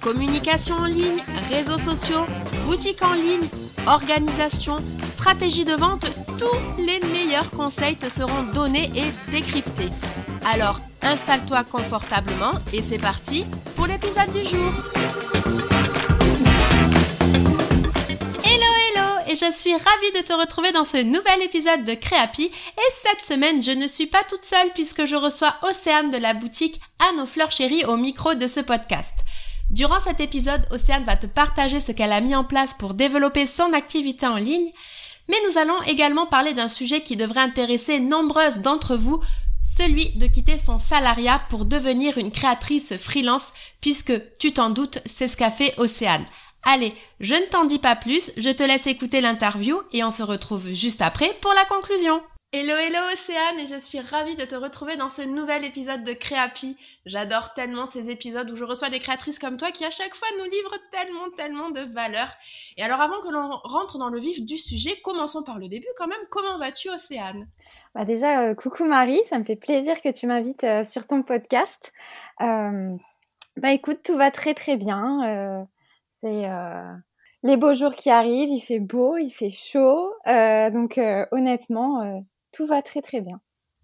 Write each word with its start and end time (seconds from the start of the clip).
Communication 0.00 0.76
en 0.76 0.86
ligne, 0.86 1.22
réseaux 1.50 1.78
sociaux, 1.78 2.24
boutique 2.64 3.02
en 3.02 3.12
ligne, 3.12 3.46
organisation, 3.86 4.78
stratégie 5.02 5.66
de 5.66 5.74
vente, 5.74 6.06
tous 6.38 6.82
les 6.82 7.00
meilleurs 7.12 7.50
conseils 7.50 7.96
te 7.96 8.08
seront 8.08 8.44
donnés 8.54 8.90
et 8.96 9.30
décryptés. 9.30 9.90
Alors, 10.46 10.80
installe-toi 11.02 11.64
confortablement 11.64 12.52
et 12.72 12.80
c'est 12.80 12.98
parti 12.98 13.44
pour 13.76 13.86
l'épisode 13.86 14.32
du 14.32 14.42
jour. 14.48 14.72
Hello 18.42 18.70
hello 18.88 19.08
et 19.28 19.36
je 19.36 19.52
suis 19.52 19.72
ravie 19.72 20.12
de 20.18 20.22
te 20.26 20.32
retrouver 20.32 20.72
dans 20.72 20.84
ce 20.84 20.96
nouvel 20.96 21.42
épisode 21.42 21.84
de 21.84 21.92
Créapi 21.94 22.44
et 22.44 22.92
cette 22.92 23.20
semaine 23.20 23.62
je 23.62 23.72
ne 23.72 23.86
suis 23.86 24.06
pas 24.06 24.24
toute 24.28 24.44
seule 24.44 24.70
puisque 24.74 25.04
je 25.04 25.16
reçois 25.16 25.54
Océane 25.62 26.10
de 26.10 26.16
la 26.16 26.32
boutique 26.32 26.80
À 27.10 27.16
nos 27.16 27.26
fleurs 27.26 27.52
chéries 27.52 27.84
au 27.84 27.96
micro 27.96 28.34
de 28.34 28.48
ce 28.48 28.60
podcast. 28.60 29.14
Durant 29.70 30.00
cet 30.00 30.18
épisode, 30.18 30.66
Océane 30.72 31.04
va 31.04 31.14
te 31.14 31.28
partager 31.28 31.80
ce 31.80 31.92
qu'elle 31.92 32.12
a 32.12 32.20
mis 32.20 32.34
en 32.34 32.44
place 32.44 32.74
pour 32.74 32.94
développer 32.94 33.46
son 33.46 33.72
activité 33.72 34.26
en 34.26 34.36
ligne, 34.36 34.72
mais 35.28 35.36
nous 35.48 35.58
allons 35.58 35.80
également 35.86 36.26
parler 36.26 36.54
d'un 36.54 36.68
sujet 36.68 37.02
qui 37.02 37.16
devrait 37.16 37.40
intéresser 37.40 38.00
nombreuses 38.00 38.58
d'entre 38.58 38.96
vous, 38.96 39.20
celui 39.62 40.06
de 40.16 40.26
quitter 40.26 40.58
son 40.58 40.80
salariat 40.80 41.40
pour 41.50 41.66
devenir 41.66 42.18
une 42.18 42.32
créatrice 42.32 42.96
freelance, 42.96 43.52
puisque 43.80 44.12
tu 44.38 44.52
t'en 44.52 44.70
doutes, 44.70 44.98
c'est 45.06 45.28
ce 45.28 45.36
qu'a 45.36 45.50
fait 45.50 45.74
Océane. 45.78 46.26
Allez, 46.64 46.92
je 47.20 47.34
ne 47.34 47.46
t'en 47.46 47.64
dis 47.64 47.78
pas 47.78 47.94
plus, 47.94 48.32
je 48.36 48.50
te 48.50 48.64
laisse 48.64 48.88
écouter 48.88 49.20
l'interview 49.20 49.80
et 49.92 50.02
on 50.02 50.10
se 50.10 50.24
retrouve 50.24 50.72
juste 50.72 51.00
après 51.00 51.32
pour 51.40 51.52
la 51.54 51.64
conclusion. 51.66 52.20
Hello 52.52 52.74
hello 52.76 52.98
Océane 53.12 53.60
et 53.60 53.66
je 53.68 53.78
suis 53.78 54.00
ravie 54.00 54.34
de 54.34 54.44
te 54.44 54.56
retrouver 54.56 54.96
dans 54.96 55.08
ce 55.08 55.22
nouvel 55.22 55.64
épisode 55.64 56.02
de 56.02 56.12
Créapi. 56.12 56.76
J'adore 57.06 57.54
tellement 57.54 57.86
ces 57.86 58.10
épisodes 58.10 58.50
où 58.50 58.56
je 58.56 58.64
reçois 58.64 58.90
des 58.90 58.98
créatrices 58.98 59.38
comme 59.38 59.56
toi 59.56 59.70
qui 59.70 59.84
à 59.84 59.90
chaque 59.90 60.16
fois 60.16 60.26
nous 60.36 60.50
livrent 60.50 60.76
tellement 60.90 61.30
tellement 61.36 61.70
de 61.70 61.78
valeur. 61.94 62.26
Et 62.76 62.82
alors 62.82 63.00
avant 63.00 63.20
que 63.20 63.28
l'on 63.28 63.50
rentre 63.62 63.98
dans 63.98 64.08
le 64.08 64.18
vif 64.18 64.44
du 64.44 64.58
sujet, 64.58 65.00
commençons 65.04 65.44
par 65.44 65.60
le 65.60 65.68
début 65.68 65.86
quand 65.96 66.08
même. 66.08 66.18
Comment 66.28 66.58
vas-tu 66.58 66.90
Océane? 66.90 67.46
Bah 67.94 68.04
déjà, 68.04 68.42
euh, 68.42 68.56
coucou 68.56 68.84
Marie, 68.84 69.20
ça 69.28 69.38
me 69.38 69.44
fait 69.44 69.54
plaisir 69.54 70.02
que 70.02 70.08
tu 70.08 70.26
m'invites 70.26 70.64
euh, 70.64 70.82
sur 70.82 71.06
ton 71.06 71.22
podcast. 71.22 71.92
Euh, 72.40 72.96
bah 73.58 73.70
écoute, 73.70 74.00
tout 74.04 74.16
va 74.16 74.32
très 74.32 74.54
très 74.54 74.76
bien. 74.76 75.68
C'est 76.14 76.48
les 77.44 77.56
beaux 77.56 77.74
jours 77.74 77.94
qui 77.94 78.10
arrivent, 78.10 78.50
il 78.50 78.60
fait 78.60 78.80
beau, 78.80 79.16
il 79.18 79.30
fait 79.30 79.50
chaud. 79.50 80.12
donc 80.26 80.98
honnêtement, 81.30 82.24
tout 82.52 82.66
va 82.66 82.82
très 82.82 83.02
très 83.02 83.20
bien. 83.20 83.40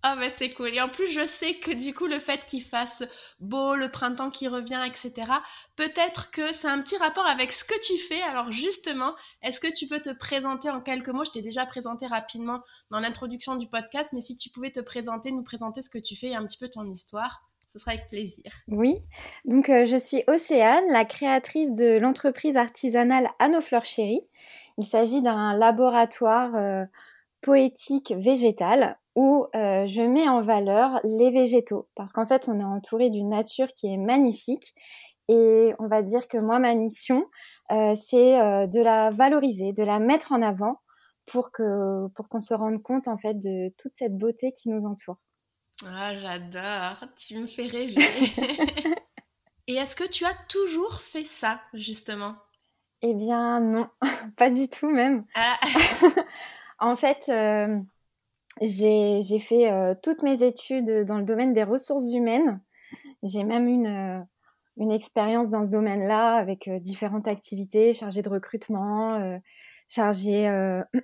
Ah 0.08 0.14
oh, 0.14 0.20
bah 0.20 0.28
c'est 0.30 0.50
cool. 0.50 0.72
Et 0.72 0.80
en 0.80 0.88
plus, 0.88 1.08
je 1.08 1.26
sais 1.26 1.54
que 1.54 1.72
du 1.72 1.92
coup, 1.92 2.06
le 2.06 2.20
fait 2.20 2.44
qu'il 2.44 2.62
fasse 2.62 3.02
beau, 3.40 3.74
le 3.74 3.90
printemps 3.90 4.30
qui 4.30 4.46
revient, 4.46 4.80
etc., 4.86 5.28
peut-être 5.74 6.30
que 6.30 6.52
c'est 6.52 6.68
un 6.68 6.80
petit 6.80 6.96
rapport 6.96 7.26
avec 7.26 7.50
ce 7.50 7.64
que 7.64 7.74
tu 7.80 7.98
fais. 7.98 8.22
Alors 8.30 8.52
justement, 8.52 9.14
est-ce 9.42 9.58
que 9.58 9.72
tu 9.72 9.88
peux 9.88 10.00
te 10.00 10.16
présenter 10.16 10.70
en 10.70 10.80
quelques 10.80 11.08
mots? 11.08 11.24
Je 11.24 11.32
t'ai 11.32 11.42
déjà 11.42 11.66
présenté 11.66 12.06
rapidement 12.06 12.60
dans 12.92 13.00
l'introduction 13.00 13.56
du 13.56 13.66
podcast, 13.66 14.12
mais 14.12 14.20
si 14.20 14.36
tu 14.36 14.48
pouvais 14.50 14.70
te 14.70 14.78
présenter, 14.78 15.32
nous 15.32 15.42
présenter 15.42 15.82
ce 15.82 15.90
que 15.90 15.98
tu 15.98 16.14
fais 16.14 16.28
et 16.28 16.36
un 16.36 16.46
petit 16.46 16.58
peu 16.58 16.68
ton 16.68 16.88
histoire, 16.88 17.42
ce 17.66 17.80
serait 17.80 17.94
avec 17.94 18.08
plaisir. 18.08 18.52
Oui, 18.68 19.00
donc 19.44 19.68
euh, 19.70 19.86
je 19.86 19.96
suis 19.96 20.22
Océane, 20.28 20.84
la 20.90 21.04
créatrice 21.04 21.72
de 21.72 21.98
l'entreprise 21.98 22.56
artisanale 22.56 23.28
À 23.40 23.48
nos 23.48 23.60
fleurs 23.60 23.86
chéries. 23.86 24.22
Il 24.78 24.84
s'agit 24.84 25.20
d'un 25.20 25.52
laboratoire... 25.52 26.54
Euh, 26.54 26.84
poétique 27.46 28.12
végétale 28.12 28.98
où 29.14 29.46
euh, 29.54 29.86
je 29.86 30.02
mets 30.02 30.28
en 30.28 30.42
valeur 30.42 30.98
les 31.04 31.30
végétaux 31.30 31.88
parce 31.94 32.12
qu'en 32.12 32.26
fait 32.26 32.48
on 32.48 32.58
est 32.58 32.64
entouré 32.64 33.08
d'une 33.08 33.28
nature 33.28 33.68
qui 33.68 33.86
est 33.86 33.96
magnifique 33.96 34.74
et 35.28 35.72
on 35.78 35.86
va 35.86 36.02
dire 36.02 36.26
que 36.26 36.38
moi 36.38 36.58
ma 36.58 36.74
mission 36.74 37.24
euh, 37.70 37.94
c'est 37.94 38.40
euh, 38.40 38.66
de 38.66 38.80
la 38.80 39.10
valoriser, 39.10 39.72
de 39.72 39.84
la 39.84 40.00
mettre 40.00 40.32
en 40.32 40.42
avant 40.42 40.80
pour 41.24 41.52
que 41.52 42.08
pour 42.16 42.28
qu'on 42.28 42.40
se 42.40 42.52
rende 42.52 42.82
compte 42.82 43.06
en 43.06 43.16
fait 43.16 43.34
de 43.34 43.72
toute 43.78 43.94
cette 43.94 44.18
beauté 44.18 44.50
qui 44.50 44.68
nous 44.68 44.84
entoure. 44.84 45.18
Ah 45.86 46.18
j'adore, 46.18 47.08
tu 47.16 47.38
me 47.38 47.46
fais 47.46 47.68
rêver. 47.68 47.94
et 49.68 49.74
est-ce 49.74 49.94
que 49.94 50.08
tu 50.08 50.24
as 50.24 50.34
toujours 50.48 51.00
fait 51.00 51.24
ça 51.24 51.60
justement? 51.74 52.34
Eh 53.02 53.14
bien 53.14 53.60
non, 53.60 53.88
pas 54.36 54.50
du 54.50 54.68
tout 54.68 54.90
même. 54.90 55.24
Ah. 55.36 55.60
En 56.78 56.96
fait, 56.96 57.24
euh, 57.28 57.78
j'ai 58.60 59.38
fait 59.40 59.72
euh, 59.72 59.94
toutes 60.02 60.22
mes 60.22 60.42
études 60.42 61.04
dans 61.04 61.18
le 61.18 61.24
domaine 61.24 61.52
des 61.54 61.62
ressources 61.62 62.12
humaines. 62.12 62.60
J'ai 63.22 63.44
même 63.44 63.66
une, 63.66 63.86
euh, 63.86 64.20
une 64.76 64.92
expérience 64.92 65.48
dans 65.48 65.64
ce 65.64 65.70
domaine-là 65.70 66.34
avec 66.34 66.68
différentes 66.82 67.28
activités, 67.28 67.94
chargée 67.94 68.22
de 68.22 68.28
recrutement, 68.28 69.40
chargée 69.88 70.50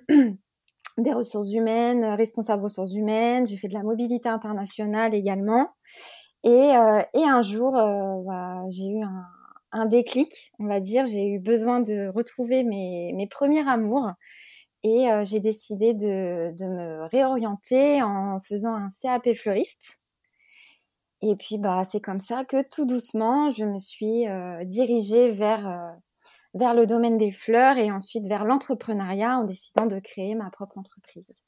des 0.97 1.13
ressources 1.13 1.51
humaines, 1.51 2.05
responsable 2.05 2.63
ressources 2.63 2.93
humaines. 2.93 3.47
J'ai 3.47 3.57
fait 3.57 3.67
de 3.67 3.73
la 3.73 3.83
mobilité 3.83 4.29
internationale 4.29 5.15
également. 5.15 5.69
Et, 6.43 6.71
un 6.75 7.41
jour, 7.41 7.71
bah, 7.71 8.61
j'ai 8.69 8.89
eu 8.89 9.01
un, 9.71 9.85
déclic, 9.87 10.51
on 10.59 10.67
va 10.67 10.79
dire. 10.79 11.07
J'ai 11.07 11.27
eu 11.27 11.39
besoin 11.39 11.79
de 11.79 12.09
retrouver 12.09 12.63
mes 12.63 13.27
premiers 13.31 13.67
amours 13.67 14.11
et 14.83 15.09
euh, 15.09 15.23
j'ai 15.23 15.39
décidé 15.39 15.93
de, 15.93 16.53
de, 16.57 16.65
me 16.65 17.05
réorienter 17.07 18.03
en 18.03 18.41
faisant 18.41 18.75
un 18.75 18.89
CAP 18.89 19.33
fleuriste. 19.33 19.99
Et 21.21 21.37
puis, 21.37 21.57
bah, 21.57 21.85
c'est 21.85 22.01
comme 22.01 22.19
ça 22.19 22.43
que 22.43 22.61
tout 22.67 22.85
doucement, 22.85 23.49
je 23.49 23.63
me 23.63 23.79
suis 23.79 24.27
euh, 24.27 24.65
dirigée 24.65 25.31
vers, 25.31 25.65
euh, 25.67 25.91
vers 26.53 26.73
le 26.73 26.85
domaine 26.85 27.17
des 27.17 27.31
fleurs 27.31 27.77
et 27.77 27.91
ensuite 27.91 28.27
vers 28.27 28.43
l'entrepreneuriat 28.43 29.37
en 29.37 29.45
décidant 29.45 29.85
de 29.85 29.99
créer 29.99 30.35
ma 30.35 30.49
propre 30.49 30.77
entreprise. 30.77 31.41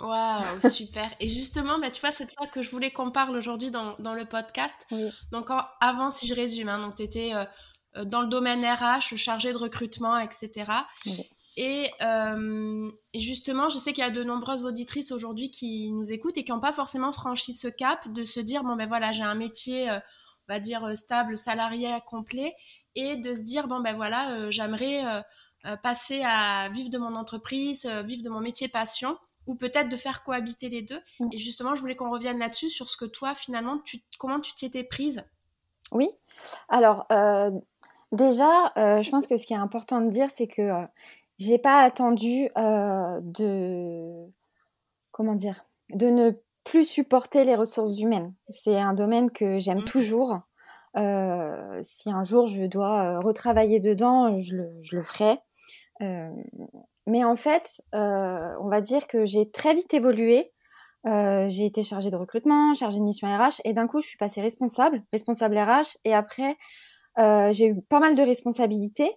Waouh, 0.00 0.68
super. 0.68 1.08
Et 1.20 1.28
justement, 1.28 1.78
bah, 1.78 1.92
tu 1.92 2.00
vois, 2.00 2.10
c'est 2.10 2.26
de 2.26 2.30
ça 2.30 2.48
que 2.48 2.64
je 2.64 2.70
voulais 2.70 2.90
qu'on 2.90 3.12
parle 3.12 3.36
aujourd'hui 3.36 3.70
dans, 3.70 3.96
dans, 4.00 4.14
le 4.14 4.24
podcast. 4.24 4.84
Donc, 5.30 5.48
avant, 5.80 6.10
si 6.10 6.26
je 6.26 6.34
résume, 6.34 6.68
hein, 6.68 6.92
tu 6.96 7.04
étais 7.04 7.32
dans 8.04 8.22
le 8.22 8.28
domaine 8.28 8.64
RH, 8.64 9.16
chargé 9.16 9.52
de 9.52 9.58
recrutement, 9.58 10.18
etc. 10.18 10.64
Euh, 11.58 12.90
et, 13.12 13.20
justement, 13.20 13.68
je 13.68 13.78
sais 13.78 13.92
qu'il 13.92 14.04
y 14.04 14.06
a 14.06 14.10
de 14.10 14.24
nombreuses 14.24 14.66
auditrices 14.66 15.12
aujourd'hui 15.12 15.50
qui 15.50 15.90
nous 15.92 16.10
écoutent 16.10 16.38
et 16.38 16.44
qui 16.44 16.52
n'ont 16.52 16.60
pas 16.60 16.72
forcément 16.72 17.12
franchi 17.12 17.52
ce 17.52 17.68
cap 17.68 18.08
de 18.08 18.24
se 18.24 18.40
dire 18.40 18.64
bon 18.64 18.76
ben 18.76 18.88
voilà, 18.88 19.12
j'ai 19.12 19.22
un 19.22 19.34
métier, 19.34 19.90
euh, 19.90 19.98
on 20.48 20.54
va 20.54 20.60
dire 20.60 20.84
euh, 20.84 20.94
stable, 20.94 21.36
salarié 21.36 21.90
complet, 22.06 22.54
et 22.94 23.16
de 23.16 23.34
se 23.34 23.42
dire 23.42 23.68
bon 23.68 23.80
ben 23.80 23.94
voilà, 23.94 24.50
j'aimerais 24.50 25.02
passer 25.82 26.22
à 26.24 26.68
vivre 26.70 26.90
de 26.90 26.98
mon 26.98 27.14
entreprise, 27.14 27.86
vivre 28.04 28.22
de 28.22 28.28
mon 28.28 28.40
métier 28.40 28.68
passion, 28.68 29.16
ou 29.46 29.54
peut-être 29.54 29.88
de 29.88 29.96
faire 29.96 30.22
cohabiter 30.24 30.68
les 30.68 30.82
deux. 30.82 31.00
Mm. 31.20 31.28
Et 31.32 31.38
justement, 31.38 31.74
je 31.74 31.80
voulais 31.80 31.96
qu'on 31.96 32.10
revienne 32.10 32.38
là-dessus 32.38 32.68
sur 32.68 32.90
ce 32.90 32.98
que 32.98 33.06
toi, 33.06 33.34
finalement, 33.34 33.78
tu, 33.78 34.00
comment 34.18 34.40
tu 34.40 34.54
t'y 34.54 34.66
étais 34.66 34.84
prise? 34.84 35.24
Oui. 35.90 36.10
Alors. 36.68 37.06
Déjà, 38.12 38.72
je 38.76 39.08
pense 39.08 39.26
que 39.26 39.38
ce 39.38 39.46
qui 39.46 39.54
est 39.54 39.56
important 39.56 40.02
de 40.02 40.10
dire, 40.10 40.28
c'est 40.30 40.46
que 40.46 40.86
j'ai 41.42 41.58
pas 41.58 41.80
attendu 41.80 42.48
euh, 42.56 43.20
de 43.22 44.30
comment 45.10 45.34
dire 45.34 45.64
de 45.92 46.06
ne 46.06 46.30
plus 46.64 46.84
supporter 46.84 47.44
les 47.44 47.56
ressources 47.56 47.98
humaines. 47.98 48.32
C'est 48.48 48.78
un 48.78 48.94
domaine 48.94 49.30
que 49.30 49.58
j'aime 49.58 49.80
mmh. 49.80 49.84
toujours. 49.84 50.40
Euh, 50.96 51.80
si 51.82 52.10
un 52.10 52.22
jour 52.22 52.46
je 52.46 52.64
dois 52.64 53.02
euh, 53.02 53.18
retravailler 53.18 53.80
dedans, 53.80 54.38
je 54.38 54.56
le, 54.56 54.70
je 54.80 54.96
le 54.96 55.02
ferai. 55.02 55.38
mais 57.06 57.24
en 57.24 57.36
fait, 57.36 57.82
on 57.92 58.68
va 58.68 58.80
dire 58.80 59.06
que 59.06 59.24
j'ai 59.24 59.50
très 59.50 59.74
vite 59.74 59.92
évolué. 59.92 60.52
j'ai 61.04 61.66
été 61.66 61.82
chargée 61.82 62.10
de 62.10 62.16
recrutement, 62.16 62.72
chargée 62.74 62.98
de 62.98 63.04
mission 63.04 63.26
RH, 63.26 63.60
et 63.64 63.72
d'un 63.72 63.88
coup, 63.88 64.00
je 64.00 64.06
suis 64.06 64.18
passée 64.18 64.40
responsable, 64.40 65.02
responsable 65.12 65.58
RH, 65.58 65.98
et 66.04 66.14
après, 66.14 66.56
j'ai 67.18 67.66
eu 67.66 67.82
pas 67.82 68.00
mal 68.00 68.14
de 68.14 68.22
responsabilités. 68.22 69.10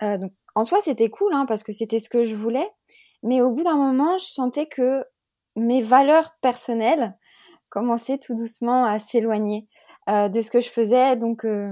Donc, 0.00 0.32
en 0.54 0.64
soi, 0.64 0.80
c'était 0.80 1.10
cool 1.10 1.32
hein, 1.34 1.46
parce 1.46 1.62
que 1.62 1.72
c'était 1.72 1.98
ce 1.98 2.08
que 2.08 2.24
je 2.24 2.34
voulais. 2.34 2.68
Mais 3.22 3.40
au 3.40 3.50
bout 3.50 3.64
d'un 3.64 3.76
moment, 3.76 4.18
je 4.18 4.26
sentais 4.26 4.66
que 4.66 5.04
mes 5.56 5.82
valeurs 5.82 6.32
personnelles 6.40 7.16
commençaient 7.68 8.18
tout 8.18 8.34
doucement 8.34 8.84
à 8.84 8.98
s'éloigner 8.98 9.66
euh, 10.08 10.28
de 10.28 10.40
ce 10.40 10.50
que 10.50 10.60
je 10.60 10.70
faisais. 10.70 11.16
Donc, 11.16 11.44
euh, 11.44 11.70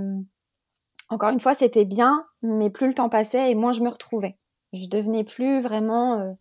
encore 1.08 1.31
une 1.31 1.40
fois, 1.40 1.55
c'était 1.55 1.84
bien, 1.84 2.26
mais 2.43 2.70
plus 2.70 2.88
le 2.88 2.94
temps 2.94 3.08
passait 3.08 3.50
et 3.50 3.55
moins 3.55 3.73
je 3.73 3.81
me 3.81 3.88
retrouvais. 3.88 4.37
Je 4.73 4.87
devenais 4.87 5.25
plus 5.25 5.61
vraiment 5.61 6.37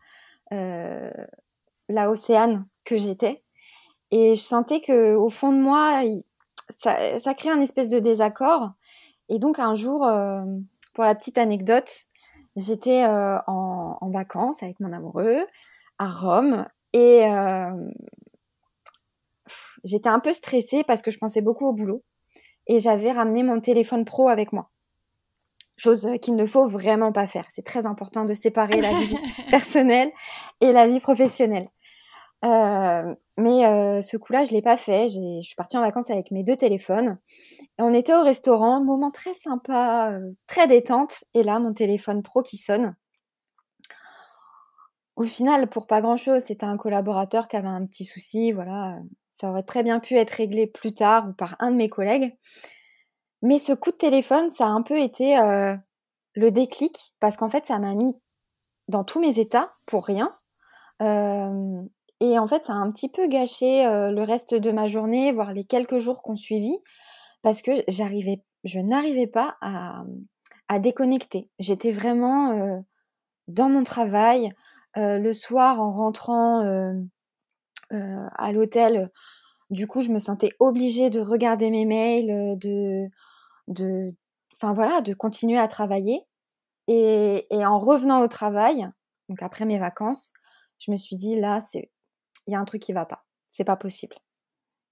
la 0.51 2.09
océane 2.09 2.65
que 2.83 2.97
j'étais. 2.97 3.43
Et 4.11 4.35
je 4.35 4.41
sentais 4.41 4.81
que 4.81 5.15
au 5.15 5.29
fond 5.29 5.51
de 5.51 5.59
moi, 5.59 6.01
ça, 6.69 7.33
créait 7.35 7.51
un 7.51 7.61
espèce 7.61 7.89
de 7.89 7.99
désaccord. 7.99 8.71
Et 9.29 9.39
donc 9.39 9.59
un 9.59 9.75
jour, 9.75 10.05
pour 10.95 11.03
la 11.03 11.13
petite 11.13 11.37
anecdote, 11.37 11.89
j'étais 12.55 13.05
en, 13.05 13.97
en, 14.01 14.09
vacances 14.09 14.63
avec 14.63 14.79
mon 14.79 14.91
amoureux 14.91 15.45
à 15.99 16.07
Rome 16.07 16.65
et 16.93 17.23
j'étais 19.83 20.09
un 20.09 20.19
peu 20.19 20.33
stressée 20.33 20.83
parce 20.83 21.01
que 21.01 21.11
je 21.11 21.19
pensais 21.19 21.41
beaucoup 21.41 21.67
au 21.67 21.73
boulot 21.73 22.03
et 22.67 22.79
j'avais 22.79 23.11
ramené 23.11 23.43
mon 23.43 23.59
téléphone 23.59 24.05
pro 24.05 24.29
avec 24.29 24.51
moi. 24.51 24.71
Chose 25.77 26.07
qu'il 26.21 26.35
ne 26.35 26.45
faut 26.45 26.67
vraiment 26.67 27.11
pas 27.11 27.27
faire. 27.27 27.45
C'est 27.49 27.65
très 27.65 27.85
important 27.85 28.25
de 28.25 28.33
séparer 28.33 28.81
la 28.81 28.93
vie 28.93 29.15
personnelle 29.51 30.11
et 30.61 30.71
la 30.71 30.87
vie 30.87 30.99
professionnelle. 30.99 31.69
Euh, 32.45 33.15
mais 33.37 33.65
euh, 33.65 34.01
ce 34.01 34.17
coup-là, 34.17 34.43
je 34.43 34.51
l'ai 34.51 34.61
pas 34.61 34.77
fait. 34.77 35.09
Je 35.09 35.41
suis 35.41 35.55
partie 35.55 35.77
en 35.77 35.81
vacances 35.81 36.09
avec 36.09 36.31
mes 36.31 36.43
deux 36.43 36.55
téléphones. 36.55 37.17
On 37.77 37.93
était 37.93 38.15
au 38.15 38.23
restaurant, 38.23 38.83
moment 38.83 39.11
très 39.11 39.33
sympa, 39.33 40.11
euh, 40.11 40.31
très 40.47 40.67
détente. 40.67 41.23
Et 41.33 41.43
là, 41.43 41.59
mon 41.59 41.73
téléphone 41.73 42.21
pro 42.21 42.43
qui 42.43 42.57
sonne. 42.57 42.95
Au 45.15 45.23
final, 45.23 45.69
pour 45.69 45.87
pas 45.87 46.01
grand-chose, 46.01 46.43
c'était 46.43 46.65
un 46.65 46.77
collaborateur 46.77 47.47
qui 47.47 47.55
avait 47.55 47.67
un 47.67 47.85
petit 47.85 48.05
souci. 48.05 48.51
Voilà, 48.51 48.97
ça 49.31 49.49
aurait 49.49 49.63
très 49.63 49.81
bien 49.81 49.99
pu 49.99 50.15
être 50.15 50.31
réglé 50.31 50.67
plus 50.67 50.93
tard 50.93 51.29
ou 51.29 51.33
par 51.33 51.55
un 51.59 51.71
de 51.71 51.77
mes 51.77 51.89
collègues. 51.89 52.37
Mais 53.41 53.57
ce 53.57 53.73
coup 53.73 53.91
de 53.91 53.97
téléphone, 53.97 54.49
ça 54.49 54.65
a 54.65 54.69
un 54.69 54.81
peu 54.81 54.99
été 54.99 55.37
le 56.33 56.51
déclic 56.51 57.13
parce 57.21 57.37
qu'en 57.37 57.49
fait, 57.49 57.65
ça 57.65 57.79
m'a 57.79 57.93
mis 57.95 58.13
dans 58.89 59.05
tous 59.05 59.21
mes 59.21 59.39
états 59.39 59.73
pour 59.85 60.05
rien. 60.05 60.37
Et 62.21 62.39
en 62.39 62.47
fait, 62.47 62.63
ça 62.63 62.73
a 62.73 62.77
un 62.77 62.91
petit 62.91 63.09
peu 63.09 63.27
gâché 63.27 63.85
euh, 63.85 64.11
le 64.11 64.23
reste 64.23 64.53
de 64.53 64.71
ma 64.71 64.87
journée, 64.87 65.31
voire 65.31 65.53
les 65.53 65.65
quelques 65.65 65.97
jours 65.97 66.21
qu'on 66.21 66.35
suivit, 66.35 66.77
parce 67.41 67.61
que 67.61 67.71
j'arrivais, 67.87 68.43
je 68.63 68.79
n'arrivais 68.79 69.27
pas 69.27 69.57
à, 69.61 70.03
à 70.67 70.79
déconnecter. 70.79 71.49
J'étais 71.59 71.91
vraiment 71.91 72.83
dans 73.47 73.69
mon 73.69 73.83
travail. 73.83 74.51
le 74.95 75.33
soir, 75.33 75.81
en 75.81 75.91
rentrant 75.91 76.61
à 77.91 78.51
l'hôtel, 78.51 79.11
du 79.69 79.87
coup, 79.87 80.01
je 80.01 80.11
me 80.11 80.19
sentais 80.19 80.51
obligée 80.59 81.09
de 81.09 81.19
regarder 81.19 81.69
mes 81.71 81.85
mails, 81.85 82.57
de, 82.59 83.07
de, 83.67 84.13
enfin 84.55 84.73
voilà, 84.73 85.01
de 85.01 85.13
continuer 85.13 85.57
à 85.57 85.67
travailler. 85.67 86.21
Et, 86.87 87.47
et, 87.49 87.65
en 87.65 87.79
revenant 87.79 88.21
au 88.21 88.27
travail, 88.27 88.87
donc 89.27 89.41
après 89.41 89.65
mes 89.65 89.79
vacances, 89.79 90.31
je 90.77 90.91
me 90.91 90.95
suis 90.97 91.15
dit 91.15 91.35
là, 91.35 91.59
c'est, 91.59 91.89
il 92.47 92.53
y 92.53 92.55
a 92.55 92.59
un 92.59 92.65
truc 92.65 92.81
qui 92.81 92.93
va 92.93 93.05
pas, 93.05 93.25
c'est 93.49 93.63
pas 93.63 93.75
possible. 93.75 94.15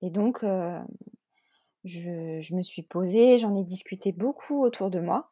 Et 0.02 0.10
donc, 0.10 0.44
euh, 0.44 0.80
je, 1.84 2.40
je, 2.42 2.56
me 2.56 2.62
suis 2.62 2.82
posée, 2.82 3.38
j'en 3.38 3.56
ai 3.56 3.64
discuté 3.64 4.12
beaucoup 4.12 4.62
autour 4.62 4.90
de 4.90 5.00
moi. 5.00 5.32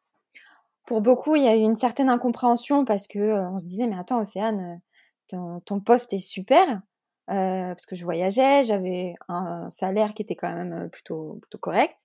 Pour 0.86 1.00
beaucoup, 1.00 1.36
il 1.36 1.42
y 1.42 1.48
a 1.48 1.56
eu 1.56 1.60
une 1.60 1.76
certaine 1.76 2.08
incompréhension 2.08 2.84
parce 2.84 3.06
que 3.06 3.18
euh, 3.18 3.48
on 3.50 3.58
se 3.58 3.66
disait 3.66 3.86
mais 3.86 3.98
attends, 3.98 4.20
Océane, 4.20 4.80
ton, 5.28 5.60
ton 5.60 5.80
poste 5.80 6.12
est 6.12 6.18
super. 6.18 6.82
Euh, 7.30 7.68
parce 7.68 7.86
que 7.86 7.94
je 7.94 8.04
voyageais, 8.04 8.64
j'avais 8.64 9.14
un 9.28 9.70
salaire 9.70 10.12
qui 10.12 10.22
était 10.22 10.34
quand 10.34 10.52
même 10.52 10.90
plutôt, 10.90 11.38
plutôt 11.40 11.58
correct 11.58 12.04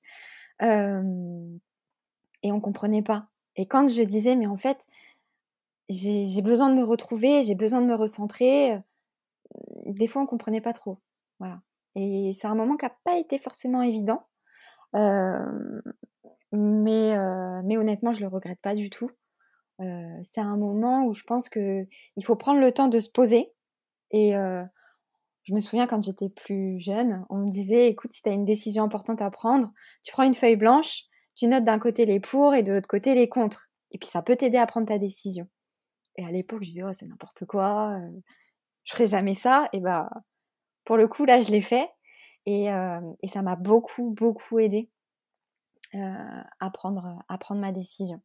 et 2.43 2.51
on 2.51 2.59
comprenait 2.61 3.01
pas. 3.01 3.27
Et 3.55 3.65
quand 3.65 3.87
je 3.87 4.01
disais, 4.03 4.35
mais 4.35 4.47
en 4.47 4.57
fait, 4.57 4.85
j'ai 5.89 6.41
besoin 6.41 6.69
de 6.69 6.75
me 6.75 6.83
retrouver, 6.83 7.43
j'ai 7.43 7.55
besoin 7.55 7.81
de 7.81 7.87
me 7.87 7.95
recentrer, 7.95 8.77
des 9.85 10.07
fois 10.07 10.21
on 10.21 10.25
comprenait 10.25 10.61
pas 10.61 10.73
trop. 10.73 10.99
Voilà. 11.39 11.61
Et 11.95 12.33
c'est 12.39 12.47
un 12.47 12.55
moment 12.55 12.77
qui 12.77 12.85
n'a 12.85 12.95
pas 13.03 13.17
été 13.17 13.39
forcément 13.39 13.81
évident. 13.81 14.27
Euh, 14.95 15.81
mais, 16.51 17.17
euh, 17.17 17.61
mais 17.65 17.77
honnêtement, 17.77 18.13
je 18.13 18.21
le 18.21 18.27
regrette 18.27 18.61
pas 18.61 18.75
du 18.75 18.89
tout. 18.89 19.09
Euh, 19.81 20.19
c'est 20.23 20.41
un 20.41 20.57
moment 20.57 21.05
où 21.05 21.13
je 21.13 21.23
pense 21.23 21.49
que 21.49 21.85
il 22.15 22.23
faut 22.23 22.35
prendre 22.35 22.59
le 22.59 22.71
temps 22.71 22.87
de 22.87 22.99
se 22.99 23.09
poser 23.09 23.51
et 24.11 24.31
je 24.31 25.53
me 25.53 25.59
souviens 25.59 25.87
quand 25.87 26.03
j'étais 26.03 26.29
plus 26.29 26.79
jeune, 26.79 27.25
on 27.29 27.37
me 27.37 27.49
disait, 27.49 27.87
écoute, 27.87 28.11
si 28.11 28.21
tu 28.21 28.29
as 28.29 28.33
une 28.33 28.45
décision 28.45 28.83
importante 28.83 29.21
à 29.21 29.31
prendre, 29.31 29.71
tu 30.03 30.11
prends 30.11 30.23
une 30.23 30.33
feuille 30.33 30.55
blanche, 30.57 31.03
tu 31.35 31.47
notes 31.47 31.63
d'un 31.63 31.79
côté 31.79 32.05
les 32.05 32.19
pour 32.19 32.53
et 32.53 32.63
de 32.63 32.73
l'autre 32.73 32.87
côté 32.87 33.15
les 33.15 33.29
contre. 33.29 33.69
Et 33.91 33.97
puis 33.97 34.09
ça 34.09 34.21
peut 34.21 34.35
t'aider 34.35 34.57
à 34.57 34.67
prendre 34.67 34.87
ta 34.87 34.97
décision. 34.97 35.47
Et 36.17 36.25
à 36.25 36.31
l'époque, 36.31 36.63
je 36.63 36.69
disais, 36.69 36.83
oh, 36.83 36.93
c'est 36.93 37.05
n'importe 37.05 37.45
quoi, 37.45 37.97
je 38.87 38.93
ferai 38.93 39.07
jamais 39.07 39.35
ça. 39.35 39.67
Et 39.73 39.79
bah, 39.79 40.09
pour 40.85 40.95
le 40.95 41.07
coup, 41.07 41.25
là, 41.25 41.41
je 41.41 41.51
l'ai 41.51 41.61
fait. 41.61 41.89
Et, 42.45 42.71
euh, 42.71 43.01
et 43.21 43.27
ça 43.27 43.41
m'a 43.41 43.57
beaucoup, 43.57 44.11
beaucoup 44.11 44.59
aidé 44.59 44.89
euh, 45.93 46.41
à, 46.59 46.69
prendre, 46.69 47.19
à 47.27 47.37
prendre 47.37 47.59
ma 47.59 47.73
décision. 47.73 48.21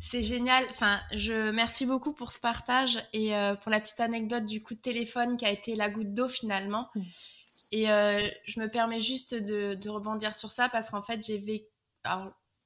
C'est 0.00 0.24
génial. 0.24 0.64
Enfin, 0.70 1.00
je 1.12 1.52
merci 1.52 1.86
beaucoup 1.86 2.12
pour 2.12 2.32
ce 2.32 2.40
partage 2.40 2.98
et 3.12 3.34
euh, 3.36 3.54
pour 3.54 3.70
la 3.70 3.80
petite 3.80 4.00
anecdote 4.00 4.44
du 4.44 4.62
coup 4.62 4.74
de 4.74 4.80
téléphone 4.80 5.36
qui 5.36 5.46
a 5.46 5.50
été 5.50 5.76
la 5.76 5.88
goutte 5.88 6.12
d'eau 6.12 6.28
finalement. 6.28 6.88
Mm. 6.96 7.02
Et 7.72 7.90
euh, 7.90 8.20
je 8.44 8.60
me 8.60 8.68
permets 8.68 9.00
juste 9.00 9.34
de, 9.34 9.88
rebondir 9.88 10.34
sur 10.34 10.50
ça 10.50 10.68
parce 10.68 10.90
qu'en 10.90 11.02
fait, 11.02 11.24
j'ai 11.24 11.38
vécu. 11.38 11.66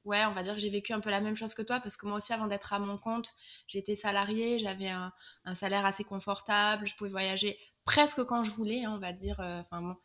Ouais, 0.04 0.24
on 0.26 0.32
va 0.32 0.42
dire 0.42 0.54
que 0.54 0.60
j'ai 0.60 0.70
vécu 0.70 0.92
un 0.92 1.00
peu 1.00 1.10
la 1.10 1.20
même 1.20 1.36
chose 1.36 1.54
que 1.54 1.62
toi 1.62 1.80
parce 1.80 1.96
que 1.96 2.06
moi 2.06 2.16
aussi, 2.16 2.32
avant 2.32 2.46
d'être 2.46 2.72
à 2.72 2.78
mon 2.78 2.98
compte, 2.98 3.32
j'étais 3.68 3.96
salariée, 3.96 4.58
j'avais 4.58 4.88
un, 4.88 5.12
salaire 5.54 5.84
assez 5.84 6.04
confortable, 6.04 6.86
je 6.86 6.94
pouvais 6.96 7.10
voyager 7.10 7.58
presque 7.84 8.24
quand 8.24 8.44
je 8.44 8.50
voulais, 8.50 8.84
hein, 8.84 8.92
on 8.94 8.98
va 8.98 9.12
dire. 9.12 9.40
Euh, 9.40 9.60
enfin 9.60 9.82
bon. 9.82 9.96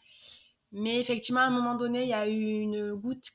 Mais 0.71 0.99
effectivement, 0.99 1.41
à 1.41 1.45
un 1.45 1.51
moment 1.51 1.75
donné, 1.75 2.03
il 2.03 2.09
y 2.09 2.13
a 2.13 2.27
eu 2.27 2.59
une 2.59 2.93
goutte 2.93 3.31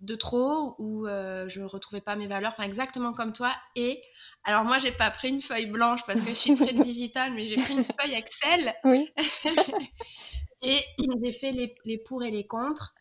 de 0.00 0.16
trop 0.16 0.74
où 0.78 1.06
euh, 1.06 1.48
je 1.48 1.60
retrouvais 1.60 2.00
pas 2.00 2.16
mes 2.16 2.26
valeurs, 2.26 2.52
enfin 2.52 2.64
exactement 2.64 3.12
comme 3.12 3.32
toi. 3.32 3.54
Et 3.76 4.02
alors 4.42 4.64
moi 4.64 4.78
j'ai 4.78 4.90
pas 4.90 5.10
pris 5.10 5.28
une 5.28 5.42
feuille 5.42 5.66
blanche 5.66 6.00
parce 6.06 6.20
que 6.20 6.30
je 6.30 6.34
suis 6.34 6.54
très 6.54 6.72
digitale, 6.72 7.32
mais 7.34 7.46
j'ai 7.46 7.56
pris 7.56 7.74
une 7.74 7.84
feuille 7.84 8.14
Excel. 8.14 8.74
Oui. 8.84 9.12
et 10.62 10.78
j'ai 11.22 11.32
fait 11.32 11.52
les, 11.52 11.74
les, 11.84 11.98
pour 11.98 12.24
et 12.24 12.32
les 12.32 12.46
contre. 12.46 12.94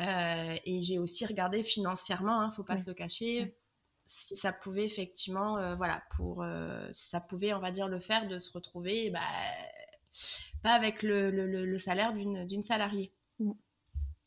Euh, 0.00 0.56
et 0.64 0.82
j'ai 0.82 0.98
aussi 0.98 1.24
regardé 1.26 1.62
financièrement, 1.62 2.40
hein, 2.40 2.50
faut 2.50 2.64
pas 2.64 2.78
se 2.78 2.86
le 2.86 2.94
cacher, 2.94 3.54
si 4.06 4.36
ça 4.36 4.52
pouvait 4.52 4.84
effectivement, 4.84 5.56
euh, 5.58 5.76
voilà, 5.76 6.02
pour 6.16 6.44
si 6.92 7.08
ça 7.08 7.20
pouvait, 7.20 7.54
on 7.54 7.60
va 7.60 7.70
dire, 7.70 7.88
le 7.88 8.00
faire 8.00 8.26
de 8.26 8.38
se 8.38 8.52
retrouver, 8.52 9.10
bah, 9.10 9.20
pas 10.62 10.72
avec 10.72 11.02
le, 11.02 11.30
le, 11.30 11.46
le 11.46 11.78
salaire 11.78 12.12
d'une 12.12 12.64
salariée. 12.64 13.12
Mm. 13.38 13.52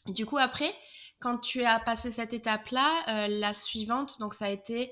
Du 0.07 0.25
coup 0.25 0.37
après 0.37 0.71
quand 1.19 1.37
tu 1.39 1.63
as 1.63 1.79
passé 1.79 2.11
cette 2.11 2.33
étape-là, 2.33 2.91
euh, 3.09 3.27
la 3.39 3.53
suivante, 3.53 4.19
donc 4.19 4.33
ça 4.33 4.45
a 4.45 4.49
été 4.49 4.91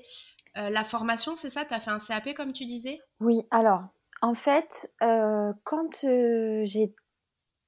euh, 0.56 0.70
la 0.70 0.84
formation, 0.84 1.36
c'est 1.36 1.50
ça? 1.50 1.64
Tu 1.64 1.74
as 1.74 1.80
fait 1.80 1.90
un 1.90 1.98
CAP 1.98 2.34
comme 2.34 2.52
tu 2.52 2.64
disais? 2.64 3.00
Oui, 3.20 3.42
alors, 3.50 3.84
en 4.22 4.34
fait, 4.34 4.90
euh, 5.02 5.52
quand 5.64 6.00
j'ai. 6.02 6.94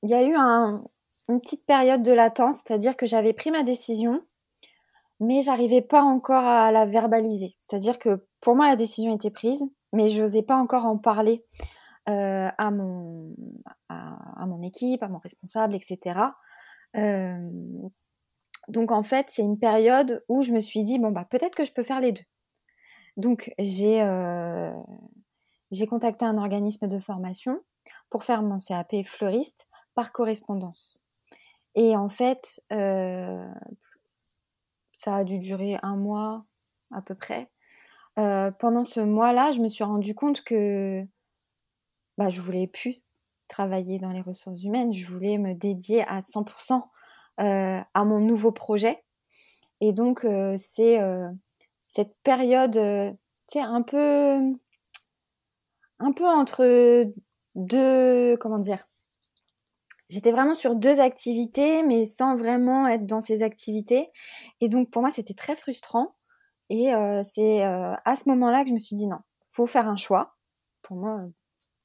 Il 0.04 0.10
y 0.10 0.14
a 0.14 0.22
eu 0.22 0.34
une 1.28 1.40
petite 1.40 1.66
période 1.66 2.02
de 2.02 2.12
latence, 2.12 2.62
c'est-à-dire 2.64 2.96
que 2.96 3.06
j'avais 3.06 3.32
pris 3.32 3.50
ma 3.50 3.62
décision, 3.62 4.22
mais 5.20 5.42
j'arrivais 5.42 5.82
pas 5.82 6.02
encore 6.02 6.44
à 6.44 6.72
la 6.72 6.86
verbaliser. 6.86 7.56
C'est-à-dire 7.60 7.98
que 7.98 8.26
pour 8.40 8.54
moi, 8.54 8.66
la 8.66 8.76
décision 8.76 9.14
était 9.14 9.30
prise, 9.30 9.64
mais 9.92 10.08
je 10.08 10.22
n'osais 10.22 10.42
pas 10.42 10.56
encore 10.56 10.86
en 10.86 10.96
parler 10.96 11.44
à, 12.06 12.70
mon, 12.70 13.34
à, 13.90 14.46
mon 14.46 14.62
équipe, 14.62 15.02
à 15.02 15.08
mon 15.08 15.18
responsable, 15.18 15.74
etc. 15.74 16.18
Donc 18.68 18.92
en 18.92 19.02
fait, 19.02 19.26
c'est 19.30 19.42
une 19.42 19.58
période 19.58 20.24
où 20.28 20.42
je 20.42 20.52
me 20.52 20.60
suis 20.60 20.84
dit 20.84 20.98
bon 20.98 21.10
bah 21.10 21.24
peut-être 21.24 21.54
que 21.54 21.64
je 21.64 21.72
peux 21.72 21.82
faire 21.82 22.00
les 22.00 22.12
deux. 22.12 22.22
Donc 23.16 23.52
j'ai 23.58 24.02
euh, 24.02 24.72
j'ai 25.70 25.86
contacté 25.86 26.24
un 26.24 26.36
organisme 26.36 26.86
de 26.86 26.98
formation 26.98 27.60
pour 28.10 28.24
faire 28.24 28.42
mon 28.42 28.58
CAP 28.58 29.04
fleuriste 29.04 29.66
par 29.94 30.12
correspondance. 30.12 31.02
Et 31.78 31.96
en 31.96 32.08
fait, 32.08 32.60
euh, 32.72 33.48
ça 34.90 35.14
a 35.14 35.24
dû 35.24 35.38
durer 35.38 35.78
un 35.84 35.94
mois 35.94 36.44
à 36.90 37.00
peu 37.00 37.14
près. 37.14 37.48
Euh, 38.18 38.50
pendant 38.50 38.82
ce 38.82 38.98
mois-là, 38.98 39.52
je 39.52 39.60
me 39.60 39.68
suis 39.68 39.84
rendu 39.84 40.12
compte 40.12 40.42
que 40.42 41.06
bah, 42.18 42.30
je 42.30 42.40
voulais 42.40 42.66
plus 42.66 43.04
travailler 43.46 44.00
dans 44.00 44.10
les 44.10 44.20
ressources 44.20 44.64
humaines, 44.64 44.92
je 44.92 45.06
voulais 45.06 45.38
me 45.38 45.54
dédier 45.54 46.02
à 46.08 46.18
100% 46.18 46.82
euh, 47.38 47.80
à 47.94 48.04
mon 48.04 48.18
nouveau 48.18 48.50
projet. 48.50 49.04
Et 49.80 49.92
donc, 49.92 50.26
c'est 50.56 50.98
cette 51.86 52.16
période, 52.24 53.16
tu 53.46 53.58
un 53.60 53.82
peu, 53.82 54.52
un 56.00 56.10
peu 56.12 56.26
entre 56.26 57.06
deux, 57.54 58.36
comment 58.38 58.58
dire, 58.58 58.84
J'étais 60.08 60.32
vraiment 60.32 60.54
sur 60.54 60.74
deux 60.74 61.00
activités, 61.00 61.82
mais 61.82 62.04
sans 62.04 62.36
vraiment 62.36 62.86
être 62.86 63.06
dans 63.06 63.20
ces 63.20 63.42
activités. 63.42 64.10
Et 64.60 64.68
donc 64.68 64.90
pour 64.90 65.02
moi, 65.02 65.10
c'était 65.10 65.34
très 65.34 65.54
frustrant 65.54 66.16
Et 66.70 66.92
c'est 67.24 67.62
à 67.62 68.16
ce 68.16 68.28
moment-là 68.28 68.62
que 68.62 68.68
je 68.70 68.74
me 68.74 68.78
suis 68.78 68.96
dit 68.96 69.06
non, 69.06 69.18
faut 69.50 69.66
faire 69.66 69.88
un 69.88 69.96
choix. 69.96 70.36
Pour 70.82 70.96
moi, 70.96 71.20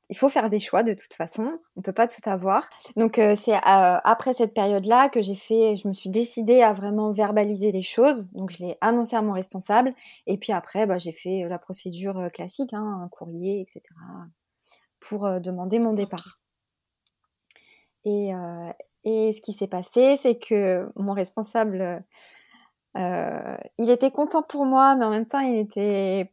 il 0.09 0.17
faut 0.17 0.29
faire 0.29 0.49
des 0.49 0.59
choix 0.59 0.83
de 0.83 0.93
toute 0.93 1.13
façon. 1.13 1.59
On 1.75 1.81
peut 1.81 1.93
pas 1.93 2.07
tout 2.07 2.21
avoir. 2.29 2.69
Donc 2.97 3.19
c'est 3.35 3.59
après 3.63 4.33
cette 4.33 4.53
période-là 4.53 5.09
que 5.09 5.21
j'ai 5.21 5.35
fait, 5.35 5.75
je 5.75 5.87
me 5.87 5.93
suis 5.93 6.09
décidée 6.09 6.61
à 6.61 6.73
vraiment 6.73 7.11
verbaliser 7.11 7.71
les 7.71 7.81
choses. 7.81 8.27
Donc 8.33 8.51
je 8.51 8.63
l'ai 8.63 8.77
annoncé 8.81 9.15
à 9.15 9.21
mon 9.21 9.33
responsable. 9.33 9.93
Et 10.27 10.37
puis 10.37 10.53
après, 10.53 10.85
bah, 10.85 10.97
j'ai 10.97 11.13
fait 11.13 11.45
la 11.49 11.59
procédure 11.59 12.29
classique, 12.33 12.73
hein, 12.73 13.01
un 13.03 13.09
courrier, 13.09 13.61
etc. 13.61 13.81
pour 14.99 15.41
demander 15.41 15.79
mon 15.79 15.93
départ. 15.93 16.39
Et, 18.05 18.31
et 19.03 19.33
ce 19.33 19.41
qui 19.41 19.53
s'est 19.53 19.67
passé, 19.67 20.17
c'est 20.17 20.37
que 20.37 20.89
mon 20.95 21.13
responsable 21.13 22.03
euh, 22.97 23.57
il 23.77 23.89
était 23.89 24.11
content 24.11 24.43
pour 24.43 24.65
moi, 24.65 24.95
mais 24.95 25.05
en 25.05 25.09
même 25.09 25.25
temps, 25.25 25.39
il 25.39 25.57
était 25.57 26.31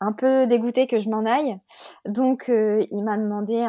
un 0.00 0.12
peu 0.12 0.46
dégoûté 0.46 0.86
que 0.86 0.98
je 0.98 1.08
m'en 1.08 1.24
aille. 1.24 1.58
Donc, 2.04 2.48
euh, 2.48 2.84
il 2.90 3.02
m'a 3.02 3.18
demandé 3.18 3.66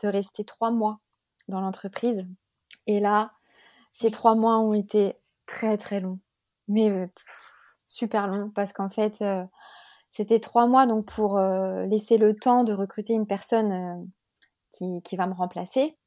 de 0.00 0.08
rester 0.08 0.44
trois 0.44 0.70
mois 0.70 0.98
dans 1.48 1.60
l'entreprise. 1.60 2.26
Et 2.86 3.00
là, 3.00 3.32
ces 3.92 4.10
trois 4.10 4.34
mois 4.34 4.58
ont 4.58 4.74
été 4.74 5.14
très 5.46 5.76
très 5.78 6.00
longs, 6.00 6.20
mais 6.68 6.90
euh, 6.90 7.06
super 7.86 8.26
longs 8.28 8.50
parce 8.54 8.72
qu'en 8.72 8.88
fait, 8.88 9.24
c'était 10.10 10.40
trois 10.40 10.66
mois 10.66 10.86
donc 10.86 11.06
pour 11.06 11.38
laisser 11.38 12.18
le 12.18 12.34
temps 12.36 12.64
de 12.64 12.72
recruter 12.72 13.14
une 13.14 13.26
personne 13.26 14.10
qui, 14.70 15.16
va 15.16 15.26
me 15.26 15.34
remplacer. 15.34 15.97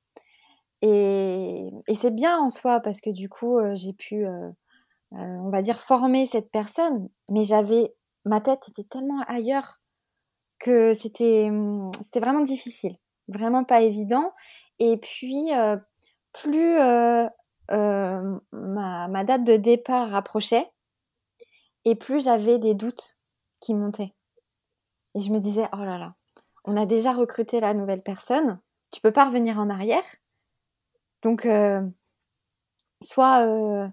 Et, 0.81 1.69
c'est 1.95 2.15
bien 2.15 2.39
en 2.39 2.49
soi 2.49 2.79
parce 2.79 3.01
que 3.01 3.09
du 3.09 3.29
coup, 3.29 3.59
j'ai 3.75 3.93
pu 3.93 4.25
euh, 5.13 5.17
on 5.17 5.49
va 5.49 5.61
dire, 5.61 5.81
former 5.81 6.25
cette 6.25 6.51
personne, 6.51 7.09
mais 7.29 7.43
j'avais, 7.43 7.93
ma 8.23 8.39
tête 8.39 8.69
était 8.69 8.85
tellement 8.85 9.21
ailleurs 9.27 9.81
que 10.57 10.93
c'était, 10.93 11.51
c'était 12.01 12.21
vraiment 12.21 12.41
difficile, 12.41 12.95
vraiment 13.27 13.65
pas 13.65 13.81
évident. 13.81 14.31
Et 14.79 14.95
puis, 14.97 15.53
euh, 15.53 15.75
plus 16.31 16.79
euh, 16.79 17.27
ma, 17.69 19.07
ma, 19.09 19.23
date 19.25 19.43
de 19.43 19.57
départ 19.57 20.11
rapprochait, 20.11 20.71
et 21.83 21.95
plus 21.95 22.23
j'avais 22.23 22.57
des 22.57 22.73
doutes 22.73 23.17
qui 23.59 23.75
montaient. 23.75 24.13
Et 25.15 25.21
je 25.21 25.33
me 25.33 25.39
disais, 25.39 25.67
oh 25.73 25.83
là 25.83 25.97
là, 25.97 26.15
on 26.63 26.77
a 26.77 26.85
déjà 26.85 27.11
recruté 27.11 27.59
la 27.59 27.73
nouvelle 27.73 28.01
personne, 28.01 28.61
tu 28.91 29.01
peux 29.01 29.11
pas 29.11 29.25
revenir 29.25 29.59
en 29.59 29.69
arrière. 29.69 30.05
Donc, 31.21 31.47
soit 33.01 33.91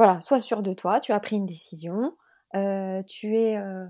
voilà, 0.00 0.18
sois 0.22 0.38
sûr 0.38 0.62
de 0.62 0.72
toi, 0.72 0.98
tu 0.98 1.12
as 1.12 1.20
pris 1.20 1.36
une 1.36 1.44
décision, 1.44 2.16
euh, 2.54 3.02
tu 3.02 3.36
es 3.36 3.58
euh, 3.58 3.86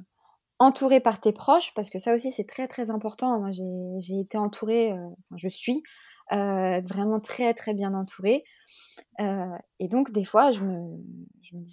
entouré 0.59 0.99
par 0.99 1.21
tes 1.21 1.33
proches, 1.33 1.73
parce 1.75 1.89
que 1.89 2.01
ça 2.01 2.13
aussi 2.13 2.33
c'est 2.33 2.49
très 2.49 2.67
très 2.67 2.91
important. 2.91 3.39
Moi 3.39 3.51
j'ai 3.53 4.19
été 4.19 4.37
entourée, 4.37 4.91
euh, 4.91 5.09
je 5.37 5.47
suis 5.47 5.85
vraiment 6.33 7.21
très 7.21 7.55
très 7.55 7.75
bien 7.75 7.95
entourée. 7.95 8.43
et 9.21 9.87
donc 9.89 10.11
des 10.11 10.25
fois 10.25 10.51
je 10.51 10.63
me, 10.63 10.99
je 11.43 11.57
me, 11.57 11.65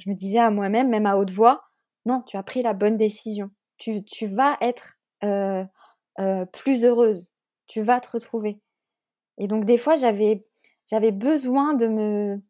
je 0.00 0.10
me 0.10 0.16
disais 0.16 0.40
à 0.40 0.50
moi-même, 0.50 0.88
même 0.88 1.06
à 1.06 1.16
haute 1.16 1.30
voix, 1.30 1.62
non, 2.06 2.22
tu 2.22 2.36
as 2.36 2.42
pris 2.42 2.62
la 2.62 2.72
bonne 2.72 2.96
décision. 2.96 3.50
Tu, 3.78 4.02
tu 4.02 4.26
vas 4.26 4.56
être 4.60 4.98
plus 6.52 6.84
heureuse, 6.84 7.32
tu 7.68 7.82
vas 7.82 8.00
te 8.00 8.10
retrouver. 8.10 8.60
Et 9.38 9.46
donc 9.46 9.64
des 9.64 9.78
fois 9.78 9.94
j'avais 9.94 10.44
j'avais 10.86 11.12
besoin 11.12 11.74
de 11.74 11.86
me 11.88 12.40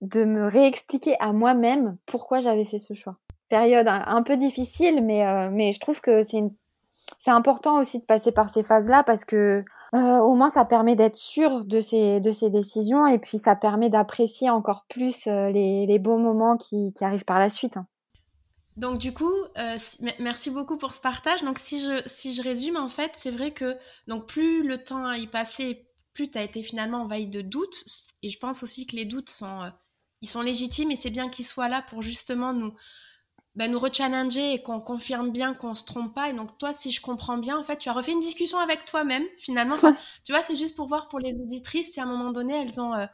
de 0.00 0.24
me 0.24 0.46
réexpliquer 0.46 1.16
à 1.20 1.32
moi-même 1.32 1.96
pourquoi 2.06 2.40
j'avais 2.40 2.64
fait 2.64 2.78
ce 2.78 2.94
choix. 2.94 3.16
Période 3.48 3.86
un, 3.88 4.22
peu 4.22 4.36
difficile, 4.36 5.04
mais, 5.04 5.26
euh, 5.26 5.50
mais 5.52 5.72
je 5.72 5.80
trouve 5.80 6.00
que 6.00 6.22
c'est 6.22 6.42
c'est 7.18 7.32
important 7.32 7.80
aussi 7.80 7.98
de 7.98 8.04
passer 8.04 8.30
par 8.30 8.48
ces 8.48 8.62
phases-là 8.62 9.02
parce 9.02 9.24
que 9.24 9.64
euh, 9.94 10.18
au 10.18 10.34
moins 10.34 10.48
ça 10.48 10.64
permet 10.64 10.94
d'être 10.94 11.16
sûr 11.16 11.64
de 11.64 11.80
ses, 11.80 12.20
de 12.20 12.30
ses 12.30 12.50
décisions 12.50 13.04
et 13.08 13.18
puis 13.18 13.36
ça 13.36 13.56
permet 13.56 13.90
d'apprécier 13.90 14.48
encore 14.48 14.86
plus 14.88 15.26
euh, 15.26 15.50
les, 15.50 15.86
les, 15.86 15.98
beaux 15.98 16.18
moments 16.18 16.56
qui, 16.56 16.92
qui, 16.92 17.04
arrivent 17.04 17.24
par 17.24 17.40
la 17.40 17.48
suite. 17.48 17.76
Hein. 17.76 17.86
Donc 18.76 18.98
du 18.98 19.12
coup, 19.12 19.32
merci 20.20 20.50
beaucoup 20.50 20.78
pour 20.78 20.94
ce 20.94 21.00
partage. 21.00 21.42
Donc 21.42 21.58
si 21.58 21.80
je, 21.80 22.00
si 22.06 22.32
je 22.32 22.42
résume, 22.42 22.76
en 22.76 22.88
fait, 22.88 23.10
c'est 23.14 23.32
vrai 23.32 23.50
que 23.50 23.76
donc 24.06 24.26
plus 24.26 24.62
le 24.62 24.78
temps 24.78 25.04
a 25.04 25.18
y 25.18 25.26
passé, 25.26 25.89
plus 26.12 26.30
tu 26.30 26.38
as 26.38 26.42
été 26.42 26.62
finalement 26.62 27.02
envahi 27.02 27.26
de 27.26 27.40
doutes. 27.42 27.84
Et 28.22 28.30
je 28.30 28.38
pense 28.38 28.62
aussi 28.62 28.86
que 28.86 28.96
les 28.96 29.04
doutes 29.04 29.30
sont 29.30 29.70
ils 30.22 30.28
sont 30.28 30.42
légitimes 30.42 30.90
et 30.90 30.96
c'est 30.96 31.10
bien 31.10 31.28
qu'ils 31.28 31.46
soient 31.46 31.68
là 31.68 31.82
pour 31.82 32.02
justement 32.02 32.52
nous, 32.52 32.74
ben, 33.54 33.70
nous 33.70 33.78
rechallenger 33.78 34.54
et 34.54 34.62
qu'on 34.62 34.80
confirme 34.80 35.30
bien 35.30 35.54
qu'on 35.54 35.74
se 35.74 35.84
trompe 35.84 36.14
pas. 36.14 36.28
Et 36.28 36.32
donc, 36.32 36.58
toi, 36.58 36.72
si 36.72 36.92
je 36.92 37.00
comprends 37.00 37.38
bien, 37.38 37.58
en 37.58 37.62
fait, 37.62 37.78
tu 37.78 37.88
as 37.88 37.92
refait 37.92 38.12
une 38.12 38.20
discussion 38.20 38.58
avec 38.58 38.84
toi-même, 38.84 39.24
finalement. 39.38 39.76
tu 40.24 40.32
vois, 40.32 40.42
c'est 40.42 40.56
juste 40.56 40.76
pour 40.76 40.86
voir 40.86 41.08
pour 41.08 41.18
les 41.18 41.34
auditrices 41.36 41.92
si 41.92 42.00
à 42.00 42.04
un 42.04 42.06
moment 42.06 42.32
donné, 42.32 42.54
elles 42.54 42.80
ont, 42.80 42.94
euh, 42.94 43.06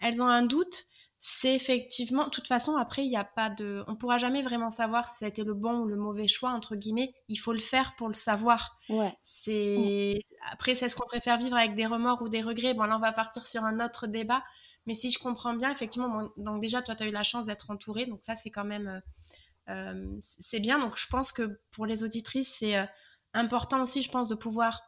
elles 0.00 0.20
ont 0.22 0.28
un 0.28 0.44
doute. 0.44 0.84
C'est 1.24 1.54
effectivement, 1.54 2.24
de 2.24 2.30
toute 2.30 2.48
façon, 2.48 2.74
après, 2.76 3.04
il 3.04 3.08
n'y 3.08 3.16
a 3.16 3.22
pas 3.22 3.48
de. 3.48 3.84
On 3.86 3.94
pourra 3.94 4.18
jamais 4.18 4.42
vraiment 4.42 4.72
savoir 4.72 5.08
si 5.08 5.18
ça 5.18 5.26
a 5.26 5.28
été 5.28 5.44
le 5.44 5.54
bon 5.54 5.78
ou 5.78 5.86
le 5.86 5.94
mauvais 5.94 6.26
choix, 6.26 6.50
entre 6.50 6.74
guillemets. 6.74 7.14
Il 7.28 7.36
faut 7.36 7.52
le 7.52 7.60
faire 7.60 7.94
pour 7.94 8.08
le 8.08 8.14
savoir. 8.14 8.76
Ouais. 8.88 9.16
C'est. 9.22 10.24
Après, 10.50 10.74
c'est 10.74 10.88
ce 10.88 10.96
qu'on 10.96 11.06
préfère 11.06 11.38
vivre 11.38 11.56
avec 11.56 11.76
des 11.76 11.86
remords 11.86 12.22
ou 12.22 12.28
des 12.28 12.42
regrets. 12.42 12.74
Bon, 12.74 12.86
là, 12.86 12.96
on 12.96 13.00
va 13.00 13.12
partir 13.12 13.46
sur 13.46 13.62
un 13.62 13.78
autre 13.78 14.08
débat. 14.08 14.42
Mais 14.86 14.94
si 14.94 15.12
je 15.12 15.20
comprends 15.20 15.54
bien, 15.54 15.70
effectivement, 15.70 16.28
donc 16.38 16.60
déjà, 16.60 16.82
toi, 16.82 16.96
tu 16.96 17.04
as 17.04 17.06
eu 17.06 17.12
la 17.12 17.22
chance 17.22 17.46
d'être 17.46 17.70
entourée, 17.70 18.06
donc 18.06 18.24
ça, 18.24 18.34
c'est 18.34 18.50
quand 18.50 18.64
même, 18.64 18.88
euh, 18.88 19.72
euh, 19.72 20.16
c'est 20.18 20.58
bien. 20.58 20.80
Donc, 20.80 20.96
je 20.96 21.06
pense 21.06 21.30
que 21.30 21.60
pour 21.70 21.86
les 21.86 22.02
auditrices, 22.02 22.56
c'est 22.58 22.76
euh, 22.76 22.84
important 23.32 23.80
aussi, 23.82 24.02
je 24.02 24.10
pense, 24.10 24.28
de 24.28 24.34
pouvoir 24.34 24.80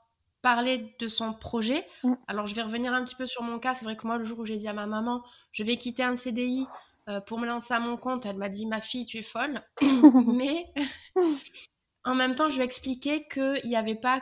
parler 0.44 0.94
de 0.98 1.08
son 1.08 1.32
projet. 1.32 1.86
Mm. 2.02 2.12
Alors, 2.28 2.46
je 2.46 2.54
vais 2.54 2.62
revenir 2.62 2.92
un 2.92 3.02
petit 3.02 3.14
peu 3.14 3.26
sur 3.26 3.42
mon 3.42 3.58
cas. 3.58 3.74
C'est 3.74 3.86
vrai 3.86 3.96
que 3.96 4.06
moi, 4.06 4.18
le 4.18 4.24
jour 4.24 4.40
où 4.40 4.44
j'ai 4.44 4.58
dit 4.58 4.68
à 4.68 4.74
ma 4.74 4.86
maman, 4.86 5.24
je 5.52 5.64
vais 5.64 5.78
quitter 5.78 6.02
un 6.02 6.16
CDI 6.16 6.66
pour 7.26 7.38
me 7.38 7.46
lancer 7.46 7.74
à 7.74 7.80
mon 7.80 7.96
compte, 7.96 8.24
elle 8.24 8.36
m'a 8.36 8.48
dit, 8.48 8.66
ma 8.66 8.80
fille, 8.80 9.06
tu 9.06 9.18
es 9.18 9.22
folle. 9.22 9.60
Mais 10.26 10.72
en 12.04 12.14
même 12.14 12.34
temps, 12.34 12.50
je 12.50 12.58
vais 12.58 12.64
expliquer 12.64 13.26
qu'il 13.28 13.62
n'y 13.64 13.76
avait 13.76 13.94
pas 13.94 14.20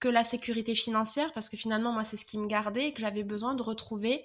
que 0.00 0.08
la 0.08 0.22
sécurité 0.22 0.74
financière, 0.74 1.32
parce 1.32 1.48
que 1.48 1.56
finalement, 1.56 1.92
moi, 1.92 2.04
c'est 2.04 2.16
ce 2.16 2.24
qui 2.24 2.38
me 2.38 2.46
gardait 2.46 2.88
et 2.88 2.92
que 2.92 3.00
j'avais 3.00 3.24
besoin 3.24 3.54
de 3.54 3.62
retrouver 3.62 4.24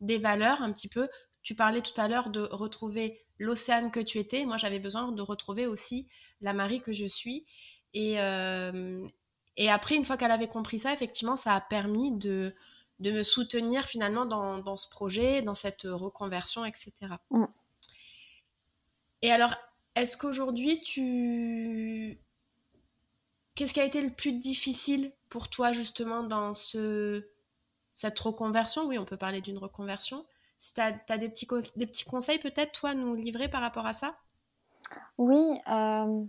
des 0.00 0.18
valeurs 0.18 0.62
un 0.62 0.72
petit 0.72 0.88
peu. 0.88 1.08
Tu 1.42 1.54
parlais 1.54 1.80
tout 1.80 1.98
à 2.00 2.08
l'heure 2.08 2.30
de 2.30 2.40
retrouver 2.50 3.24
l'océan 3.38 3.90
que 3.90 4.00
tu 4.00 4.18
étais. 4.18 4.44
Moi, 4.44 4.56
j'avais 4.56 4.80
besoin 4.80 5.12
de 5.12 5.22
retrouver 5.22 5.66
aussi 5.66 6.08
la 6.40 6.52
Marie 6.52 6.80
que 6.80 6.92
je 6.92 7.06
suis. 7.06 7.46
Et, 7.94 8.20
euh, 8.20 9.06
et 9.56 9.70
après, 9.70 9.96
une 9.96 10.04
fois 10.04 10.16
qu'elle 10.16 10.30
avait 10.30 10.48
compris 10.48 10.78
ça, 10.78 10.92
effectivement, 10.92 11.36
ça 11.36 11.54
a 11.54 11.60
permis 11.60 12.12
de, 12.12 12.54
de 13.00 13.10
me 13.10 13.22
soutenir 13.22 13.84
finalement 13.84 14.24
dans, 14.24 14.58
dans, 14.58 14.76
ce 14.76 14.88
projet, 14.88 15.42
dans 15.42 15.54
cette 15.54 15.82
reconversion, 15.82 16.64
etc. 16.64 16.92
Mm. 17.30 17.44
Et 19.22 19.30
alors, 19.30 19.54
est-ce 19.94 20.16
qu'aujourd'hui, 20.16 20.80
tu... 20.80 22.18
Qu'est-ce 23.54 23.74
qui 23.74 23.80
a 23.80 23.84
été 23.84 24.00
le 24.00 24.10
plus 24.10 24.32
difficile 24.32 25.12
pour 25.28 25.48
toi 25.48 25.72
justement 25.72 26.22
dans 26.22 26.54
ce 26.54 27.28
cette 27.94 28.18
reconversion, 28.18 28.86
oui, 28.86 28.98
on 28.98 29.04
peut 29.04 29.16
parler 29.16 29.40
d'une 29.40 29.58
reconversion. 29.58 30.24
Si 30.58 30.74
tu 30.74 30.80
as, 30.80 31.18
des, 31.18 31.28
petits 31.28 31.46
des 31.76 31.86
petits 31.86 32.04
conseils 32.04 32.38
peut-être, 32.38 32.72
toi, 32.72 32.94
nous 32.94 33.14
livrer 33.14 33.48
par 33.48 33.60
rapport 33.60 33.86
à 33.86 33.92
ça? 33.92 34.16
Oui, 35.18 35.60
euh, 35.68 36.24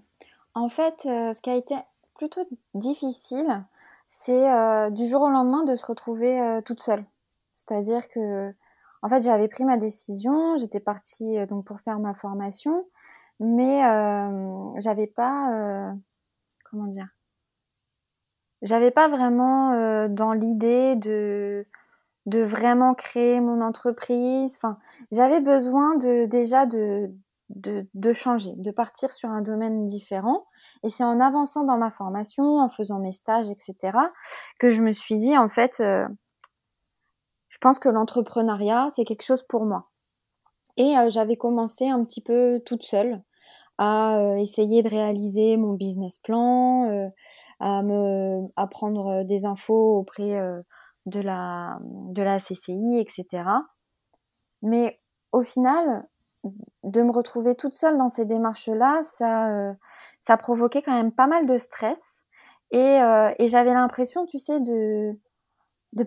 en 0.54 0.70
fait, 0.70 1.06
euh, 1.06 1.32
ce 1.32 1.42
qui 1.42 1.50
a 1.50 1.56
été 1.56 1.76
plutôt 2.16 2.48
difficile, 2.74 3.66
c'est 4.08 4.52
euh, 4.52 4.90
du 4.90 5.08
jour 5.08 5.22
au 5.22 5.30
lendemain 5.30 5.64
de 5.64 5.76
se 5.76 5.86
retrouver 5.86 6.60
toute 6.66 6.82
seule. 6.82 7.06
C'est-à-dire 7.54 8.08
que, 8.10 8.54
en 9.02 9.10
fait, 9.10 9.22
j'avais 9.22 9.48
pris 9.48 9.66
ma 9.66 9.78
décision, 9.78 10.58
j'étais 10.58 10.80
partie 10.80 11.46
donc 11.48 11.66
pour 11.66 11.80
faire 11.80 12.00
ma 12.00 12.14
formation, 12.14 12.86
mais 13.40 13.82
j'avais 14.80 15.08
pas, 15.08 15.94
comment 16.70 16.88
dire, 16.88 17.10
j'avais 18.64 18.92
pas 18.92 19.10
vraiment 19.10 19.74
euh, 19.74 20.08
dans 20.08 20.34
l'idée 20.34 20.96
de 20.96 21.68
de 22.26 22.40
vraiment 22.40 22.94
créer 22.94 23.42
mon 23.42 23.62
entreprise. 23.62 24.56
Enfin, 24.56 24.78
j'avais 25.12 25.42
besoin 25.42 25.98
de 25.98 26.26
déjà 26.26 26.66
de 26.66 27.12
changer, 28.14 28.54
de 28.56 28.72
partir 28.72 29.12
sur 29.12 29.30
un 29.30 29.42
domaine 29.42 29.86
différent. 29.86 30.46
Et 30.84 30.90
c'est 30.90 31.04
en 31.04 31.20
avançant 31.20 31.64
dans 31.64 31.78
ma 31.78 31.92
formation, 31.92 32.60
en 32.60 32.70
faisant 32.70 33.00
mes 33.00 33.12
stages, 33.12 33.50
etc., 33.50 33.98
que 34.60 34.72
je 34.72 34.82
me 34.82 34.94
suis 34.94 35.18
dit 35.18 35.38
en 35.38 35.50
fait, 35.50 35.80
euh, 35.80 36.08
je 37.50 37.58
pense 37.60 37.80
que 37.80 37.90
l'entrepreneuriat 37.90 38.90
c'est 38.92 39.06
quelque 39.06 39.24
chose 39.24 39.44
pour 39.44 39.66
moi. 39.66 39.90
Et 40.78 40.98
euh, 40.98 41.10
j'avais 41.10 41.38
commencé 41.38 41.88
un 41.90 42.04
petit 42.04 42.22
peu 42.22 42.62
toute 42.66 42.84
seule 42.84 43.22
à 43.78 44.36
essayer 44.38 44.84
de 44.84 44.90
réaliser 44.90 45.58
mon 45.58 45.74
business 45.74 46.20
plan 46.20 47.12
à 47.60 47.82
me 47.82 48.42
à 48.56 48.68
prendre 48.68 49.24
des 49.24 49.46
infos 49.46 49.98
auprès 49.98 50.40
de 51.08 51.20
la 51.20 51.80
de 51.82 52.22
la 52.22 52.40
CCI, 52.40 53.00
etc. 53.00 53.44
Mais 54.62 55.02
au 55.32 55.42
final, 55.42 56.08
de 56.84 57.02
me 57.02 57.12
retrouver 57.12 57.56
toute 57.56 57.74
seule 57.74 57.98
dans 57.98 58.10
ces 58.10 58.26
démarches-là, 58.26 59.02
ça, 59.04 59.50
euh, 59.50 59.74
ça 60.24 60.38
provoquait 60.38 60.82
quand 60.82 60.96
même 60.96 61.12
pas 61.12 61.28
mal 61.28 61.46
de 61.46 61.58
stress. 61.58 62.24
Et, 62.72 62.80
euh, 62.80 63.32
j'avais 63.40 63.74
l'impression, 63.74 64.26
tu 64.26 64.40
sais, 64.40 64.60
de, 64.62 65.14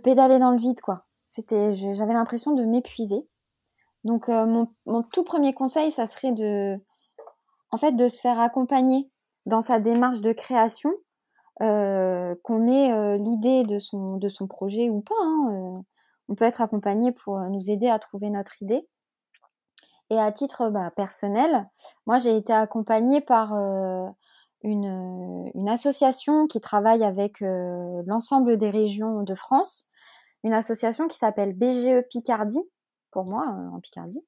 pédaler 0.03 0.41
dans 0.41 0.51
le 0.51 0.59
vide, 0.59 0.81
quoi. 0.81 1.05
C'était, 1.27 1.75
j'avais 1.75 2.15
l'impression 2.15 2.53
de 2.53 2.65
m'épuiser. 2.65 3.29
Donc, 4.05 4.29
euh, 4.29 4.47
mon, 4.87 5.03
tout 5.03 5.23
premier 5.23 5.53
conseil, 5.53 5.93
ça 5.93 6.07
serait 6.07 6.33
de, 6.33 6.81
en 7.71 7.77
fait, 7.77 7.93
de 7.93 8.09
se 8.09 8.21
faire 8.21 8.41
accompagner 8.41 9.11
dans 9.45 9.61
sa 9.61 9.81
démarche 9.81 10.23
de 10.23 10.33
création, 10.33 10.93
euh, 11.63 12.35
qu'on 12.43 12.67
ait 12.67 13.19
l'idée 13.19 13.65
de 13.65 13.79
son, 13.79 14.17
de 14.17 14.29
son 14.29 14.47
projet 14.47 14.89
ou 14.89 15.03
pas. 15.03 15.15
Hein, 15.21 15.75
on 16.29 16.35
peut 16.35 16.45
être 16.45 16.63
accompagné 16.63 17.13
pour 17.13 17.39
nous 17.39 17.71
aider 17.71 17.89
à 17.89 17.99
trouver 17.99 18.31
notre 18.31 18.63
idée. 18.63 18.89
Et 20.11 20.19
à 20.19 20.31
titre 20.31 20.71
bah, 20.71 20.91
personnel, 20.95 21.69
moi 22.07 22.19
j'ai 22.19 22.37
été 22.37 22.53
accompagnée 22.53 23.21
par 23.21 23.55
euh, 23.55 24.07
une, 24.63 25.51
une, 25.55 25.69
association 25.69 26.47
qui 26.47 26.61
travaille 26.61 27.03
avec 27.03 27.43
euh, 27.43 28.03
l'ensemble 28.07 28.57
des 28.57 28.71
régions 28.71 29.23
de 29.23 29.35
France, 29.35 29.89
une 30.45 30.55
association 30.55 31.09
qui 31.09 31.19
s'appelle 31.19 31.55
BGE 31.55 32.07
Picardie, 32.09 32.63
pour 33.11 33.25
moi 33.25 33.43
euh, 33.43 33.77
en 33.77 33.81
Picardie. 33.81 34.25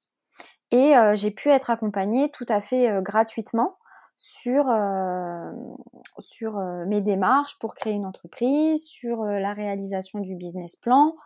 Et 0.71 0.93
j'ai 1.15 1.31
pu 1.31 1.49
être 1.49 1.71
accompagnée 1.71 2.31
tout 2.31 2.45
à 2.47 2.61
fait 2.61 3.01
gratuitement 3.01 3.79
sur, 4.19 4.67
sur 6.19 6.61
mes 6.87 7.01
démarches 7.01 7.59
pour 7.59 7.75
créer 7.75 7.95
une 7.95 8.05
entreprise, 8.05 8.85
sur 8.85 9.25
la 9.25 9.55
réalisation 9.55 10.19
du 10.19 10.37
business 10.37 10.77
plan. 10.77 11.17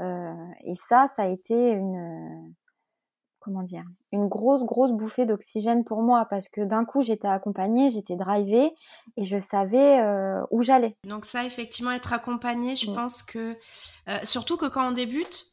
et 0.00 0.74
ça, 0.76 1.08
ça 1.08 1.24
a 1.24 1.26
été 1.26 1.72
une 1.72 2.54
comment 3.46 3.62
dire, 3.62 3.84
une 4.10 4.26
grosse, 4.26 4.64
grosse 4.64 4.90
bouffée 4.90 5.24
d'oxygène 5.24 5.84
pour 5.84 6.02
moi 6.02 6.26
parce 6.28 6.48
que 6.48 6.60
d'un 6.60 6.84
coup, 6.84 7.00
j'étais 7.00 7.28
accompagnée, 7.28 7.90
j'étais 7.90 8.16
drivée 8.16 8.74
et 9.16 9.22
je 9.22 9.38
savais 9.38 10.00
euh, 10.00 10.42
où 10.50 10.62
j'allais. 10.62 10.96
Donc 11.04 11.24
ça, 11.24 11.44
effectivement, 11.44 11.92
être 11.92 12.12
accompagnée, 12.12 12.74
je 12.74 12.90
pense 12.90 13.22
que, 13.22 13.56
euh, 14.08 14.18
surtout 14.24 14.56
que 14.56 14.66
quand 14.66 14.88
on 14.88 14.92
débute, 14.92 15.46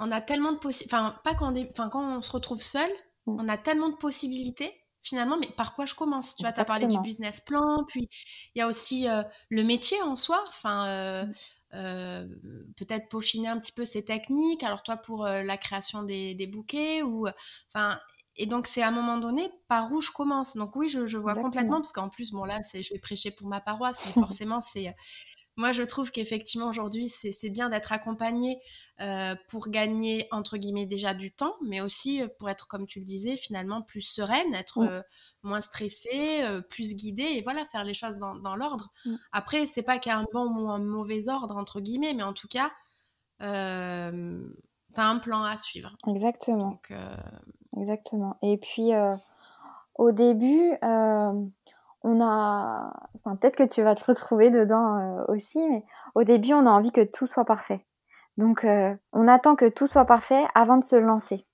on 0.00 0.10
a 0.10 0.20
tellement 0.20 0.52
de 0.52 0.58
possibilités, 0.58 0.96
enfin, 0.96 1.14
pas 1.22 1.34
quand 1.34 1.56
on, 1.56 1.70
enfin, 1.70 1.88
quand 1.88 2.16
on 2.16 2.20
se 2.20 2.32
retrouve 2.32 2.60
seul, 2.60 2.90
on 3.28 3.48
a 3.48 3.56
tellement 3.56 3.90
de 3.90 3.96
possibilités 3.96 4.72
finalement, 5.04 5.36
mais 5.38 5.48
par 5.56 5.76
quoi 5.76 5.86
je 5.86 5.94
commence? 5.94 6.34
Tu 6.34 6.42
vois, 6.42 6.52
tu 6.52 6.58
as 6.58 6.64
parlé 6.64 6.88
du 6.88 6.98
business 6.98 7.40
plan, 7.40 7.84
puis 7.86 8.08
il 8.54 8.58
y 8.58 8.62
a 8.62 8.66
aussi 8.66 9.08
euh, 9.08 9.22
le 9.50 9.62
métier 9.62 10.00
en 10.02 10.16
soi. 10.16 10.42
Enfin, 10.48 10.88
euh, 10.88 11.24
peut-être 12.76 13.08
peaufiner 13.08 13.48
un 13.48 13.58
petit 13.58 13.72
peu 13.72 13.84
ses 13.84 14.04
techniques. 14.04 14.62
Alors 14.62 14.82
toi 14.82 14.96
pour 14.96 15.26
euh, 15.26 15.42
la 15.42 15.56
création 15.56 16.02
des, 16.02 16.48
bouquets 16.52 17.02
ou 17.02 17.26
enfin 17.72 17.98
et 18.36 18.46
donc 18.46 18.66
c'est 18.66 18.82
à 18.82 18.88
un 18.88 18.90
moment 18.90 19.18
donné 19.18 19.48
par 19.68 19.92
où 19.92 20.00
je 20.00 20.10
commence? 20.10 20.56
Donc 20.56 20.74
oui, 20.76 20.88
je, 20.88 21.16
vois 21.16 21.34
complètement 21.34 21.76
parce 21.76 21.92
qu'en 21.92 22.08
plus 22.08 22.32
bon 22.32 22.44
là 22.44 22.62
c'est 22.62 22.82
je 22.82 22.92
vais 22.92 23.00
prêcher 23.00 23.30
pour 23.30 23.48
ma 23.48 23.60
paroisse, 23.60 24.02
mais 24.06 24.12
forcément 24.12 24.60
c'est 24.60 24.94
moi, 25.56 25.70
je 25.72 25.82
trouve 25.82 26.10
qu'effectivement, 26.10 26.68
aujourd'hui, 26.68 27.08
c'est 27.08 27.50
bien 27.50 27.68
d'être 27.68 27.92
accompagné 27.92 28.60
euh, 29.00 29.34
pour 29.48 29.68
gagner, 29.68 30.26
entre 30.32 30.56
guillemets, 30.56 30.86
déjà 30.86 31.14
du 31.14 31.32
temps, 31.32 31.54
mais 31.62 31.80
aussi 31.80 32.22
euh, 32.22 32.28
pour 32.38 32.50
être, 32.50 32.66
comme 32.66 32.86
tu 32.86 32.98
le 32.98 33.04
disais, 33.04 33.36
finalement 33.36 33.82
plus 33.82 34.00
sereine, 34.00 34.54
être 34.54 34.78
euh, 34.78 35.00
moins 35.42 35.60
stressée, 35.60 36.42
plus 36.70 36.94
guidée, 36.94 37.22
et 37.22 37.42
voilà, 37.42 37.64
faire 37.66 37.84
les 37.84 37.94
choses 37.94 38.16
dans, 38.16 38.56
l'ordre. 38.56 38.90
Mm. 39.04 39.14
Après, 39.32 39.66
c'est 39.66 39.82
pas 39.82 39.98
qu'il 39.98 40.10
y 40.10 40.14
a 40.14 40.18
un 40.18 40.26
bon 40.32 40.46
ou 40.46 40.68
un 40.68 40.80
mauvais 40.80 41.28
ordre, 41.28 41.56
entre 41.56 41.80
guillemets, 41.80 42.14
mais 42.14 42.24
en 42.24 42.32
tout 42.32 42.48
cas, 42.48 42.70
tu 43.40 43.46
as 43.46 44.10
un 44.96 45.18
plan 45.18 45.42
à 45.42 45.56
suivre. 45.56 45.96
Exactement. 46.08 46.80
Exactement. 47.76 48.38
Et 48.42 48.58
puis, 48.58 48.90
au 49.96 50.12
début 50.12 50.72
on 52.04 52.20
a, 52.20 52.92
enfin 53.16 53.34
peut-être 53.36 53.56
que 53.56 53.68
tu 53.68 53.82
vas 53.82 53.94
te 53.94 54.04
retrouver 54.04 54.50
dedans 54.50 54.98
euh, 54.98 55.24
aussi, 55.28 55.66
mais 55.70 55.84
au 56.14 56.22
début 56.22 56.52
on 56.52 56.66
a 56.66 56.70
envie 56.70 56.92
que 56.92 57.02
tout 57.02 57.26
soit 57.26 57.46
parfait. 57.46 57.84
Donc 58.36 58.64
euh, 58.64 58.94
on 59.12 59.26
attend 59.26 59.56
que 59.56 59.68
tout 59.68 59.86
soit 59.86 60.04
parfait 60.04 60.44
avant 60.54 60.76
de 60.76 60.84
se 60.84 60.96
lancer. 60.96 61.46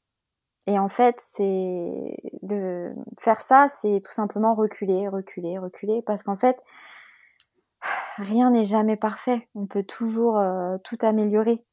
Et 0.67 0.79
en 0.79 0.89
fait, 0.89 1.17
c'est 1.19 2.17
le 2.43 2.95
faire 3.19 3.41
ça, 3.41 3.67
c'est 3.69 4.03
tout 4.05 4.13
simplement 4.13 4.55
reculer, 4.55 5.09
reculer, 5.09 5.59
reculer, 5.59 6.03
parce 6.03 6.23
qu'en 6.23 6.37
fait, 6.37 6.61
rien 8.17 8.51
n'est 8.51 8.65
jamais 8.65 8.97
parfait. 8.97 9.49
On 9.55 9.67
peut 9.67 9.85
toujours 9.85 10.39
euh, 10.39 10.77
tout 10.85 10.99
améliorer. 11.01 11.65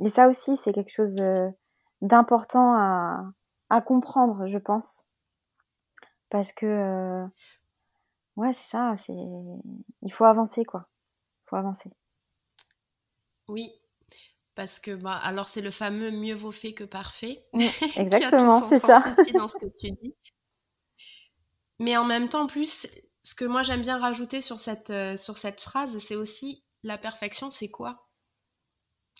Et 0.00 0.08
ça 0.08 0.28
aussi, 0.28 0.56
c'est 0.56 0.72
quelque 0.72 0.92
chose 0.92 1.22
d'important 2.00 2.72
à, 2.74 3.24
à 3.68 3.80
comprendre, 3.80 4.46
je 4.46 4.58
pense, 4.58 5.06
parce 6.30 6.52
que 6.52 7.26
Ouais, 8.40 8.54
c'est 8.54 8.70
ça. 8.70 8.94
C'est 8.96 9.12
il 9.12 10.10
faut 10.10 10.24
avancer 10.24 10.64
quoi. 10.64 10.88
Il 11.44 11.50
faut 11.50 11.56
avancer. 11.56 11.90
Oui, 13.48 13.70
parce 14.54 14.80
que 14.80 14.94
bah 14.94 15.20
alors 15.24 15.50
c'est 15.50 15.60
le 15.60 15.70
fameux 15.70 16.10
mieux 16.10 16.34
vaut 16.34 16.50
fait 16.52 16.72
que 16.72 16.84
parfait. 16.84 17.44
Mmh, 17.52 17.60
exactement, 17.96 18.66
c'est 18.66 18.78
ça. 18.78 19.02
dans 19.34 19.48
ce 19.48 19.58
que 19.58 19.66
tu 19.78 19.90
dis. 19.90 20.14
Mais 21.80 21.98
en 21.98 22.04
même 22.06 22.30
temps, 22.30 22.46
plus, 22.46 22.86
ce 23.22 23.34
que 23.34 23.44
moi 23.44 23.62
j'aime 23.62 23.82
bien 23.82 23.98
rajouter 23.98 24.40
sur 24.40 24.58
cette, 24.58 24.88
euh, 24.88 25.18
sur 25.18 25.36
cette 25.36 25.60
phrase, 25.60 25.98
c'est 25.98 26.16
aussi 26.16 26.64
la 26.82 26.96
perfection, 26.96 27.50
c'est 27.50 27.70
quoi? 27.70 28.09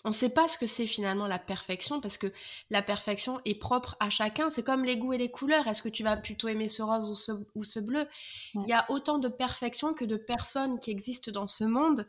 On 0.04 0.10
ne 0.10 0.14
sait 0.14 0.30
pas 0.30 0.48
ce 0.48 0.56
que 0.56 0.66
c'est 0.66 0.86
finalement 0.86 1.26
la 1.26 1.38
perfection 1.38 2.00
parce 2.00 2.16
que 2.16 2.32
la 2.70 2.80
perfection 2.80 3.40
est 3.44 3.54
propre 3.54 3.96
à 4.00 4.08
chacun. 4.08 4.50
C'est 4.50 4.62
comme 4.62 4.84
les 4.84 4.96
goûts 4.96 5.12
et 5.12 5.18
les 5.18 5.30
couleurs. 5.30 5.66
Est-ce 5.66 5.82
que 5.82 5.88
tu 5.88 6.02
vas 6.02 6.16
plutôt 6.16 6.48
aimer 6.48 6.68
ce 6.68 6.82
rose 6.82 7.28
ou 7.54 7.64
ce, 7.64 7.80
bleu? 7.80 8.06
Il 8.54 8.68
y 8.68 8.72
a 8.72 8.90
autant 8.90 9.18
de 9.18 9.28
perfection 9.28 9.92
que 9.92 10.04
de 10.04 10.16
personnes 10.16 10.78
qui 10.78 10.90
existent 10.90 11.30
dans 11.30 11.48
ce 11.48 11.64
monde. 11.64 12.08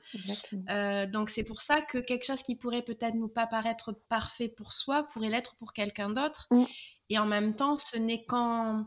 Euh, 0.69 1.06
donc 1.06 1.30
c'est 1.30 1.43
pour 1.43 1.62
ça 1.62 1.82
que 1.82 1.97
quelque 1.97 2.25
chose 2.25 2.41
qui 2.41 2.56
pourrait 2.56 2.82
peut-être 2.82 3.15
nous 3.15 3.27
pas 3.27 3.47
paraître 3.47 3.91
parfait 4.08 4.47
pour 4.47 4.73
soi 4.73 5.04
pourrait 5.12 5.30
l'être 5.30 5.56
pour 5.56 5.73
quelqu'un 5.73 6.10
d'autre. 6.10 6.47
Mm. 6.51 6.63
Et 7.10 7.19
en 7.19 7.25
même 7.25 7.56
temps, 7.56 7.75
ce 7.75 7.97
n'est 7.97 8.23
qu'en 8.23 8.86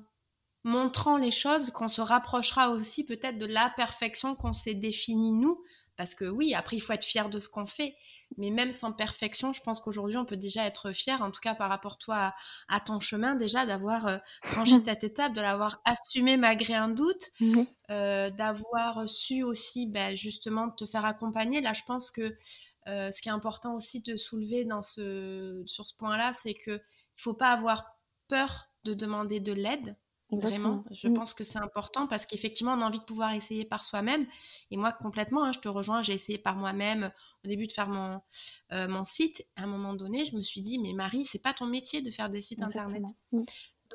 montrant 0.65 1.19
les 1.19 1.31
choses 1.31 1.71
qu'on 1.71 1.89
se 1.89 2.01
rapprochera 2.01 2.71
aussi 2.71 3.05
peut-être 3.05 3.37
de 3.37 3.45
la 3.45 3.71
perfection 3.77 4.35
qu'on 4.35 4.55
s'est 4.55 4.75
définie 4.75 5.33
nous. 5.33 5.63
Parce 5.97 6.15
que 6.15 6.25
oui, 6.25 6.55
après, 6.55 6.77
il 6.77 6.81
faut 6.81 6.93
être 6.93 7.05
fier 7.05 7.29
de 7.29 7.39
ce 7.39 7.49
qu'on 7.49 7.67
fait. 7.67 7.95
Mais 8.37 8.51
même 8.51 8.73
sans 8.73 8.93
perfection, 8.93 9.53
je 9.53 9.61
pense 9.61 9.81
qu'aujourd'hui, 9.81 10.17
on 10.17 10.25
peut 10.25 10.37
déjà 10.37 10.65
être 10.67 10.93
fier, 10.93 11.21
en 11.23 11.31
tout 11.31 11.41
cas 11.41 11.55
par 11.55 11.69
rapport 11.69 11.99
toi 11.99 12.35
à, 12.69 12.81
ton 12.81 13.01
chemin, 13.01 13.35
déjà 13.35 13.67
d'avoir 13.67 14.07
euh, 14.07 14.19
franchi 14.43 14.79
cette 14.79 15.05
étape, 15.05 15.35
de 15.35 15.41
l'avoir 15.41 15.81
assumé 15.85 16.37
malgré 16.37 16.75
un 16.75 16.89
doute, 16.89 17.31
euh, 17.91 18.31
d'avoir 18.31 19.09
su 19.09 19.43
aussi 19.43 19.87
ben, 19.87 20.17
justement 20.17 20.71
te 20.71 20.87
faire 20.87 21.05
accompagner. 21.05 21.61
Là, 21.61 21.73
je 21.73 21.83
pense 21.87 22.11
que 22.11 22.37
euh, 22.87 23.11
ce 23.11 23.23
qui 23.23 23.29
est 23.29 23.33
important 23.33 23.75
aussi 23.75 24.03
de 24.03 24.17
soulever 24.17 24.65
dans 24.65 24.83
ce, 24.83 25.63
sur 25.67 25.87
ce 25.87 25.95
point-là, 25.97 26.33
c'est 26.35 26.55
qu'il 26.55 26.75
ne 26.75 26.79
faut 27.17 27.35
pas 27.35 27.53
avoir 27.53 27.99
peur 28.29 28.69
de 28.85 28.95
demander 28.95 29.41
de 29.41 29.53
l'aide. 29.53 29.97
Vraiment, 30.31 30.85
je 30.91 31.09
mm. 31.09 31.15
pense 31.15 31.35
que 31.35 31.45
c'est 31.45 31.59
important 31.59 32.07
parce 32.07 32.27
qu'effectivement, 32.27 32.73
on 32.73 32.81
a 32.81 32.87
envie 32.87 32.99
de 32.99 33.05
pouvoir 33.05 33.35
essayer 33.35 33.65
par 33.65 33.85
soi-même. 33.85 34.27
Et 34.71 34.77
moi, 34.77 34.93
complètement, 34.93 35.45
hein, 35.45 35.53
je 35.53 35.61
te 35.61 35.69
rejoins, 35.69 36.03
j'ai 36.03 36.15
essayé 36.15 36.39
par 36.39 36.57
moi-même 36.57 37.13
au 37.45 37.49
début 37.49 37.67
de 37.67 37.73
faire 37.73 37.89
mon, 37.89 38.21
euh, 38.73 38.89
mon 38.89 39.05
site. 39.05 39.47
À 39.57 39.65
un 39.65 39.67
moment 39.67 39.95
donné, 39.95 40.25
je 40.25 40.37
me 40.37 40.43
suis 40.43 40.61
dit, 40.61 40.79
mais 40.79 40.93
Marie, 40.93 41.25
c'est 41.25 41.43
pas 41.43 41.53
ton 41.53 41.67
métier 41.67 42.03
de 42.03 42.11
faire 42.11 42.31
des 42.31 42.43
sites 42.43 42.63
internet. 42.63 43.03
Mm. 43.33 43.43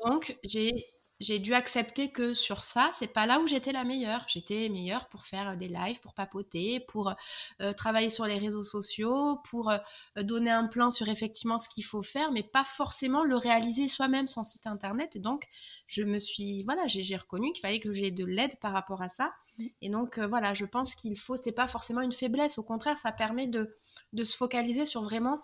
Donc, 0.04 0.38
j'ai 0.44 0.84
j'ai 1.20 1.38
dû 1.38 1.52
accepter 1.52 2.10
que 2.10 2.32
sur 2.32 2.64
ça, 2.64 2.90
c'est 2.94 3.12
pas 3.12 3.26
là 3.26 3.40
où 3.40 3.46
j'étais 3.46 3.72
la 3.72 3.84
meilleure. 3.84 4.24
J'étais 4.26 4.70
meilleure 4.70 5.06
pour 5.08 5.26
faire 5.26 5.54
des 5.58 5.68
lives, 5.68 6.00
pour 6.00 6.14
papoter, 6.14 6.80
pour 6.80 7.12
euh, 7.60 7.72
travailler 7.74 8.08
sur 8.08 8.24
les 8.24 8.38
réseaux 8.38 8.64
sociaux, 8.64 9.38
pour 9.44 9.70
euh, 9.70 9.76
donner 10.22 10.50
un 10.50 10.66
plan 10.66 10.90
sur 10.90 11.08
effectivement 11.08 11.58
ce 11.58 11.68
qu'il 11.68 11.84
faut 11.84 12.02
faire, 12.02 12.32
mais 12.32 12.42
pas 12.42 12.64
forcément 12.64 13.22
le 13.22 13.36
réaliser 13.36 13.86
soi-même 13.86 14.28
sans 14.28 14.44
site 14.44 14.66
internet. 14.66 15.14
Et 15.14 15.18
donc, 15.18 15.46
je 15.86 16.02
me 16.02 16.18
suis, 16.18 16.64
voilà, 16.64 16.86
j'ai 16.86 17.16
reconnu 17.16 17.52
qu'il 17.52 17.60
fallait 17.60 17.80
que 17.80 17.92
j'ai 17.92 18.10
de 18.10 18.24
l'aide 18.24 18.56
par 18.58 18.72
rapport 18.72 19.02
à 19.02 19.10
ça. 19.10 19.34
Mmh. 19.58 19.64
Et 19.82 19.88
donc, 19.90 20.16
euh, 20.16 20.26
voilà, 20.26 20.54
je 20.54 20.64
pense 20.64 20.94
qu'il 20.94 21.18
faut, 21.18 21.36
c'est 21.36 21.52
pas 21.52 21.66
forcément 21.66 22.00
une 22.00 22.12
faiblesse. 22.12 22.56
Au 22.56 22.62
contraire, 22.62 22.96
ça 22.96 23.12
permet 23.12 23.46
de, 23.46 23.76
de 24.14 24.24
se 24.24 24.38
focaliser 24.38 24.86
sur 24.86 25.02
vraiment 25.02 25.42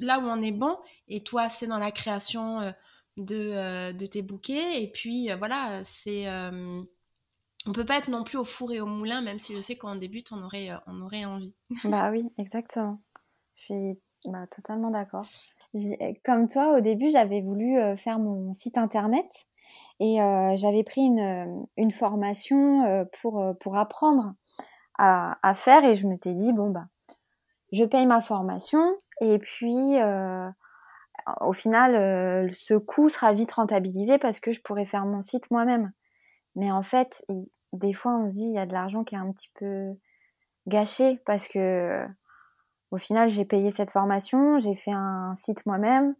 là 0.00 0.20
où 0.20 0.22
on 0.22 0.40
est 0.40 0.52
bon. 0.52 0.78
Et 1.08 1.22
toi, 1.22 1.50
c'est 1.50 1.66
dans 1.66 1.78
la 1.78 1.90
création 1.90 2.72
euh, 3.18 3.92
de, 3.92 4.06
tes 4.06 4.22
bouquets. 4.22 4.82
Et 4.82 4.90
puis 4.90 5.30
euh, 5.30 5.36
voilà, 5.36 5.82
c'est 5.84 6.28
euh, 6.28 6.82
on 7.66 7.72
peut 7.72 7.84
pas 7.84 7.98
être 7.98 8.08
non 8.08 8.24
plus 8.24 8.38
au 8.38 8.44
four 8.44 8.72
et 8.72 8.80
au 8.80 8.86
moulin, 8.86 9.20
même 9.20 9.38
si 9.38 9.54
je 9.54 9.60
sais 9.60 9.76
qu'en 9.76 9.96
débute, 9.96 10.32
on 10.32 10.42
aurait, 10.42 10.70
on 10.86 11.00
aurait 11.02 11.24
envie. 11.24 11.54
bah 11.84 12.10
oui, 12.10 12.32
exactement. 12.38 13.00
Je 13.54 13.62
suis 13.62 14.00
bah, 14.26 14.46
totalement 14.50 14.90
d'accord. 14.90 15.26
Comme 16.24 16.48
toi, 16.48 16.76
au 16.76 16.80
début, 16.80 17.10
j'avais 17.10 17.40
voulu 17.40 17.78
faire 17.96 18.18
mon 18.18 18.52
site 18.52 18.76
internet 18.76 19.26
et 20.00 20.16
j'avais 20.56 20.82
pris 20.84 21.00
une, 21.00 21.66
une 21.78 21.90
formation 21.90 23.08
pour, 23.20 23.42
pour 23.58 23.78
apprendre 23.78 24.34
à, 24.98 25.38
à, 25.42 25.54
faire 25.54 25.82
et 25.84 25.96
je 25.96 26.06
me 26.06 26.16
suis 26.20 26.34
dit, 26.34 26.52
bon, 26.52 26.68
bah, 26.68 26.84
je 27.72 27.84
paye 27.84 28.04
ma 28.04 28.20
formation 28.20 28.82
et 29.22 29.38
puis 29.38 29.96
au 31.40 31.52
final, 31.52 32.50
ce 32.54 32.74
coût 32.74 33.08
sera 33.08 33.32
vite 33.32 33.52
rentabilisé 33.52 34.18
parce 34.18 34.40
que 34.40 34.52
je 34.52 34.60
pourrais 34.60 34.86
faire 34.86 35.06
mon 35.06 35.22
site 35.22 35.50
moi-même. 35.50 35.92
Mais 36.56 36.70
en 36.70 36.82
fait, 36.82 37.24
des 37.72 37.92
fois, 37.92 38.16
on 38.16 38.28
se 38.28 38.34
dit, 38.34 38.46
il 38.46 38.54
y 38.54 38.58
a 38.58 38.66
de 38.66 38.72
l'argent 38.72 39.04
qui 39.04 39.14
est 39.14 39.18
un 39.18 39.32
petit 39.32 39.50
peu 39.54 39.94
gâché 40.66 41.20
parce 41.26 41.48
que 41.48 42.06
au 42.92 42.98
final, 42.98 43.28
j'ai 43.30 43.46
payé 43.46 43.70
cette 43.70 43.90
formation, 43.90 44.58
j'ai 44.58 44.74
fait 44.74 44.92
un 44.92 45.34
site 45.34 45.64
moi-même. 45.64 46.14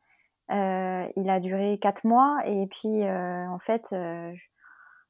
Euh, 0.50 1.06
il 1.16 1.30
a 1.30 1.38
duré 1.38 1.78
quatre 1.78 2.04
mois 2.04 2.40
et 2.46 2.66
puis 2.66 3.04
euh, 3.04 3.46
en 3.48 3.58
fait, 3.58 3.92
euh, 3.92 4.32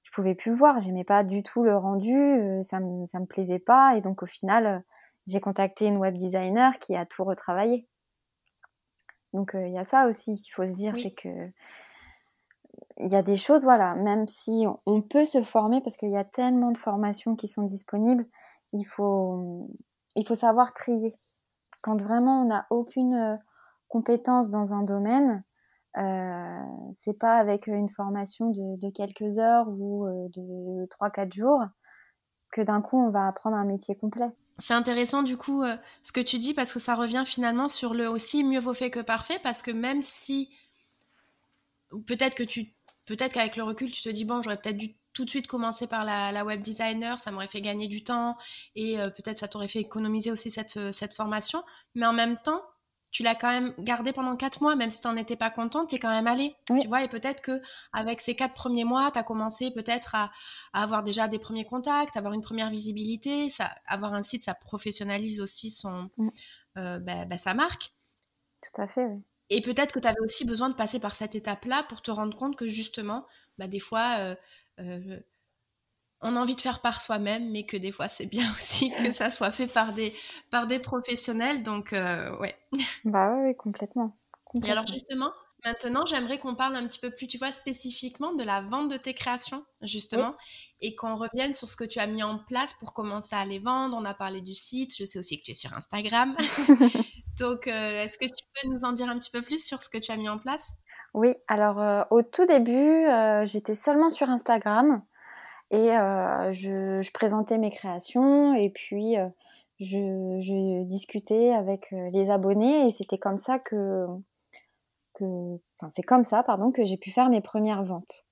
je 0.03 0.11
pouvais 0.11 0.35
plus 0.35 0.51
le 0.51 0.57
voir. 0.57 0.79
J'aimais 0.81 1.05
pas 1.05 1.23
du 1.23 1.45
tout 1.45 1.63
le 1.63 1.77
rendu, 1.77 2.63
ça 2.63 2.81
me 2.81 3.07
ça 3.07 3.21
me 3.21 3.27
plaisait 3.27 3.61
pas 3.61 3.97
et 3.97 4.01
donc 4.01 4.25
au 4.25 4.27
final, 4.27 4.83
j'ai 5.27 5.41
contacté 5.41 5.87
une 5.87 5.99
web 5.99 6.17
designer 6.17 6.79
qui 6.81 6.97
a 6.97 7.07
tout 7.07 7.25
retravaillé. 7.25 7.87
Donc 9.33 9.53
il 9.55 9.73
y 9.73 9.79
a 9.79 9.85
ça 9.85 10.09
aussi 10.09 10.41
qu'il 10.41 10.53
faut 10.53 10.67
se 10.67 10.75
dire, 10.75 10.95
c'est 11.01 11.11
que 11.11 11.51
il 12.99 13.09
y 13.09 13.17
a 13.17 13.23
des 13.23 13.37
choses, 13.37 13.65
voilà, 13.65 13.95
même 13.95 14.29
si 14.29 14.67
on 14.87 15.01
peut 15.01 15.25
se 15.25 15.43
former 15.43 15.81
parce 15.81 15.97
qu'il 15.97 16.11
y 16.11 16.17
a 16.17 16.25
tellement 16.25 16.71
de 16.71 16.79
formations 16.79 17.35
qui 17.37 17.49
sont 17.49 17.63
disponibles, 17.63 18.27
il 18.73 18.85
faut 18.85 19.71
il 20.15 20.27
faut 20.27 20.35
savoir 20.35 20.75
trier 20.75 21.17
quand 21.83 22.01
vraiment 22.01 22.43
on 22.43 22.47
n'a 22.47 22.67
aucune 22.71 23.15
euh, 23.15 23.37
compétence 23.89 24.49
dans 24.49 24.73
un 24.73 24.83
domaine, 24.83 25.45
euh, 25.99 26.63
c'est 26.93 27.19
pas 27.19 27.37
avec 27.37 27.67
une 27.67 27.91
formation 27.91 28.51
de, 28.51 28.91
quelques 28.91 29.39
heures 29.39 29.69
ou 29.69 30.07
euh, 30.07 30.29
de 30.35 30.87
3-4 30.87 31.35
jours 31.35 31.61
que 32.51 32.63
d'un 32.63 32.81
coup 32.81 32.99
on 32.99 33.11
va 33.11 33.27
apprendre 33.27 33.57
un 33.57 33.65
métier 33.65 33.95
complet. 33.95 34.31
C'est 34.59 34.75
intéressant 34.75 35.23
du 35.23 35.37
coup 35.37 35.63
euh, 35.63 35.77
ce 36.03 36.13
que 36.13 36.21
tu 36.21 36.39
dis 36.39 36.55
parce 36.55 36.73
que 36.73 36.81
ça 36.81 36.95
revient 36.95 37.25
finalement 37.27 37.69
sur 37.69 37.95
le 37.95 38.09
aussi 38.09 38.45
mieux 38.45 38.61
vaut 38.61 38.75
fait 38.75 38.91
que 38.91 39.01
parfait 39.01 39.39
parce 39.43 39.63
que 39.63 39.71
même 39.71 40.03
si 40.03 40.51
peut-être 42.07 42.35
que 42.35 42.43
tu 42.43 42.73
peut-être 43.07 43.33
qu'avec 43.33 43.57
le 43.57 43.65
recul 43.65 43.91
tu 43.91 44.03
te 44.03 44.09
dis 44.09 44.25
bon 44.25 44.43
j'aurais 44.43 44.61
peut-être 44.61 44.77
dû 44.77 44.95
tout 45.13 45.25
de 45.25 45.31
suite 45.31 45.47
commencer 45.47 45.87
par 45.87 46.05
la, 46.05 46.45
web 46.45 46.61
designer, 46.61 47.21
ça 47.21 47.31
m'aurait 47.31 47.47
fait 47.47 47.61
gagner 47.61 47.87
du 47.89 48.03
temps 48.03 48.37
et 48.75 48.99
euh, 48.99 49.11
peut-être 49.11 49.39
ça 49.39 49.49
t'aurait 49.49 49.69
fait 49.69 49.81
économiser 49.81 50.31
aussi 50.31 50.51
cette, 50.51 50.77
euh, 50.77 50.93
cette 50.93 51.13
formation. 51.13 51.63
Mais 51.95 52.07
en 52.07 52.13
même 52.13 52.39
temps, 52.39 52.63
tu 53.13 53.23
l'as 53.23 53.35
quand 53.35 53.51
même 53.51 53.75
gardé 53.79 54.13
pendant 54.13 54.37
quatre 54.37 54.63
mois, 54.63 54.75
même 54.75 54.91
si 54.91 55.01
tu 55.01 55.07
n'en 55.07 55.17
étais 55.17 55.37
pas 55.37 55.51
contente, 55.51 55.91
tu 55.91 55.97
es 55.97 55.99
quand 55.99 56.11
même 56.11 56.27
allée. 56.27 56.57
Tu 56.67 56.89
vois, 56.89 57.05
et 57.05 57.09
peut-être 57.09 57.43
que 57.43 57.61
avec 57.93 58.23
ces 58.23 58.35
quatre 58.35 58.55
premiers 58.55 58.85
mois, 58.85 59.11
tu 59.13 59.19
as 59.19 59.23
commencé 59.23 59.71
peut-être 59.71 60.15
à, 60.15 60.33
avoir 60.73 61.03
déjà 61.03 61.29
des 61.29 61.39
premiers 61.39 61.67
contacts, 61.67 62.17
avoir 62.17 62.33
une 62.33 62.41
première 62.41 62.71
visibilité, 62.71 63.51
ça, 63.51 63.71
avoir 63.87 64.15
un 64.15 64.23
site, 64.23 64.43
ça 64.43 64.55
professionnalise 64.55 65.41
aussi 65.41 65.71
son, 65.71 66.11
euh, 66.79 66.99
bah, 67.01 67.27
bah, 67.27 67.37
sa 67.37 67.53
marque. 67.53 67.95
Tout 68.63 68.81
à 68.81 68.89
fait, 68.89 69.05
oui. 69.05 69.23
Et 69.51 69.61
peut-être 69.61 69.93
que 69.93 70.01
tu 70.01 70.09
avais 70.09 70.21
aussi 70.21 70.47
besoin 70.47 70.71
de 70.71 70.75
passer 70.75 70.99
par 70.99 71.15
cette 71.15 71.35
étape-là 71.35 71.83
pour 71.91 72.01
te 72.01 72.11
rendre 72.11 72.35
compte 72.35 72.57
que 72.57 72.69
justement, 72.69 73.27
bah, 73.59 73.67
des 73.67 73.81
fois, 73.81 74.17
euh, 74.81 75.21
on 76.23 76.37
a 76.37 76.41
envie 76.41 76.57
de 76.57 76.61
faire 76.61 76.81
par 76.81 77.01
soi-même, 77.01 77.51
mais 77.51 77.65
que 77.65 77.77
des 77.77 77.93
fois 77.93 78.09
c'est 78.09 78.27
bien 78.27 78.45
aussi 78.57 78.93
que 78.93 79.13
ça 79.13 79.31
soit 79.31 79.51
fait 79.51 79.67
par 79.67 79.93
des, 79.93 80.15
par 80.51 80.67
des 80.67 80.79
professionnels. 80.79 81.63
Donc, 81.63 81.93
euh, 81.93 82.37
ouais. 82.39 82.55
Bah 83.05 83.35
oui, 83.37 83.55
complètement. 83.57 84.17
Et 84.65 84.71
alors, 84.71 84.87
justement, 84.87 85.33
maintenant, 85.65 86.05
j'aimerais 86.07 86.39
qu'on 86.39 86.55
parle 86.55 86.77
un 86.77 86.87
petit 86.87 86.99
peu 86.99 87.11
plus, 87.11 87.27
tu 87.27 87.39
vois, 87.39 87.53
spécifiquement 87.53 88.35
de 88.35 88.43
la 88.43 88.61
vente 88.61 88.91
de 88.91 88.97
tes 88.97 89.15
créations, 89.15 89.65
justement, 89.81 90.35
et 90.81 90.95
qu'on 90.95 91.17
revienne 91.17 91.55
sur 91.55 91.69
ce 91.69 91.77
que 91.77 91.85
tu 91.85 91.99
as 91.99 92.07
mis 92.07 92.23
en 92.23 92.39
place 92.39 92.75
pour 92.75 92.93
commencer 92.93 93.35
à 93.35 93.45
les 93.45 93.59
vendre. 93.59 93.97
On 93.99 94.05
a 94.05 94.15
parlé 94.15 94.43
du 94.43 94.55
site, 94.55 94.95
je 94.97 95.05
sais 95.05 95.19
aussi 95.19 95.41
que 95.41 95.45
tu 95.45 95.53
es 95.53 95.55
sur 95.55 95.73
Instagram. 95.73 96.37
Donc, 97.41 97.67
euh, 97.67 98.05
est-ce 98.05 98.19
que 98.19 98.27
tu 98.27 98.45
peux 98.55 98.69
nous 98.69 98.85
en 98.85 98.93
dire 98.93 99.09
un 99.09 99.19
petit 99.19 99.31
peu 99.31 99.43
plus 99.43 99.65
sur 99.65 99.83
ce 99.83 99.89
que 99.89 99.99
tu 99.99 100.13
as 100.13 100.17
mis 100.17 100.29
en 100.29 100.39
place? 100.39 100.69
Oui, 101.15 101.35
alors 101.47 101.81
euh, 101.81 102.05
au 102.11 102.23
tout 102.23 102.47
début, 102.47 103.07
euh, 103.07 103.45
j'étais 103.45 103.75
seulement 103.75 104.11
sur 104.11 104.31
Instagram 104.31 105.03
et 105.73 105.97
euh, 105.97 106.53
je, 106.53 107.11
présentais 107.13 107.59
mes 107.59 107.71
créations 107.71 108.55
et 108.55 108.71
puis 108.71 109.17
je, 109.81 110.85
discutais 110.85 111.53
avec 111.53 111.91
les 112.13 112.31
abonnés 112.31 112.87
et 112.87 112.91
c'était 112.91 113.19
comme 113.19 113.37
ça 113.37 113.59
que, 113.59 114.07
enfin 115.21 115.89
c'est 115.89 116.03
comme 116.03 116.25
ça 116.25 116.43
pardon 116.43 116.71
que 116.71 116.85
j'ai 116.85 116.97
pu 116.97 117.11
faire 117.11 117.29
mes 117.29 117.41
premières 117.41 117.83
ventes. 117.83 118.25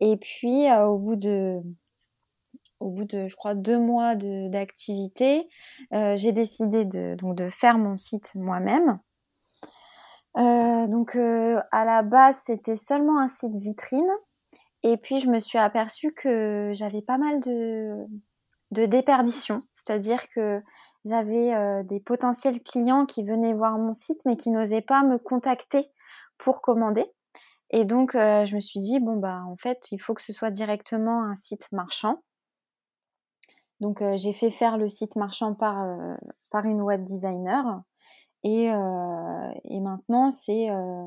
Et 0.00 0.16
puis 0.16 0.72
au 0.72 0.98
bout 0.98 1.16
de 1.16 1.60
au 2.78 2.90
bout 2.90 3.04
de, 3.06 3.26
je 3.26 3.36
crois, 3.36 3.54
deux 3.54 3.78
mois 3.78 4.14
d'activité, 4.16 5.48
j'ai 5.92 6.32
décidé 6.32 6.84
de, 6.84 7.14
donc, 7.14 7.36
de 7.36 7.48
faire 7.48 7.78
mon 7.78 7.96
site 7.96 8.34
moi-même. 8.34 9.00
Euh, 10.38 10.86
donc 10.86 11.16
euh, 11.16 11.62
à 11.72 11.86
la 11.86 12.02
base 12.02 12.38
c'était 12.44 12.76
seulement 12.76 13.18
un 13.18 13.28
site 13.28 13.56
vitrine 13.56 14.10
et 14.90 14.96
puis 14.96 15.20
je 15.20 15.28
me 15.28 15.40
suis 15.40 15.58
aperçue 15.58 16.12
que 16.12 16.72
j'avais 16.74 17.02
pas 17.02 17.18
mal 17.18 17.40
de, 17.40 18.06
de 18.70 18.86
c'est-à-dire 19.76 20.28
que 20.34 20.60
j'avais 21.04 21.54
euh, 21.54 21.82
des 21.84 22.00
potentiels 22.00 22.62
clients 22.62 23.06
qui 23.06 23.24
venaient 23.24 23.54
voir 23.54 23.78
mon 23.78 23.94
site 23.94 24.20
mais 24.26 24.36
qui 24.36 24.50
n'osaient 24.50 24.82
pas 24.82 25.02
me 25.02 25.18
contacter 25.18 25.90
pour 26.38 26.60
commander. 26.60 27.04
Et 27.70 27.84
donc 27.84 28.12
je 28.14 28.54
me 28.54 28.60
suis 28.60 28.80
dit 28.80 29.00
bon 29.00 29.16
bah 29.16 29.42
en 29.48 29.56
fait 29.56 29.88
il 29.90 29.98
faut 29.98 30.14
que 30.14 30.22
ce 30.22 30.32
soit 30.32 30.50
directement 30.50 31.24
un 31.24 31.36
site 31.36 31.70
marchand. 31.72 32.22
Donc 33.80 34.02
j'ai 34.16 34.32
fait 34.32 34.50
faire 34.50 34.78
le 34.78 34.88
site 34.88 35.16
marchand 35.16 35.54
par, 35.54 35.84
par 36.50 36.64
une 36.64 36.80
web 36.82 37.04
designer 37.04 37.82
et, 38.46 38.70
euh, 38.70 39.50
et 39.64 39.80
maintenant, 39.80 40.30
c'est, 40.30 40.70
euh, 40.70 41.06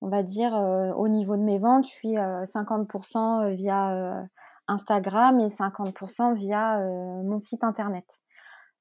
on 0.00 0.08
va 0.08 0.22
dire, 0.22 0.54
euh, 0.54 0.92
au 0.94 1.08
niveau 1.08 1.36
de 1.36 1.42
mes 1.42 1.58
ventes, 1.58 1.84
je 1.84 1.90
suis 1.90 2.14
50% 2.14 3.54
via 3.54 4.26
Instagram 4.68 5.40
et 5.40 5.48
50% 5.48 6.34
via 6.34 6.78
mon 7.24 7.38
site 7.38 7.64
internet. 7.64 8.04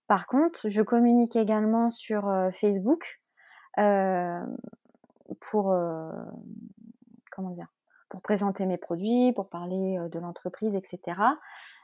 Par 0.08 0.28
contre, 0.28 0.70
je 0.70 0.82
communique 0.82 1.36
également 1.36 1.90
sur 1.90 2.32
Facebook 2.54 3.22
pour 5.40 5.76
pour 8.10 8.22
présenter 8.22 8.66
mes 8.66 8.78
produits, 8.78 9.34
pour 9.34 9.50
parler 9.50 9.98
de 10.12 10.20
l'entreprise, 10.20 10.76
etc. 10.76 11.22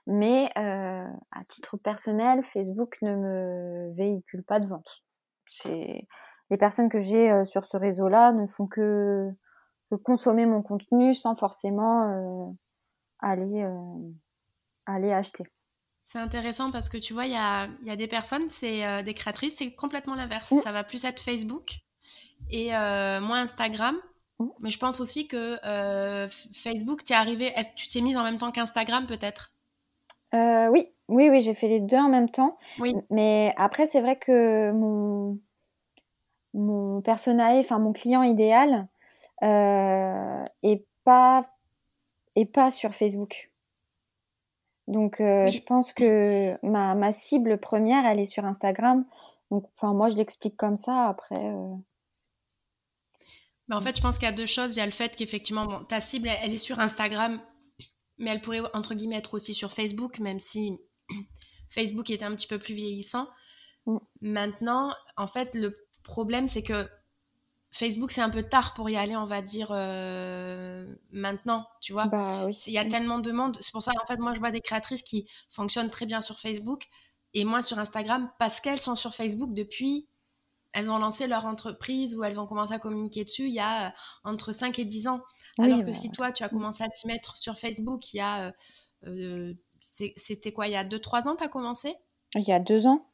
Mais 0.07 0.51
à 0.55 1.43
titre 1.49 1.77
personnel, 1.77 2.43
Facebook 2.43 2.97
ne 3.01 3.15
me 3.15 3.93
véhicule 3.95 4.43
pas 4.43 4.59
de 4.59 4.67
vente 4.67 5.03
les 6.51 6.57
personnes 6.57 6.89
que 6.89 6.99
j'ai 6.99 7.31
euh, 7.31 7.45
sur 7.45 7.65
ce 7.65 7.77
réseau-là 7.77 8.33
ne 8.33 8.45
font 8.45 8.67
que, 8.67 9.29
consommer 10.03 10.45
mon 10.45 10.61
contenu 10.61 11.15
sans 11.15 11.35
forcément 11.35 12.03
euh, 12.09 12.53
aller, 13.19 13.63
euh, 13.63 14.11
aller 14.85 15.11
acheter. 15.11 15.45
C'est 16.03 16.19
intéressant 16.19 16.69
parce 16.69 16.89
que 16.89 16.97
tu 16.97 17.13
vois, 17.13 17.25
il 17.25 17.31
y 17.31 17.35
a, 17.35 17.95
des 17.95 18.07
personnes, 18.07 18.49
c'est 18.49 19.03
des 19.03 19.13
créatrices, 19.13 19.57
c'est 19.57 19.71
complètement 19.71 20.15
l'inverse. 20.15 20.51
Mmh. 20.51 20.61
Ça 20.61 20.71
va 20.71 20.83
plus 20.83 21.05
être 21.05 21.21
Facebook 21.21 21.79
et 22.49 22.69
moins 22.71 23.41
Instagram. 23.41 23.95
Mmh. 24.39 24.47
Mais 24.59 24.71
je 24.71 24.79
pense 24.79 24.99
aussi 24.99 25.27
que 25.27 25.57
Facebook, 26.53 27.03
tu 27.03 27.13
es 27.13 27.15
arrivé, 27.15 27.53
tu 27.75 27.87
t'es 27.87 28.01
mise 28.01 28.17
en 28.17 28.23
même 28.23 28.37
temps 28.37 28.51
qu'Instagram 28.51 29.05
peut-être? 29.05 29.51
Oui, 30.33 30.87
oui, 31.07 31.29
oui, 31.29 31.41
j'ai 31.41 31.53
fait 31.53 31.67
les 31.67 31.81
deux 31.81 31.97
en 31.97 32.09
même 32.09 32.29
temps. 32.29 32.57
Oui. 32.79 32.95
Mais 33.09 33.53
après, 33.57 33.85
c'est 33.85 34.01
vrai 34.01 34.17
que 34.17 34.71
mon, 34.71 35.37
mon 36.53 37.01
personnel, 37.01 37.59
enfin 37.59 37.79
mon 37.79 37.93
client 37.93 38.23
idéal, 38.23 38.87
euh, 39.43 40.43
est 40.63 40.85
pas 41.03 41.49
est 42.35 42.45
pas 42.45 42.69
sur 42.69 42.93
Facebook. 42.93 43.51
Donc, 44.87 45.21
euh, 45.21 45.47
je 45.47 45.61
pense 45.61 45.93
que 45.93 46.57
ma, 46.65 46.95
ma, 46.95 47.11
cible 47.11 47.59
première, 47.59 48.05
elle 48.05 48.19
est 48.19 48.25
sur 48.25 48.45
Instagram. 48.45 49.05
Donc, 49.49 49.65
enfin, 49.77 49.93
moi, 49.93 50.09
je 50.09 50.17
l'explique 50.17 50.57
comme 50.57 50.75
ça. 50.75 51.07
Après. 51.07 51.43
Euh... 51.43 51.75
Mais 53.67 53.75
en 53.75 53.81
fait, 53.81 53.95
je 53.95 54.01
pense 54.01 54.17
qu'il 54.17 54.27
y 54.27 54.31
a 54.31 54.35
deux 54.35 54.45
choses. 54.45 54.75
Il 54.75 54.79
y 54.79 54.81
a 54.81 54.85
le 54.85 54.91
fait 54.91 55.15
qu'effectivement, 55.15 55.65
bon, 55.65 55.83
ta 55.85 56.01
cible, 56.01 56.29
elle, 56.43 56.53
est 56.53 56.57
sur 56.57 56.79
Instagram, 56.79 57.39
mais 58.17 58.31
elle 58.31 58.41
pourrait 58.41 58.61
entre 58.73 58.93
guillemets 58.95 59.17
être 59.17 59.33
aussi 59.33 59.53
sur 59.53 59.71
Facebook, 59.71 60.19
même 60.19 60.39
si 60.39 60.77
Facebook 61.69 62.09
était 62.09 62.25
un 62.25 62.35
petit 62.35 62.47
peu 62.47 62.59
plus 62.59 62.73
vieillissant. 62.73 63.27
Mm. 63.85 63.97
Maintenant, 64.21 64.93
en 65.15 65.27
fait, 65.27 65.55
le 65.55 65.87
problème, 66.03 66.49
c'est 66.49 66.63
que 66.63 66.87
Facebook, 67.71 68.11
c'est 68.11 68.21
un 68.21 68.29
peu 68.29 68.43
tard 68.43 68.73
pour 68.73 68.89
y 68.89 68.97
aller, 68.97 69.15
on 69.15 69.25
va 69.25 69.41
dire, 69.41 69.71
euh, 69.71 70.93
maintenant, 71.11 71.65
tu 71.79 71.93
vois. 71.93 72.07
Bah 72.07 72.47
il 72.67 72.73
y 72.73 72.77
a 72.77 72.85
tellement 72.85 73.19
de 73.19 73.31
monde. 73.31 73.57
C'est 73.61 73.71
pour 73.71 73.81
ça, 73.81 73.91
en 74.01 74.05
fait, 74.05 74.17
moi, 74.17 74.33
je 74.33 74.39
vois 74.39 74.51
des 74.51 74.59
créatrices 74.59 75.03
qui 75.03 75.27
fonctionnent 75.49 75.89
très 75.89 76.05
bien 76.05 76.21
sur 76.21 76.37
Facebook 76.37 76.87
et 77.33 77.45
moi 77.45 77.61
sur 77.61 77.79
Instagram 77.79 78.29
parce 78.39 78.59
qu'elles 78.59 78.79
sont 78.79 78.95
sur 78.95 79.15
Facebook 79.15 79.53
depuis. 79.53 80.07
Elles 80.73 80.89
ont 80.89 80.99
lancé 80.99 81.27
leur 81.27 81.45
entreprise 81.45 82.15
ou 82.15 82.23
elles 82.23 82.39
ont 82.39 82.45
commencé 82.45 82.73
à 82.73 82.79
communiquer 82.79 83.25
dessus 83.25 83.47
il 83.47 83.53
y 83.53 83.59
a 83.59 83.87
euh, 83.87 83.91
entre 84.23 84.53
5 84.53 84.79
et 84.79 84.85
10 84.85 85.07
ans. 85.07 85.21
Alors 85.59 85.79
que 85.79 85.87
bah 85.87 85.93
si 85.93 86.11
toi, 86.11 86.31
tu 86.31 86.43
as 86.43 86.49
commencé 86.49 86.83
à 86.83 86.89
t'y 86.89 87.07
mettre 87.07 87.35
sur 87.37 87.57
Facebook 87.57 88.13
il 88.13 88.17
y 88.17 88.19
a. 88.21 88.53
Euh, 89.07 89.53
c'était 89.81 90.51
quoi 90.51 90.67
Il 90.67 90.73
y 90.73 90.75
a 90.75 90.83
2-3 90.83 91.27
ans, 91.27 91.35
tu 91.35 91.43
as 91.43 91.49
commencé? 91.49 91.95
Il 92.35 92.43
y 92.43 92.53
a 92.53 92.59
2 92.59 92.87
ans. 92.87 93.10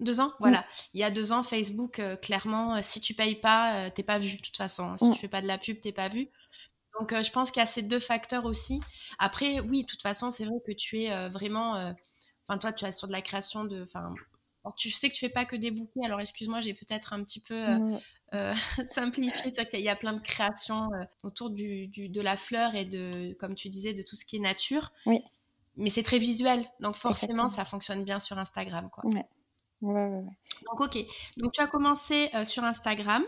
Deux 0.00 0.20
ans, 0.20 0.32
voilà. 0.40 0.64
Il 0.94 1.00
y 1.00 1.04
a 1.04 1.10
deux 1.10 1.32
ans, 1.32 1.42
Facebook, 1.42 2.00
clairement, 2.22 2.80
si 2.82 3.00
tu 3.00 3.14
payes 3.14 3.36
pas, 3.36 3.90
t'es 3.90 4.02
pas 4.02 4.18
vu 4.18 4.36
de 4.36 4.40
toute 4.40 4.56
façon. 4.56 4.96
Si 4.96 5.06
tu 5.06 5.12
tu 5.14 5.20
fais 5.20 5.28
pas 5.28 5.42
de 5.42 5.46
la 5.46 5.58
pub, 5.58 5.80
t'es 5.80 5.92
pas 5.92 6.08
vu. 6.08 6.28
Donc, 6.98 7.14
je 7.14 7.30
pense 7.30 7.50
qu'il 7.50 7.60
y 7.60 7.62
a 7.62 7.66
ces 7.66 7.82
deux 7.82 8.00
facteurs 8.00 8.46
aussi. 8.46 8.80
Après, 9.18 9.60
oui, 9.60 9.82
de 9.82 9.86
toute 9.86 10.02
façon, 10.02 10.30
c'est 10.30 10.44
vrai 10.44 10.56
que 10.66 10.72
tu 10.72 11.02
es 11.02 11.28
vraiment. 11.28 11.94
Enfin, 12.48 12.58
toi, 12.58 12.72
tu 12.72 12.84
es 12.86 12.92
sur 12.92 13.06
de 13.06 13.12
la 13.12 13.22
création 13.22 13.64
de. 13.64 13.82
Enfin, 13.82 14.14
tu 14.76 14.90
sais 14.90 15.08
que 15.08 15.14
tu 15.14 15.20
fais 15.20 15.30
pas 15.30 15.44
que 15.44 15.56
des 15.56 15.70
bouquets, 15.70 16.04
alors 16.04 16.20
excuse-moi, 16.20 16.60
j'ai 16.60 16.74
peut-être 16.74 17.12
un 17.12 17.24
petit 17.24 17.40
peu 17.40 17.54
euh, 17.54 17.98
euh, 18.34 18.54
simplifié. 18.86 19.50
C'est 19.52 19.68
qu'il 19.68 19.80
y 19.80 19.88
a 19.88 19.96
plein 19.96 20.12
de 20.12 20.20
créations 20.20 20.92
euh, 20.94 21.04
autour 21.22 21.50
du, 21.50 21.88
de 21.88 22.20
la 22.20 22.36
fleur 22.36 22.74
et 22.74 22.84
de, 22.84 23.34
comme 23.38 23.54
tu 23.54 23.68
disais, 23.68 23.94
de 23.94 24.02
tout 24.02 24.16
ce 24.16 24.24
qui 24.24 24.36
est 24.36 24.40
nature. 24.40 24.92
Oui. 25.06 25.22
Mais 25.76 25.88
c'est 25.88 26.02
très 26.02 26.18
visuel, 26.18 26.66
donc 26.80 26.96
forcément, 26.96 27.48
ça 27.48 27.64
fonctionne 27.64 28.04
bien 28.04 28.20
sur 28.20 28.38
Instagram, 28.38 28.90
quoi. 28.90 29.06
Ouais. 29.06 29.24
Ouais, 29.82 30.06
ouais, 30.06 30.24
donc 30.66 30.80
ok, 30.80 30.98
donc 31.38 31.52
tu 31.52 31.60
as 31.60 31.66
commencé 31.66 32.30
sur 32.44 32.64
Instagram, 32.64 33.24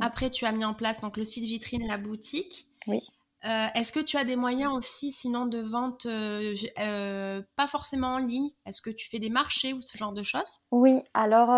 après 0.00 0.30
tu 0.30 0.46
as 0.46 0.52
mis 0.52 0.64
en 0.64 0.74
place 0.74 1.00
donc 1.00 1.16
le 1.16 1.24
site 1.24 1.44
vitrine, 1.44 1.86
la 1.86 1.98
boutique. 1.98 2.66
Oui. 2.86 3.00
Euh, 3.44 3.66
est-ce 3.74 3.90
que 3.90 3.98
tu 3.98 4.16
as 4.16 4.24
des 4.24 4.36
moyens 4.36 4.72
aussi, 4.72 5.10
sinon 5.10 5.46
de 5.46 5.58
vente, 5.58 6.06
euh, 6.06 6.54
euh, 6.78 7.42
pas 7.56 7.66
forcément 7.66 8.14
en 8.14 8.18
ligne? 8.18 8.50
Est-ce 8.66 8.80
que 8.80 8.90
tu 8.90 9.08
fais 9.08 9.18
des 9.18 9.30
marchés 9.30 9.72
ou 9.72 9.80
ce 9.80 9.98
genre 9.98 10.12
de 10.12 10.22
choses? 10.22 10.60
Oui, 10.70 11.02
alors 11.12 11.48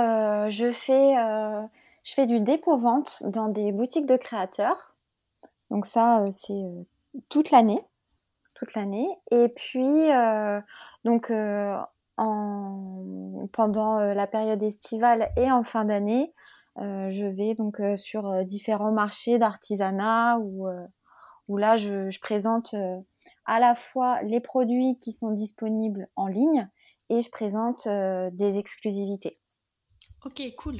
je, 0.50 0.72
fais, 0.72 1.14
je 2.04 2.14
fais 2.14 2.26
du 2.26 2.40
dépôt-vente 2.40 3.22
dans 3.26 3.48
des 3.48 3.70
boutiques 3.72 4.06
de 4.06 4.16
créateurs. 4.16 4.94
Donc 5.70 5.84
ça, 5.84 6.24
c'est 6.30 6.64
toute 7.28 7.50
l'année. 7.50 7.82
Toute 8.54 8.74
l'année. 8.74 9.08
Et 9.30 9.48
puis, 9.48 10.08
donc, 11.04 11.30
en, 12.16 12.63
pendant 13.52 13.98
la 13.98 14.26
période 14.26 14.62
estivale 14.62 15.30
et 15.36 15.50
en 15.50 15.64
fin 15.64 15.84
d'année, 15.84 16.32
je 16.76 17.26
vais 17.26 17.54
donc 17.54 17.80
sur 17.96 18.44
différents 18.44 18.92
marchés 18.92 19.38
d'artisanat 19.38 20.38
ou 20.38 20.68
où 21.48 21.56
là, 21.56 21.76
je, 21.76 22.18
présente 22.20 22.74
euh, 22.74 22.98
à 23.44 23.60
la 23.60 23.74
fois 23.74 24.22
les 24.22 24.40
produits 24.40 24.98
qui 25.00 25.12
sont 25.12 25.30
disponibles 25.30 26.08
en 26.16 26.26
ligne 26.26 26.68
et 27.10 27.20
je 27.20 27.30
présente 27.30 27.86
euh, 27.86 28.30
des 28.32 28.58
exclusivités. 28.58 29.34
Ok, 30.24 30.42
cool. 30.56 30.76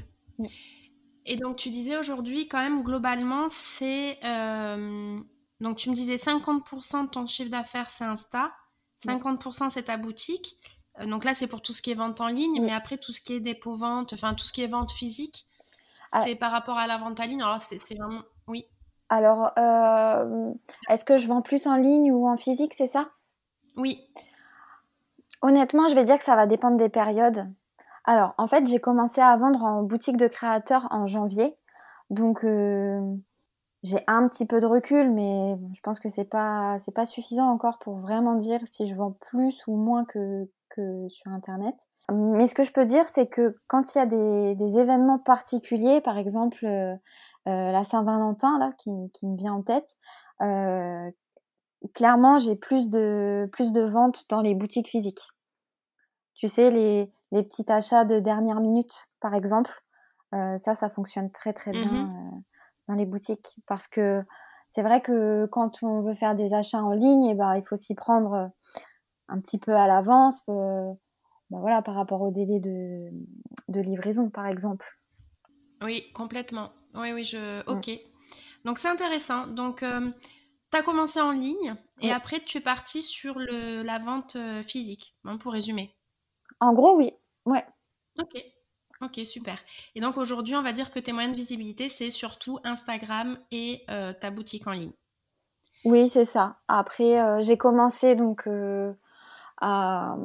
Et 1.26 1.36
donc, 1.36 1.56
tu 1.56 1.70
disais 1.70 1.98
aujourd'hui, 1.98 2.48
quand 2.48 2.58
même, 2.58 2.82
globalement, 2.82 3.48
c'est. 3.48 4.18
Euh, 4.24 5.20
donc, 5.60 5.76
tu 5.76 5.90
me 5.90 5.94
disais 5.94 6.16
50% 6.16 7.04
de 7.04 7.08
ton 7.10 7.26
chiffre 7.26 7.50
d'affaires, 7.50 7.90
c'est 7.90 8.04
Insta, 8.04 8.52
50% 9.06 9.70
c'est 9.70 9.84
ta 9.84 9.96
boutique. 9.96 10.58
Donc 11.06 11.24
là, 11.24 11.34
c'est 11.34 11.48
pour 11.48 11.60
tout 11.60 11.72
ce 11.72 11.82
qui 11.82 11.90
est 11.90 11.96
vente 11.96 12.20
en 12.20 12.28
ligne, 12.28 12.60
mais 12.62 12.72
après, 12.72 12.98
tout 12.98 13.12
ce 13.12 13.20
qui 13.20 13.34
est 13.34 13.40
dépôt-vente, 13.40 14.12
enfin, 14.12 14.34
tout 14.34 14.44
ce 14.44 14.52
qui 14.52 14.62
est 14.62 14.68
vente 14.68 14.92
physique, 14.92 15.46
ah. 16.12 16.20
c'est 16.20 16.36
par 16.36 16.52
rapport 16.52 16.78
à 16.78 16.86
la 16.86 16.98
vente 16.98 17.18
en 17.18 17.24
ligne. 17.24 17.42
Alors, 17.42 17.60
c'est 17.60 17.96
vraiment. 17.96 18.22
Oui. 18.46 18.66
Alors, 19.08 19.52
euh, 19.58 20.52
est-ce 20.88 21.04
que 21.04 21.16
je 21.16 21.26
vends 21.26 21.42
plus 21.42 21.66
en 21.66 21.76
ligne 21.76 22.12
ou 22.12 22.28
en 22.28 22.36
physique, 22.36 22.74
c'est 22.74 22.86
ça? 22.86 23.10
Oui. 23.76 24.08
Honnêtement, 25.42 25.88
je 25.88 25.94
vais 25.94 26.04
dire 26.04 26.18
que 26.18 26.24
ça 26.24 26.36
va 26.36 26.46
dépendre 26.46 26.78
des 26.78 26.88
périodes. 26.88 27.46
Alors, 28.04 28.34
en 28.38 28.46
fait, 28.46 28.66
j'ai 28.66 28.80
commencé 28.80 29.20
à 29.20 29.36
vendre 29.36 29.62
en 29.62 29.82
boutique 29.82 30.16
de 30.16 30.26
créateurs 30.26 30.86
en 30.90 31.06
janvier. 31.06 31.56
Donc, 32.10 32.44
euh, 32.44 33.00
j'ai 33.82 34.02
un 34.06 34.28
petit 34.28 34.46
peu 34.46 34.60
de 34.60 34.66
recul, 34.66 35.10
mais 35.10 35.56
je 35.74 35.80
pense 35.80 35.98
que 35.98 36.08
c'est 36.08 36.24
pas, 36.24 36.78
pas 36.94 37.06
suffisant 37.06 37.48
encore 37.50 37.78
pour 37.78 37.98
vraiment 37.98 38.34
dire 38.34 38.60
si 38.64 38.86
je 38.86 38.94
vends 38.94 39.12
plus 39.12 39.62
ou 39.66 39.76
moins 39.76 40.04
que, 40.04 40.48
sur 41.08 41.32
Internet. 41.32 41.74
Mais 42.12 42.46
ce 42.46 42.54
que 42.54 42.64
je 42.64 42.72
peux 42.72 42.84
dire, 42.84 43.08
c'est 43.08 43.26
que 43.26 43.56
quand 43.66 43.94
il 43.94 43.98
y 43.98 44.00
a 44.00 44.06
des, 44.06 44.78
événements 44.78 45.18
particuliers, 45.18 46.00
par 46.02 46.18
exemple, 46.18 46.64
euh, 46.66 46.94
euh, 47.46 47.72
la 47.72 47.84
Saint-Valentin 47.84 48.58
là 48.58 48.70
qui, 48.78 48.90
me 48.90 49.36
vient 49.36 49.52
en 49.52 49.62
tête. 49.62 49.96
Euh, 50.40 51.10
clairement, 51.92 52.38
j'ai 52.38 52.56
plus 52.56 52.88
de 52.88 53.48
plus 53.52 53.70
de 53.70 53.82
ventes 53.82 54.24
dans 54.30 54.40
les 54.40 54.54
boutiques 54.54 54.88
physiques. 54.88 55.20
Tu 56.34 56.48
sais, 56.48 56.70
les, 56.70 57.12
les 57.32 57.42
petits 57.42 57.70
achats 57.70 58.06
de 58.06 58.18
dernière 58.18 58.60
minute, 58.60 59.08
par 59.20 59.34
exemple, 59.34 59.70
euh, 60.34 60.56
ça, 60.56 60.74
ça 60.74 60.88
fonctionne 60.88 61.30
très 61.30 61.52
très 61.52 61.72
bien 61.72 61.84
mmh 61.84 62.42
dans 62.86 62.94
les 62.96 63.06
boutiques 63.06 63.56
parce 63.66 63.88
que 63.88 64.22
c'est 64.68 64.82
vrai 64.82 65.00
que 65.00 65.46
quand 65.46 65.82
on 65.82 66.02
veut 66.02 66.12
faire 66.12 66.34
des 66.34 66.52
achats 66.52 66.82
en 66.82 66.90
ligne, 66.90 67.30
eh 67.30 67.34
ben, 67.34 67.56
il 67.56 67.62
faut 67.66 67.76
s'y 67.76 67.94
prendre 67.94 68.50
un 69.28 69.40
petit 69.40 69.58
peu 69.58 69.74
à 69.74 69.86
l'avance, 69.86 70.44
ben 70.46 70.96
voilà, 71.50 71.82
par 71.82 71.94
rapport 71.94 72.22
au 72.22 72.30
délai 72.30 72.60
de, 72.60 73.10
de 73.68 73.80
livraison, 73.80 74.30
par 74.30 74.46
exemple. 74.46 74.86
Oui, 75.82 76.10
complètement. 76.12 76.72
Oui, 76.94 77.12
oui, 77.12 77.24
je. 77.24 77.62
Ok. 77.70 77.90
Donc 78.64 78.78
c'est 78.78 78.88
intéressant. 78.88 79.46
Donc 79.46 79.82
euh, 79.82 80.10
tu 80.72 80.78
as 80.78 80.82
commencé 80.82 81.20
en 81.20 81.30
ligne 81.30 81.74
et 82.00 82.10
après 82.10 82.40
tu 82.40 82.58
es 82.58 82.60
parti 82.60 83.02
sur 83.02 83.38
le, 83.38 83.82
la 83.82 83.98
vente 83.98 84.36
euh, 84.36 84.62
physique, 84.62 85.16
hein, 85.24 85.36
pour 85.36 85.52
résumer. 85.52 85.94
En 86.60 86.72
gros, 86.72 86.96
oui. 86.96 87.12
Ouais. 87.44 87.64
Ok. 88.20 88.42
Ok, 89.02 89.20
super. 89.24 89.58
Et 89.94 90.00
donc 90.00 90.16
aujourd'hui, 90.16 90.54
on 90.56 90.62
va 90.62 90.72
dire 90.72 90.90
que 90.90 90.98
tes 90.98 91.12
moyens 91.12 91.34
de 91.34 91.38
visibilité, 91.38 91.90
c'est 91.90 92.10
surtout 92.10 92.58
Instagram 92.64 93.38
et 93.50 93.84
euh, 93.90 94.12
ta 94.14 94.30
boutique 94.30 94.66
en 94.66 94.72
ligne. 94.72 94.92
Oui, 95.84 96.08
c'est 96.08 96.24
ça. 96.24 96.60
Après, 96.68 97.42
j'ai 97.42 97.58
commencé 97.58 98.14
donc 98.16 98.48
à, 99.60 100.16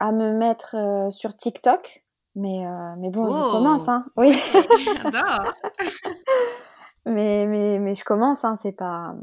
à, 0.00 0.12
me 0.12 0.32
mettre 0.32 0.76
sur 1.10 1.36
TikTok. 1.36 2.06
Mais, 2.36 2.66
euh, 2.66 2.94
mais 2.98 3.08
bon, 3.08 3.24
je 3.24 3.50
commence, 3.50 3.88
hein. 3.88 4.04
Oui. 4.16 4.30
mais, 7.06 7.46
mais, 7.46 7.78
mais 7.78 7.94
je 7.94 8.04
commence, 8.04 8.44
hein. 8.44 8.56
C'est 8.62 8.72
pas. 8.72 9.14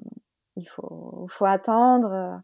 Il 0.56 0.66
faut, 0.66 1.28
faut 1.30 1.46
attendre 1.46 2.12
euh, 2.12 2.36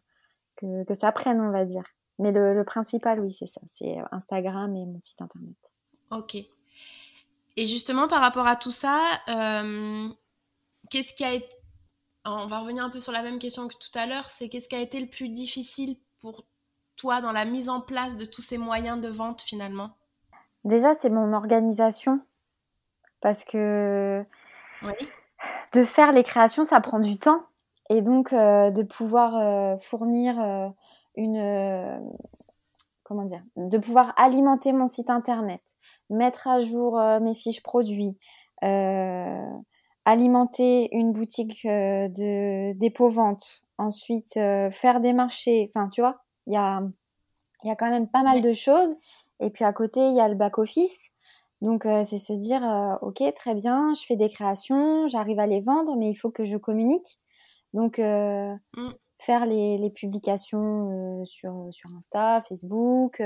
que, 0.56 0.84
que, 0.84 0.94
ça 0.94 1.10
prenne, 1.10 1.40
on 1.40 1.50
va 1.50 1.64
dire. 1.64 1.82
Mais 2.20 2.30
le, 2.30 2.54
le 2.54 2.64
principal, 2.64 3.18
oui, 3.18 3.34
c'est 3.36 3.48
ça. 3.48 3.60
C'est 3.66 3.96
Instagram 4.12 4.76
et 4.76 4.86
mon 4.86 5.00
site 5.00 5.20
internet. 5.20 5.56
Ok. 6.12 6.36
Et 7.56 7.66
justement, 7.66 8.06
par 8.06 8.20
rapport 8.20 8.46
à 8.46 8.54
tout 8.54 8.70
ça, 8.70 9.00
euh, 9.28 10.08
qu'est-ce 10.88 11.14
qui 11.14 11.24
a 11.24 11.32
été. 11.32 11.48
On 12.24 12.46
va 12.46 12.60
revenir 12.60 12.84
un 12.84 12.90
peu 12.90 13.00
sur 13.00 13.12
la 13.12 13.22
même 13.22 13.40
question 13.40 13.66
que 13.66 13.74
tout 13.74 13.98
à 13.98 14.06
l'heure. 14.06 14.28
C'est 14.28 14.48
qu'est-ce 14.48 14.68
qui 14.68 14.76
a 14.76 14.80
été 14.80 15.00
le 15.00 15.08
plus 15.08 15.30
difficile 15.30 15.96
pour 16.20 16.44
toi 17.00 17.20
dans 17.20 17.32
la 17.32 17.44
mise 17.44 17.68
en 17.68 17.80
place 17.80 18.16
de 18.16 18.24
tous 18.24 18.42
ces 18.42 18.58
moyens 18.58 19.00
de 19.00 19.08
vente 19.08 19.40
finalement? 19.42 19.90
Déjà, 20.64 20.94
c'est 20.94 21.10
mon 21.10 21.32
organisation. 21.32 22.20
Parce 23.20 23.44
que 23.44 24.24
de 25.72 25.84
faire 25.84 26.12
les 26.12 26.24
créations, 26.24 26.64
ça 26.64 26.80
prend 26.80 27.00
du 27.00 27.18
temps. 27.18 27.42
Et 27.88 28.02
donc, 28.02 28.32
euh, 28.32 28.70
de 28.70 28.82
pouvoir 28.82 29.36
euh, 29.36 29.76
fournir 29.78 30.40
euh, 30.40 30.68
une. 31.16 32.02
comment 33.02 33.24
dire 33.24 33.42
De 33.56 33.78
pouvoir 33.78 34.12
alimenter 34.16 34.72
mon 34.72 34.86
site 34.86 35.10
internet, 35.10 35.60
mettre 36.08 36.46
à 36.48 36.60
jour 36.60 37.00
mes 37.20 37.34
fiches 37.34 37.62
produits, 37.62 38.18
alimenter 40.04 40.88
une 40.92 41.12
boutique 41.12 41.66
de 41.66 42.72
dépôt-vente, 42.74 43.66
ensuite 43.78 44.34
faire 44.34 45.00
des 45.00 45.12
marchés. 45.12 45.70
Enfin, 45.74 45.88
tu 45.88 46.00
vois, 46.00 46.20
il 46.50 46.54
y 46.54 46.56
a, 46.56 46.82
y 47.64 47.70
a 47.70 47.76
quand 47.76 47.90
même 47.90 48.08
pas 48.08 48.24
mal 48.24 48.42
de 48.42 48.52
choses. 48.52 48.94
Et 49.38 49.50
puis 49.50 49.64
à 49.64 49.72
côté, 49.72 50.00
il 50.00 50.14
y 50.14 50.20
a 50.20 50.28
le 50.28 50.34
back-office. 50.34 51.10
Donc 51.62 51.86
euh, 51.86 52.04
c'est 52.04 52.18
se 52.18 52.32
dire, 52.32 52.64
euh, 52.64 52.96
ok, 53.02 53.22
très 53.34 53.54
bien, 53.54 53.92
je 53.94 54.04
fais 54.04 54.16
des 54.16 54.28
créations, 54.30 55.06
j'arrive 55.08 55.38
à 55.38 55.46
les 55.46 55.60
vendre, 55.60 55.94
mais 55.96 56.10
il 56.10 56.14
faut 56.14 56.30
que 56.30 56.44
je 56.44 56.56
communique. 56.56 57.20
Donc 57.74 57.98
euh, 57.98 58.52
mmh. 58.76 58.88
faire 59.18 59.46
les, 59.46 59.78
les 59.78 59.90
publications 59.90 61.24
sur, 61.24 61.68
sur 61.70 61.90
Insta, 61.96 62.42
Facebook, 62.48 63.22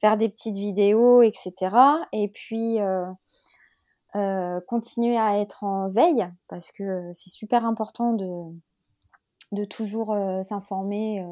faire 0.00 0.16
des 0.16 0.28
petites 0.28 0.56
vidéos, 0.56 1.22
etc. 1.22 1.76
Et 2.12 2.28
puis 2.28 2.78
continuer 4.66 5.16
à 5.16 5.38
être 5.38 5.62
en 5.62 5.88
veille, 5.88 6.28
parce 6.48 6.72
que 6.72 7.10
c'est 7.14 7.30
super 7.30 7.64
important 7.64 8.12
de, 8.12 8.26
de 9.52 9.64
toujours 9.64 10.16
s'informer 10.42 11.24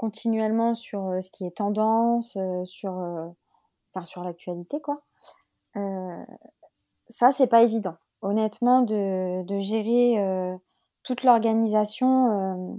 continuellement 0.00 0.72
sur 0.72 1.08
euh, 1.08 1.20
ce 1.20 1.28
qui 1.28 1.44
est 1.44 1.58
tendance, 1.58 2.34
euh, 2.38 2.64
sur, 2.64 2.98
euh, 2.98 3.28
enfin, 3.92 4.06
sur 4.06 4.24
l'actualité, 4.24 4.80
quoi. 4.80 4.94
ça, 7.10 7.32
c'est 7.32 7.46
pas 7.46 7.62
évident. 7.62 7.96
Honnêtement, 8.22 8.80
de, 8.80 9.42
de 9.42 9.58
gérer 9.58 10.16
toute 11.02 11.22
l'organisation, 11.22 12.78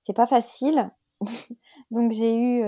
c'est 0.00 0.12
pas 0.14 0.26
facile. 0.26 0.90
Donc, 1.90 2.12
j'ai 2.12 2.34
eu 2.36 2.62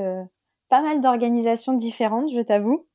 pas 0.68 0.82
mal 0.82 1.00
d'organisations 1.00 1.74
différentes, 1.74 2.30
je 2.32 2.40
t'avoue. 2.40 2.86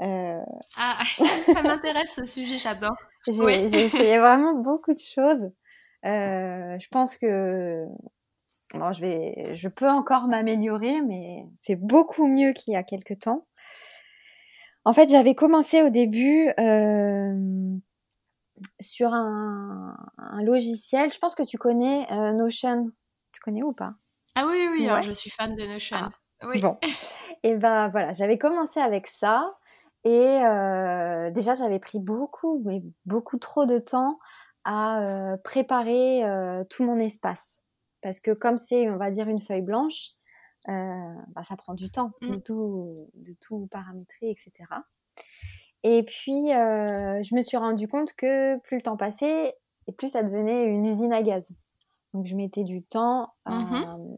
Ah, 0.00 0.98
ça 1.44 1.62
m'intéresse 1.62 2.14
ce 2.14 2.24
sujet, 2.24 2.58
j'adore. 2.58 2.96
J'ai 3.26 3.84
essayé 3.84 4.18
vraiment 4.18 4.54
beaucoup 4.54 4.92
de 4.92 4.98
choses. 4.98 5.50
je 6.02 6.88
pense 6.90 7.16
que 7.16 7.86
je, 8.74 9.00
vais, 9.00 9.54
je 9.54 9.68
peux 9.68 9.88
encore 9.88 10.28
m'améliorer, 10.28 11.02
mais 11.02 11.46
c'est 11.58 11.76
beaucoup 11.76 12.26
mieux 12.26 12.52
qu'il 12.52 12.72
y 12.72 12.76
a 12.76 12.82
quelques 12.82 13.18
temps. 13.20 13.46
En 14.84 14.92
fait, 14.92 15.08
j'avais 15.08 15.34
commencé 15.34 15.82
au 15.82 15.90
début 15.90 16.50
euh, 16.58 17.76
sur 18.80 19.12
un, 19.12 19.96
logiciel. 20.42 21.12
Je 21.12 21.18
pense 21.18 21.34
que 21.34 21.44
tu 21.44 21.56
connais 21.56 22.10
euh, 22.10 22.32
Notion. 22.32 22.84
Tu 23.32 23.40
connais 23.40 23.62
ou 23.62 23.72
pas? 23.72 23.94
Ah 24.34 24.46
oui, 24.48 24.66
oui, 24.72 24.88
alors 24.88 25.02
je 25.02 25.12
suis 25.12 25.30
fan 25.30 25.54
de 25.54 25.64
Notion. 25.64 25.96
Ah, 26.00 26.10
oui. 26.44 26.60
Bon. 26.60 26.78
Et 27.44 27.56
ben 27.56 27.88
voilà, 27.88 28.12
j'avais 28.12 28.38
commencé 28.38 28.80
avec 28.80 29.06
ça. 29.06 29.56
Et 30.04 30.10
euh, 30.44 31.30
déjà, 31.30 31.54
j'avais 31.54 31.78
pris 31.78 32.00
beaucoup, 32.00 32.60
mais 32.64 32.82
beaucoup 33.04 33.38
trop 33.38 33.66
de 33.66 33.78
temps 33.78 34.18
à 34.64 35.36
préparer 35.42 36.22
tout 36.70 36.84
mon 36.84 36.98
espace. 36.98 37.61
Parce 38.02 38.20
que 38.20 38.32
comme 38.32 38.58
c'est, 38.58 38.90
on 38.90 38.96
va 38.96 39.10
dire, 39.10 39.28
une 39.28 39.40
feuille 39.40 39.62
blanche, 39.62 40.10
euh, 40.68 41.14
bah, 41.34 41.42
ça 41.44 41.56
prend 41.56 41.74
du 41.74 41.90
temps 41.90 42.12
de, 42.20 42.36
mmh. 42.36 42.42
tout, 42.42 43.10
de 43.14 43.32
tout 43.40 43.68
paramétrer, 43.70 44.30
etc. 44.30 44.52
Et 45.82 46.04
puis, 46.04 46.52
euh, 46.52 47.22
je 47.22 47.34
me 47.34 47.42
suis 47.42 47.56
rendu 47.56 47.88
compte 47.88 48.12
que 48.14 48.58
plus 48.60 48.76
le 48.76 48.82
temps 48.82 48.96
passait, 48.96 49.54
et 49.88 49.92
plus 49.92 50.10
ça 50.10 50.22
devenait 50.22 50.64
une 50.66 50.84
usine 50.84 51.12
à 51.12 51.22
gaz. 51.22 51.50
Donc, 52.14 52.26
je 52.26 52.36
mettais 52.36 52.64
du 52.64 52.82
temps 52.82 53.32
à, 53.44 53.54
mmh 53.54 54.16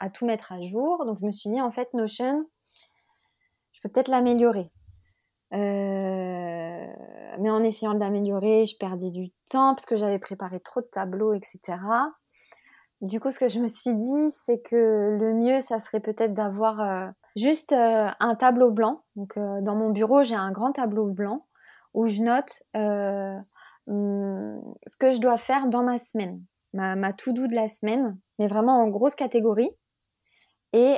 à 0.00 0.10
tout 0.10 0.26
mettre 0.26 0.52
à 0.52 0.60
jour. 0.60 1.04
Donc, 1.06 1.18
je 1.20 1.26
me 1.26 1.30
suis 1.30 1.50
dit, 1.50 1.60
en 1.60 1.70
fait, 1.70 1.94
Notion, 1.94 2.44
je 3.72 3.80
peux 3.80 3.88
peut-être 3.88 4.08
l'améliorer. 4.08 4.70
Euh, 5.52 6.86
mais 7.38 7.50
en 7.50 7.62
essayant 7.62 7.94
de 7.94 8.00
l'améliorer, 8.00 8.66
je 8.66 8.76
perdais 8.76 9.10
du 9.10 9.30
temps 9.50 9.74
parce 9.74 9.86
que 9.86 9.96
j'avais 9.96 10.18
préparé 10.18 10.58
trop 10.60 10.80
de 10.80 10.86
tableaux, 10.86 11.32
etc. 11.32 11.78
Du 13.04 13.20
coup, 13.20 13.30
ce 13.30 13.38
que 13.38 13.50
je 13.50 13.60
me 13.60 13.68
suis 13.68 13.94
dit, 13.94 14.30
c'est 14.30 14.62
que 14.62 15.18
le 15.20 15.34
mieux, 15.34 15.60
ça 15.60 15.78
serait 15.78 16.00
peut-être 16.00 16.32
d'avoir 16.32 16.80
euh, 16.80 17.06
juste 17.36 17.72
euh, 17.72 18.08
un 18.18 18.34
tableau 18.34 18.70
blanc. 18.70 19.02
Donc, 19.14 19.36
euh, 19.36 19.60
dans 19.60 19.76
mon 19.76 19.90
bureau, 19.90 20.22
j'ai 20.22 20.34
un 20.34 20.50
grand 20.50 20.72
tableau 20.72 21.08
blanc 21.08 21.44
où 21.92 22.06
je 22.06 22.22
note 22.22 22.62
hum, 23.86 24.62
ce 24.86 24.96
que 24.96 25.10
je 25.10 25.20
dois 25.20 25.36
faire 25.36 25.66
dans 25.66 25.82
ma 25.82 25.98
semaine, 25.98 26.42
ma, 26.72 26.96
ma 26.96 27.12
to-do 27.12 27.46
de 27.46 27.54
la 27.54 27.68
semaine, 27.68 28.18
mais 28.38 28.46
vraiment 28.46 28.82
en 28.82 28.88
grosse 28.88 29.14
catégorie. 29.14 29.70
Et, 30.72 30.94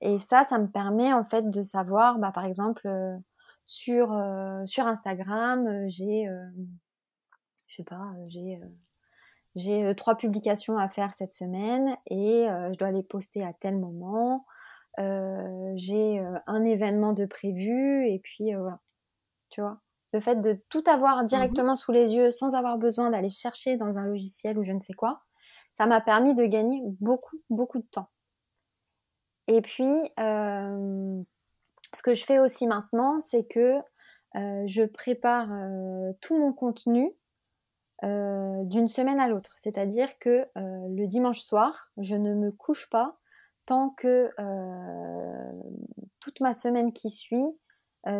et 0.00 0.18
ça, 0.18 0.44
ça 0.44 0.58
me 0.58 0.66
permet 0.66 1.12
en 1.12 1.24
fait 1.24 1.50
de 1.50 1.62
savoir, 1.62 2.18
bah, 2.18 2.32
par 2.32 2.46
exemple, 2.46 2.88
sur, 3.64 4.18
sur 4.64 4.86
Instagram, 4.86 5.68
j'ai, 5.88 6.26
je 7.66 7.74
sais 7.76 7.84
pas, 7.84 8.10
j'ai 8.28 8.58
j'ai 9.56 9.84
euh, 9.84 9.94
trois 9.94 10.16
publications 10.16 10.78
à 10.78 10.88
faire 10.88 11.14
cette 11.14 11.34
semaine 11.34 11.96
et 12.06 12.48
euh, 12.48 12.72
je 12.72 12.78
dois 12.78 12.90
les 12.90 13.02
poster 13.02 13.44
à 13.44 13.52
tel 13.52 13.76
moment. 13.76 14.46
Euh, 14.98 15.72
j'ai 15.76 16.22
un 16.46 16.64
événement 16.64 17.12
de 17.12 17.24
prévu 17.24 18.06
et 18.06 18.18
puis 18.18 18.54
voilà. 18.54 18.80
Tu 19.50 19.60
vois? 19.60 19.80
Le 20.12 20.20
fait 20.20 20.40
de 20.40 20.60
tout 20.68 20.84
avoir 20.86 21.22
mmh 21.22 21.26
directement 21.26 21.76
sous 21.76 21.92
les 21.92 22.14
yeux 22.14 22.30
sans 22.30 22.54
avoir 22.54 22.78
besoin 22.78 23.10
d'aller 23.10 23.30
chercher 23.30 23.76
dans 23.76 23.98
un 23.98 24.04
logiciel 24.04 24.58
ou 24.58 24.62
je 24.62 24.72
ne 24.72 24.80
sais 24.80 24.92
quoi, 24.92 25.22
ça 25.76 25.86
m'a 25.86 26.00
permis 26.00 26.34
de 26.34 26.44
gagner 26.44 26.80
beaucoup, 27.00 27.40
beaucoup 27.48 27.78
de 27.78 27.86
temps. 27.86 28.06
Et 29.46 29.62
puis, 29.62 30.10
ce 30.18 32.02
que 32.02 32.14
je 32.14 32.24
fais 32.24 32.40
aussi 32.40 32.66
maintenant, 32.66 33.20
c'est 33.20 33.44
que 33.44 33.78
je 34.34 34.84
prépare 34.84 35.48
tout 36.20 36.36
mon 36.36 36.52
contenu 36.52 37.12
euh, 38.02 38.64
d'une 38.64 38.88
semaine 38.88 39.20
à 39.20 39.28
l'autre. 39.28 39.54
C'est-à-dire 39.58 40.08
que 40.18 40.46
euh, 40.56 40.88
le 40.88 41.06
dimanche 41.06 41.40
soir, 41.40 41.92
je 41.98 42.14
ne 42.14 42.34
me 42.34 42.50
couche 42.50 42.88
pas 42.88 43.18
tant 43.66 43.90
que 43.90 44.30
euh, 44.38 45.52
toute 46.18 46.40
ma 46.40 46.54
semaine 46.54 46.92
qui 46.92 47.10
suit 47.10 47.58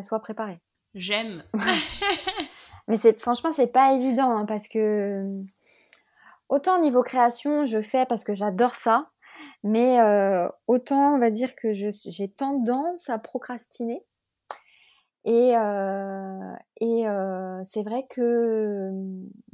soit 0.03 0.21
préparée. 0.21 0.61
J'aime. 0.93 1.43
Mais 2.89 2.99
c'est 2.99 3.19
franchement, 3.19 3.53
c'est 3.53 3.69
pas 3.69 3.95
évident 3.95 4.37
hein, 4.37 4.45
parce 4.45 4.69
que 4.69 5.25
autant 6.51 6.79
au 6.79 6.83
niveau 6.83 7.03
création, 7.03 7.65
je 7.65 7.81
fais 7.81 8.05
parce 8.05 8.23
que 8.23 8.35
j'adore 8.35 8.75
ça, 8.75 9.09
mais 9.63 9.99
autant 10.67 11.15
on 11.15 11.19
va 11.19 11.31
dire 11.31 11.55
que 11.55 11.73
j'ai 11.73 12.29
tendance 12.29 13.09
à 13.09 13.19
procrastiner. 13.19 14.05
Et, 15.25 15.55
euh, 15.55 16.55
et 16.81 17.07
euh, 17.07 17.63
c'est 17.67 17.83
vrai 17.83 18.07
que 18.09 18.91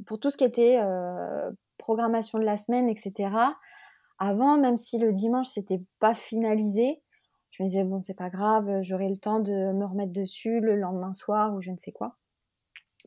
pour 0.05 0.19
tout 0.19 0.31
ce 0.31 0.37
qui 0.37 0.45
était 0.45 0.79
euh, 0.81 1.51
programmation 1.77 2.39
de 2.39 2.45
la 2.45 2.57
semaine, 2.57 2.87
etc., 2.89 3.29
avant, 4.19 4.57
même 4.57 4.77
si 4.77 4.97
le 4.97 5.11
dimanche 5.11 5.47
c'était 5.47 5.81
pas 5.99 6.13
finalisé, 6.13 7.01
je 7.51 7.63
me 7.63 7.67
disais 7.67 7.83
bon 7.83 8.01
c'est 8.01 8.15
pas 8.15 8.29
grave, 8.29 8.81
j'aurai 8.81 9.09
le 9.09 9.17
temps 9.17 9.39
de 9.39 9.73
me 9.73 9.85
remettre 9.85 10.13
dessus 10.13 10.59
le 10.59 10.75
lendemain 10.75 11.13
soir 11.13 11.53
ou 11.53 11.61
je 11.61 11.71
ne 11.71 11.77
sais 11.77 11.91
quoi. 11.91 12.15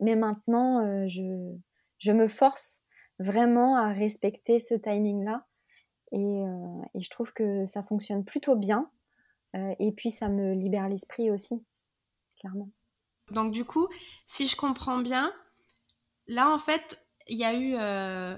Mais 0.01 0.15
maintenant, 0.15 1.07
je, 1.09 1.53
je 1.99 2.13
me 2.13 2.29
force 2.29 2.81
vraiment 3.19 3.77
à 3.77 3.93
respecter 3.93 4.59
ce 4.59 4.75
timing-là 4.75 5.45
et, 6.13 6.43
et, 6.95 7.01
je 7.01 7.11
trouve 7.11 7.33
que 7.33 7.67
ça 7.67 7.83
fonctionne 7.83 8.25
plutôt 8.25 8.57
bien. 8.57 8.91
et 9.55 9.93
puis 9.93 10.11
ça 10.11 10.29
me 10.29 10.55
libère 10.55 10.89
l'esprit 10.89 11.31
aussi 11.31 11.65
clairement. 12.41 12.71
Donc 13.31 13.53
du 13.53 13.65
coup, 13.65 13.89
si 14.27 14.49
je 14.49 14.57
comprends 14.57 14.99
bien, 14.99 15.33
là 16.27 16.51
en 16.51 16.59
fait, 16.59 17.07
il 17.29 17.39
y 17.39 17.45
a 17.45 17.55
eu... 17.55 17.75
Euh, 17.79 18.37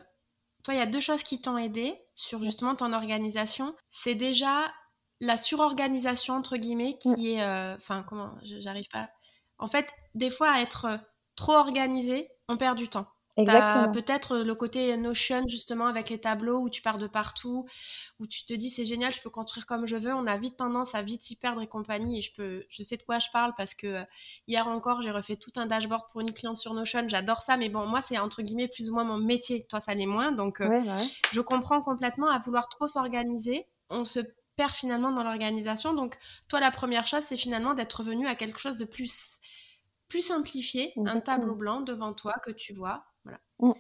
toi, 0.65 0.75
il 0.75 0.79
y 0.79 0.81
a 0.81 0.87
deux 0.87 1.01
choses 1.01 1.25
qui 1.25 1.41
t'ont 1.41 1.59
aidé 1.59 1.99
sur 2.15 2.43
justement 2.43 2.77
ton 2.77 2.93
organisation. 2.93 3.75
C'est 3.91 4.15
déjà 4.15 4.73
la 5.21 5.37
surorganisation, 5.37 6.35
entre 6.35 6.57
guillemets, 6.57 6.99
qui 6.99 7.35
est... 7.35 7.43
Euh, 7.43 7.75
enfin, 7.77 8.05
comment 8.07 8.37
J'arrive 8.43 8.89
pas... 8.89 9.11
En 9.59 9.69
fait, 9.69 9.93
des 10.15 10.31
fois, 10.31 10.51
à 10.51 10.61
être 10.61 11.01
trop 11.37 11.53
organisé, 11.55 12.29
on 12.49 12.57
perd 12.57 12.77
du 12.77 12.89
temps. 12.89 13.07
Peut-être 13.93 14.39
le 14.39 14.55
côté 14.55 14.95
Notion 14.97 15.49
justement 15.49 15.87
avec 15.87 16.11
les 16.11 16.21
tableaux 16.21 16.61
où 16.61 16.69
tu 16.69 16.83
pars 16.83 16.99
de 16.99 17.07
partout, 17.07 17.67
où 18.21 18.27
tu 18.27 18.45
te 18.45 18.53
dis 18.53 18.69
c'est 18.69 18.85
génial, 18.85 19.13
je 19.13 19.23
peux 19.23 19.31
construire 19.31 19.67
comme 19.67 19.87
je 19.87 19.97
veux. 19.97 20.13
On 20.13 20.27
a 20.27 20.37
vite 20.37 20.59
tendance 20.59 20.95
à 20.95 21.03
vite 21.03 21.23
s'y 21.23 21.37
perdre 21.37 21.63
et 21.63 21.67
compagnie. 21.67 22.19
Et 22.19 22.23
je 22.23 22.35
peux, 22.35 22.65
je 22.69 22.83
sais 22.83 22.97
de 22.97 23.03
quoi 23.03 23.19
je 23.19 23.29
parle 23.33 23.55
parce 23.57 23.75
que 23.75 23.87
euh, 23.87 24.03
hier 24.49 24.69
encore 24.69 25.01
j'ai 25.03 25.11
refait 25.11 25.37
tout 25.37 25.53
un 25.57 25.67
dashboard 25.67 26.03
pour 26.11 26.21
une 26.21 26.33
cliente 26.33 26.59
sur 26.59 26.75
Notion. 26.75 27.09
J'adore 27.09 27.41
ça, 27.41 27.57
mais 27.57 27.71
bon 27.71 27.87
moi 27.87 28.03
c'est 28.03 28.19
entre 28.19 28.43
guillemets 28.43 28.69
plus 28.69 28.91
ou 28.91 28.95
moins 28.95 29.05
mon 29.05 29.19
métier. 29.19 29.67
Toi 29.67 29.81
ça 29.81 29.95
l'est 29.95 30.07
moins, 30.07 30.33
donc 30.33 30.61
euh, 30.61 30.83
je 31.33 31.41
comprends 31.41 31.81
complètement 31.81 32.29
à 32.29 32.39
vouloir 32.39 32.69
trop 32.69 32.87
s'organiser. 32.87 33.67
On 33.89 34.05
se 34.05 34.21
perd 34.57 34.73
finalement 34.73 35.11
dans 35.11 35.25
l'organisation. 35.25 35.95
Donc 35.95 36.19
toi 36.49 36.61
la 36.61 36.71
première 36.71 37.07
chose 37.07 37.23
c'est 37.23 37.39
finalement 37.39 37.73
d'être 37.73 37.95
revenu 37.95 38.27
à 38.27 38.35
quelque 38.35 38.59
chose 38.61 38.77
de 38.77 38.85
plus 38.85 39.41
plus 40.09 40.21
simplifié, 40.21 40.93
un 41.07 41.21
tableau 41.21 41.55
blanc 41.55 41.81
devant 41.81 42.13
toi 42.13 42.35
que 42.45 42.51
tu 42.51 42.75
vois 42.75 43.07
Mm. 43.61 43.73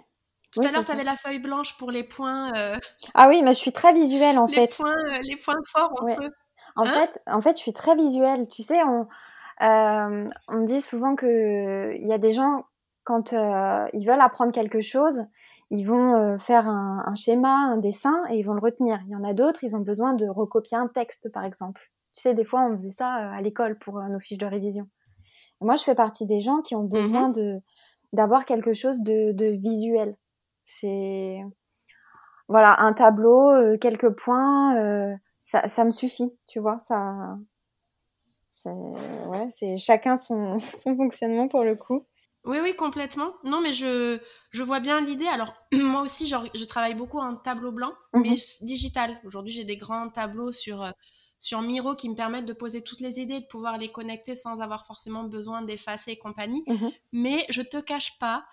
Tout 0.52 0.60
à 0.60 0.70
l'heure, 0.70 0.84
tu 0.84 0.92
avais 0.92 1.04
la 1.04 1.16
feuille 1.16 1.38
blanche 1.38 1.78
pour 1.78 1.90
les 1.90 2.04
points. 2.04 2.52
Euh, 2.54 2.76
ah 3.14 3.28
oui, 3.28 3.42
mais 3.42 3.54
je 3.54 3.58
suis 3.58 3.72
très 3.72 3.94
visuelle 3.94 4.38
en 4.38 4.46
fait. 4.46 4.76
Points, 4.76 4.90
euh, 4.90 5.18
les 5.22 5.36
points 5.36 5.54
forts 5.72 5.92
entre 5.92 6.22
eux. 6.22 6.30
En, 6.76 6.82
hein 6.82 6.86
fait, 6.86 7.22
en 7.26 7.40
fait, 7.40 7.56
je 7.56 7.62
suis 7.62 7.72
très 7.72 7.96
visuelle. 7.96 8.46
Tu 8.48 8.62
sais, 8.62 8.82
on, 8.82 9.08
euh, 9.62 10.28
on 10.48 10.56
me 10.56 10.66
dit 10.66 10.82
souvent 10.82 11.16
qu'il 11.16 12.06
y 12.06 12.12
a 12.12 12.18
des 12.18 12.32
gens, 12.32 12.66
quand 13.04 13.32
ils 13.32 14.06
veulent 14.06 14.20
apprendre 14.20 14.52
quelque 14.52 14.82
chose, 14.82 15.24
ils 15.70 15.84
vont 15.84 16.36
faire 16.36 16.68
un, 16.68 17.02
un, 17.06 17.14
schéma, 17.14 17.54
un 17.54 17.78
dessin 17.78 18.22
et 18.28 18.36
ils 18.36 18.42
vont 18.42 18.54
le 18.54 18.60
retenir. 18.60 19.00
Il 19.06 19.10
y 19.10 19.16
en 19.16 19.24
a 19.24 19.32
d'autres, 19.32 19.64
ils 19.64 19.74
ont 19.74 19.80
besoin 19.80 20.12
de 20.12 20.28
recopier 20.28 20.76
un 20.76 20.88
texte, 20.88 21.32
par 21.32 21.44
exemple. 21.44 21.90
Tu 22.14 22.20
sais, 22.20 22.34
des 22.34 22.44
fois, 22.44 22.62
on 22.66 22.76
faisait 22.76 22.92
ça 22.92 23.08
à 23.08 23.40
l'école 23.40 23.78
pour 23.78 24.02
nos 24.02 24.20
fiches 24.20 24.38
de 24.38 24.46
révision. 24.46 24.86
moi, 25.62 25.76
je 25.76 25.82
fais 25.82 25.94
partie 25.94 26.26
des 26.26 26.40
gens 26.40 26.60
qui 26.60 26.74
ont 26.74 26.84
besoin 26.84 27.30
mmh 27.30 27.32
de 27.32 27.62
d'avoir 28.12 28.44
quelque 28.44 28.72
chose 28.72 29.00
de, 29.02 29.32
de 29.32 29.46
visuel. 29.46 30.16
C'est 30.64 31.40
voilà 32.48 32.80
un 32.80 32.92
tableau, 32.92 33.50
euh, 33.50 33.78
quelques 33.78 34.10
points, 34.10 34.76
euh, 34.76 35.14
ça, 35.44 35.68
ça, 35.68 35.84
me 35.84 35.90
suffit, 35.90 36.32
tu 36.46 36.60
vois. 36.60 36.78
Ça, 36.80 37.36
c'est 38.46 38.68
ouais, 38.68 39.48
c'est 39.50 39.76
chacun 39.76 40.16
son, 40.16 40.58
son 40.58 40.96
fonctionnement 40.96 41.48
pour 41.48 41.64
le 41.64 41.76
coup. 41.76 42.06
Oui, 42.44 42.58
oui, 42.60 42.74
complètement. 42.74 43.34
Non, 43.44 43.60
mais 43.60 43.72
je, 43.72 44.18
je 44.50 44.62
vois 44.62 44.80
bien 44.80 45.00
l'idée. 45.00 45.28
Alors, 45.28 45.54
moi 45.72 46.02
aussi, 46.02 46.26
genre, 46.26 46.44
je 46.54 46.64
travaille 46.64 46.94
beaucoup 46.94 47.18
en 47.18 47.36
tableau 47.36 47.70
blanc, 47.70 47.92
mais 48.14 48.20
mhm. 48.20 48.66
digital. 48.66 49.20
Aujourd'hui, 49.24 49.52
j'ai 49.52 49.64
des 49.64 49.76
grands 49.76 50.08
tableaux 50.08 50.52
sur, 50.52 50.82
euh, 50.82 50.90
sur 51.42 51.60
Miro 51.60 51.96
qui 51.96 52.08
me 52.08 52.14
permettent 52.14 52.46
de 52.46 52.52
poser 52.52 52.84
toutes 52.84 53.00
les 53.00 53.18
idées, 53.18 53.40
de 53.40 53.46
pouvoir 53.46 53.76
les 53.76 53.90
connecter 53.90 54.36
sans 54.36 54.60
avoir 54.60 54.86
forcément 54.86 55.24
besoin 55.24 55.62
d'effacer 55.62 56.12
et 56.12 56.16
compagnie. 56.16 56.62
Mhm. 56.68 56.92
Mais 57.10 57.44
je 57.50 57.62
te 57.62 57.78
cache 57.78 58.16
pas 58.20 58.46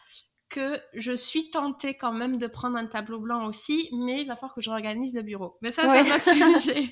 que 0.50 0.82
je 0.96 1.12
suis 1.12 1.52
tentée 1.52 1.96
quand 1.96 2.12
même 2.12 2.40
de 2.40 2.48
prendre 2.48 2.78
un 2.78 2.88
tableau 2.88 3.20
blanc 3.20 3.46
aussi, 3.46 3.92
mais 3.94 4.22
il 4.22 4.28
va 4.28 4.36
falloir 4.36 4.56
que 4.56 4.62
je 4.62 4.72
réorganise 4.72 5.14
le 5.14 5.22
bureau. 5.22 5.56
Mais 5.62 5.72
ça, 5.72 5.84
c'est 5.84 6.00
un 6.00 6.16
autre 6.16 6.62
sujet. 6.62 6.90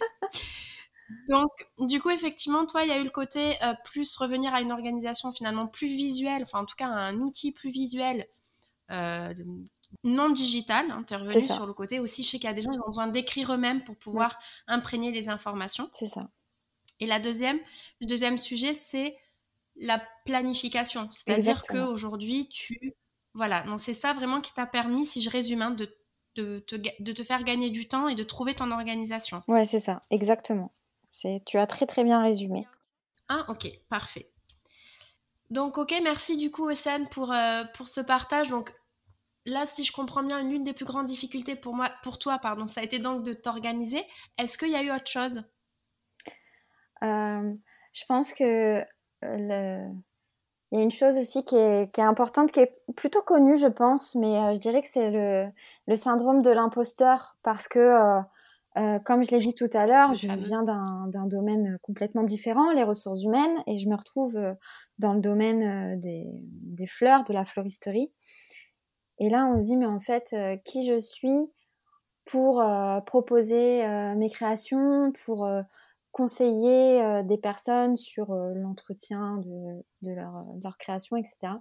Donc, 1.30 1.50
du 1.80 2.00
coup, 2.00 2.12
effectivement, 2.12 2.68
toi, 2.68 2.84
il 2.84 2.90
y 2.90 2.92
a 2.92 3.00
eu 3.00 3.04
le 3.04 3.10
côté 3.10 3.56
euh, 3.64 3.74
plus 3.84 4.16
revenir 4.18 4.54
à 4.54 4.62
une 4.62 4.72
organisation 4.72 5.32
finalement 5.32 5.66
plus 5.66 5.88
visuelle, 5.88 6.44
enfin 6.44 6.60
en 6.60 6.66
tout 6.66 6.76
cas 6.76 6.90
un 6.90 7.18
outil 7.22 7.54
plus 7.54 7.72
visuel 7.72 8.28
euh, 8.92 9.34
non 10.04 10.30
digital, 10.30 10.92
intervenu 10.92 11.42
sur 11.48 11.66
le 11.66 11.74
côté 11.74 12.00
aussi. 12.00 12.24
Je 12.24 12.30
sais 12.30 12.38
qu'il 12.40 12.48
y 12.48 12.52
a 12.52 12.54
des 12.54 12.62
gens 12.62 12.72
qui 12.72 12.80
ont 12.80 12.90
besoin 12.90 13.08
d'écrire 13.08 13.54
eux-mêmes 13.54 13.84
pour 13.84 13.96
pouvoir 13.96 14.38
imprégner 14.68 15.12
les 15.12 15.30
informations. 15.30 15.90
C'est 15.94 16.08
ça. 16.08 16.30
Et 17.00 17.06
la 17.06 17.20
deuxième, 17.20 17.60
le 18.02 18.08
deuxième 18.08 18.38
sujet, 18.38 18.74
c'est 18.74 19.18
la 19.76 20.02
planification. 20.26 21.10
C'est-à-dire 21.12 21.64
qu'aujourd'hui, 21.64 22.50
tu... 22.50 22.96
Voilà, 23.34 23.62
donc 23.62 23.80
c'est 23.80 23.94
ça 23.94 24.14
vraiment 24.14 24.42
qui 24.42 24.54
t'a 24.54 24.66
permis, 24.66 25.06
si 25.06 25.22
je 25.22 25.30
résume, 25.30 25.62
hein, 25.62 25.70
de, 25.70 25.96
de, 26.36 26.60
te, 26.60 26.76
de 26.76 27.12
te 27.12 27.24
faire 27.24 27.44
gagner 27.44 27.70
du 27.70 27.88
temps 27.88 28.08
et 28.08 28.16
de 28.16 28.24
trouver 28.24 28.56
ton 28.56 28.72
organisation. 28.72 29.44
Ouais, 29.48 29.66
c'est 29.66 29.80
ça, 29.80 30.02
exactement. 30.10 30.74
Tu 31.46 31.58
as 31.58 31.68
très 31.68 31.86
très 31.86 32.04
bien 32.04 32.22
résumé. 32.22 32.68
Ah, 33.30 33.46
ok, 33.48 33.68
parfait. 33.90 34.32
Donc, 35.50 35.78
ok, 35.78 35.94
merci 36.04 36.36
du 36.38 36.50
coup, 36.50 36.70
Essène, 36.70 37.08
pour, 37.10 37.32
euh, 37.32 37.64
pour 37.76 37.88
ce 37.90 38.02
partage. 38.02 38.50
Donc, 38.50 38.74
là, 39.48 39.66
si 39.66 39.84
je 39.84 39.92
comprends 39.92 40.24
bien, 40.24 40.44
l'une 40.44 40.64
des 40.64 40.74
plus 40.74 40.86
grandes 40.86 41.08
difficultés 41.08 41.56
pour 41.56 41.76
moi, 41.76 41.90
pour 42.04 42.20
toi, 42.20 42.38
pardon, 42.40 42.68
ça 42.68 42.82
a 42.82 42.84
été 42.84 43.00
donc 43.00 43.24
de 43.24 43.34
t'organiser. 43.34 44.04
Est-ce 44.38 44.58
qu'il 44.58 44.70
y 44.70 44.76
a 44.76 44.84
eu 44.84 44.92
autre 44.92 45.08
chose? 45.08 45.44
Euh, 47.04 47.54
Je 47.94 48.06
pense 48.08 48.34
que 48.34 48.84
euh, 49.24 49.88
il 50.72 50.78
y 50.78 50.82
a 50.82 50.84
une 50.84 50.92
chose 50.92 51.18
aussi 51.18 51.46
qui 51.46 51.56
est, 51.56 51.98
importante, 52.00 52.52
qui 52.52 52.60
est 52.60 52.78
plutôt 52.96 53.22
connue, 53.22 53.58
je 53.58 53.68
pense, 53.68 54.16
mais 54.16 54.56
je 54.56 54.60
dirais 54.60 54.82
que 54.82 54.90
c'est 54.90 55.10
le, 55.10 55.48
le, 55.88 55.96
syndrome 55.96 56.42
de 56.42 56.50
l'imposteur, 56.50 57.38
parce 57.42 57.68
que 57.68 58.24
euh, 58.78 59.00
comme 59.00 59.24
je 59.24 59.32
l'ai 59.32 59.40
dit 59.40 59.56
tout 59.56 59.70
à 59.74 59.88
l'heure, 59.88 60.14
je 60.14 60.28
viens 60.28 60.64
d'un 60.64 61.26
domaine 61.26 61.80
complètement 61.82 62.24
différent, 62.24 62.72
les 62.72 62.84
ressources 62.84 63.24
humaines, 63.24 63.64
et 63.66 63.78
je 63.78 63.90
me 63.90 63.96
retrouve 63.96 64.38
euh, 64.38 64.54
dans 65.00 65.14
le 65.14 65.20
domaine 65.20 65.96
euh, 65.96 65.98
des, 65.98 66.86
fleurs, 66.86 67.24
de 67.24 67.34
la 67.34 67.44
floristerie. 67.44 68.12
Et 69.20 69.30
là, 69.30 69.46
on 69.48 69.58
se 69.58 69.64
dit, 69.64 69.76
mais 69.78 69.86
en 69.86 70.00
fait, 70.00 70.36
qui 70.64 70.86
je 70.86 71.00
suis 71.00 71.52
pour 72.26 72.64
proposer 73.06 73.88
mes 74.16 74.30
créations, 74.30 75.12
pour 75.26 75.50
conseiller 76.12 77.24
des 77.24 77.38
personnes 77.38 77.96
sur 77.96 78.34
l'entretien 78.34 79.38
de, 79.38 80.12
leur, 80.12 80.78
création, 80.78 81.18
etc. 81.18 81.54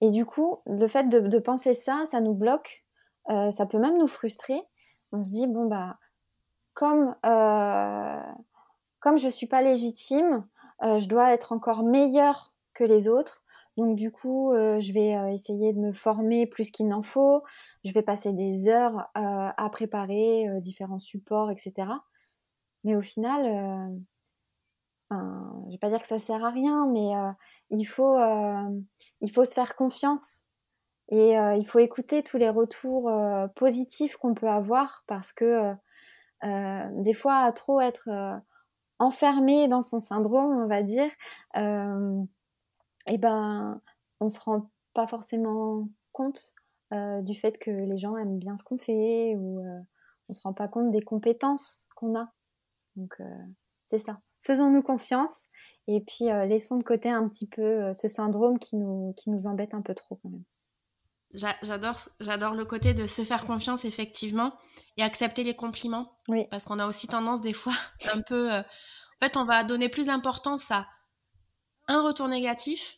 et 0.00 0.10
du 0.10 0.24
coup, 0.24 0.58
le 0.66 0.86
fait 0.86 1.08
de 1.08 1.38
penser 1.38 1.74
ça, 1.74 2.04
ça 2.06 2.20
nous 2.20 2.34
bloque 2.34 2.84
euh, 3.28 3.50
ça 3.50 3.66
peut 3.66 3.78
même 3.78 3.98
nous 3.98 4.08
frustrer. 4.08 4.60
On 5.12 5.22
se 5.22 5.30
dit, 5.30 5.46
bon, 5.46 5.66
bah, 5.66 5.98
comme, 6.74 7.14
euh, 7.26 8.22
comme 8.98 9.18
je 9.18 9.26
ne 9.26 9.32
suis 9.32 9.46
pas 9.46 9.62
légitime, 9.62 10.46
euh, 10.82 10.98
je 10.98 11.08
dois 11.08 11.32
être 11.32 11.52
encore 11.52 11.82
meilleure 11.82 12.52
que 12.74 12.84
les 12.84 13.08
autres. 13.08 13.44
Donc 13.80 13.96
du 13.96 14.10
coup, 14.12 14.52
je 14.52 14.92
vais 14.92 15.32
essayer 15.32 15.72
de 15.72 15.78
me 15.78 15.92
former 15.92 16.46
plus 16.46 16.70
qu'il 16.70 16.88
n'en 16.88 17.02
faut. 17.02 17.42
Je 17.84 17.92
vais 17.92 18.02
passer 18.02 18.32
des 18.32 18.68
heures 18.68 19.08
à 19.14 19.68
préparer 19.70 20.46
différents 20.60 20.98
supports, 20.98 21.50
etc. 21.50 21.88
Mais 22.84 22.94
au 22.94 23.02
final, 23.02 23.44
je 25.10 25.16
ne 25.16 25.70
vais 25.70 25.78
pas 25.78 25.88
dire 25.88 26.02
que 26.02 26.08
ça 26.08 26.18
sert 26.18 26.44
à 26.44 26.50
rien, 26.50 26.86
mais 26.92 27.10
il, 27.70 27.84
faut, 27.84 28.18
il 29.20 29.30
faut 29.30 29.44
se 29.44 29.54
faire 29.54 29.76
confiance 29.76 30.44
et 31.10 31.36
euh, 31.36 31.56
il 31.56 31.66
faut 31.66 31.80
écouter 31.80 32.22
tous 32.22 32.36
les 32.38 32.48
retours 32.48 33.08
euh, 33.08 33.48
positifs 33.48 34.16
qu'on 34.16 34.34
peut 34.34 34.48
avoir 34.48 35.02
parce 35.08 35.32
que 35.32 35.74
euh, 36.44 36.84
des 36.92 37.12
fois, 37.12 37.50
trop 37.52 37.80
être 37.80 38.08
enfermé 38.98 39.68
dans 39.68 39.82
son 39.82 39.98
syndrome, 39.98 40.62
on 40.62 40.66
va 40.66 40.82
dire, 40.82 41.10
et 43.06 43.18
ben, 43.18 43.80
on 44.20 44.28
se 44.28 44.40
rend 44.40 44.70
pas 44.94 45.06
forcément 45.06 45.88
compte 46.12 46.54
du 46.92 47.34
fait 47.36 47.56
que 47.58 47.70
les 47.70 47.98
gens 47.98 48.16
aiment 48.16 48.38
bien 48.38 48.56
ce 48.56 48.64
qu'on 48.64 48.76
fait 48.76 49.36
ou 49.36 49.62
on 50.28 50.32
se 50.32 50.42
rend 50.42 50.52
pas 50.52 50.66
compte 50.66 50.90
des 50.90 51.02
compétences 51.02 51.86
qu'on 51.94 52.18
a. 52.18 52.32
Donc 52.96 53.16
c'est 53.86 53.98
ça. 53.98 54.20
Faisons-nous 54.42 54.82
confiance 54.82 55.46
et 55.86 56.00
puis 56.00 56.24
laissons 56.48 56.78
de 56.78 56.82
côté 56.82 57.08
un 57.08 57.28
petit 57.28 57.46
peu 57.46 57.92
ce 57.94 58.08
syndrome 58.08 58.58
qui 58.58 58.76
nous, 58.76 59.14
qui 59.16 59.30
nous 59.30 59.46
embête 59.46 59.72
un 59.72 59.82
peu 59.82 59.94
trop 59.94 60.16
quand 60.16 60.30
même. 60.30 60.44
J'adore, 61.32 61.96
j'adore 62.18 62.54
le 62.54 62.64
côté 62.64 62.92
de 62.92 63.06
se 63.06 63.22
faire 63.22 63.46
confiance 63.46 63.84
effectivement 63.84 64.54
et 64.96 65.02
accepter 65.02 65.44
les 65.44 65.54
compliments. 65.54 66.12
Oui. 66.28 66.46
Parce 66.50 66.64
qu'on 66.64 66.80
a 66.80 66.88
aussi 66.88 67.06
tendance 67.06 67.40
des 67.40 67.52
fois 67.52 67.74
un 68.14 68.20
peu. 68.20 68.52
Euh, 68.52 68.60
en 68.60 69.26
fait, 69.26 69.36
on 69.36 69.44
va 69.44 69.62
donner 69.62 69.88
plus 69.88 70.06
d'importance 70.06 70.70
à 70.70 70.88
un 71.90 72.02
retour 72.02 72.28
négatif 72.28 72.94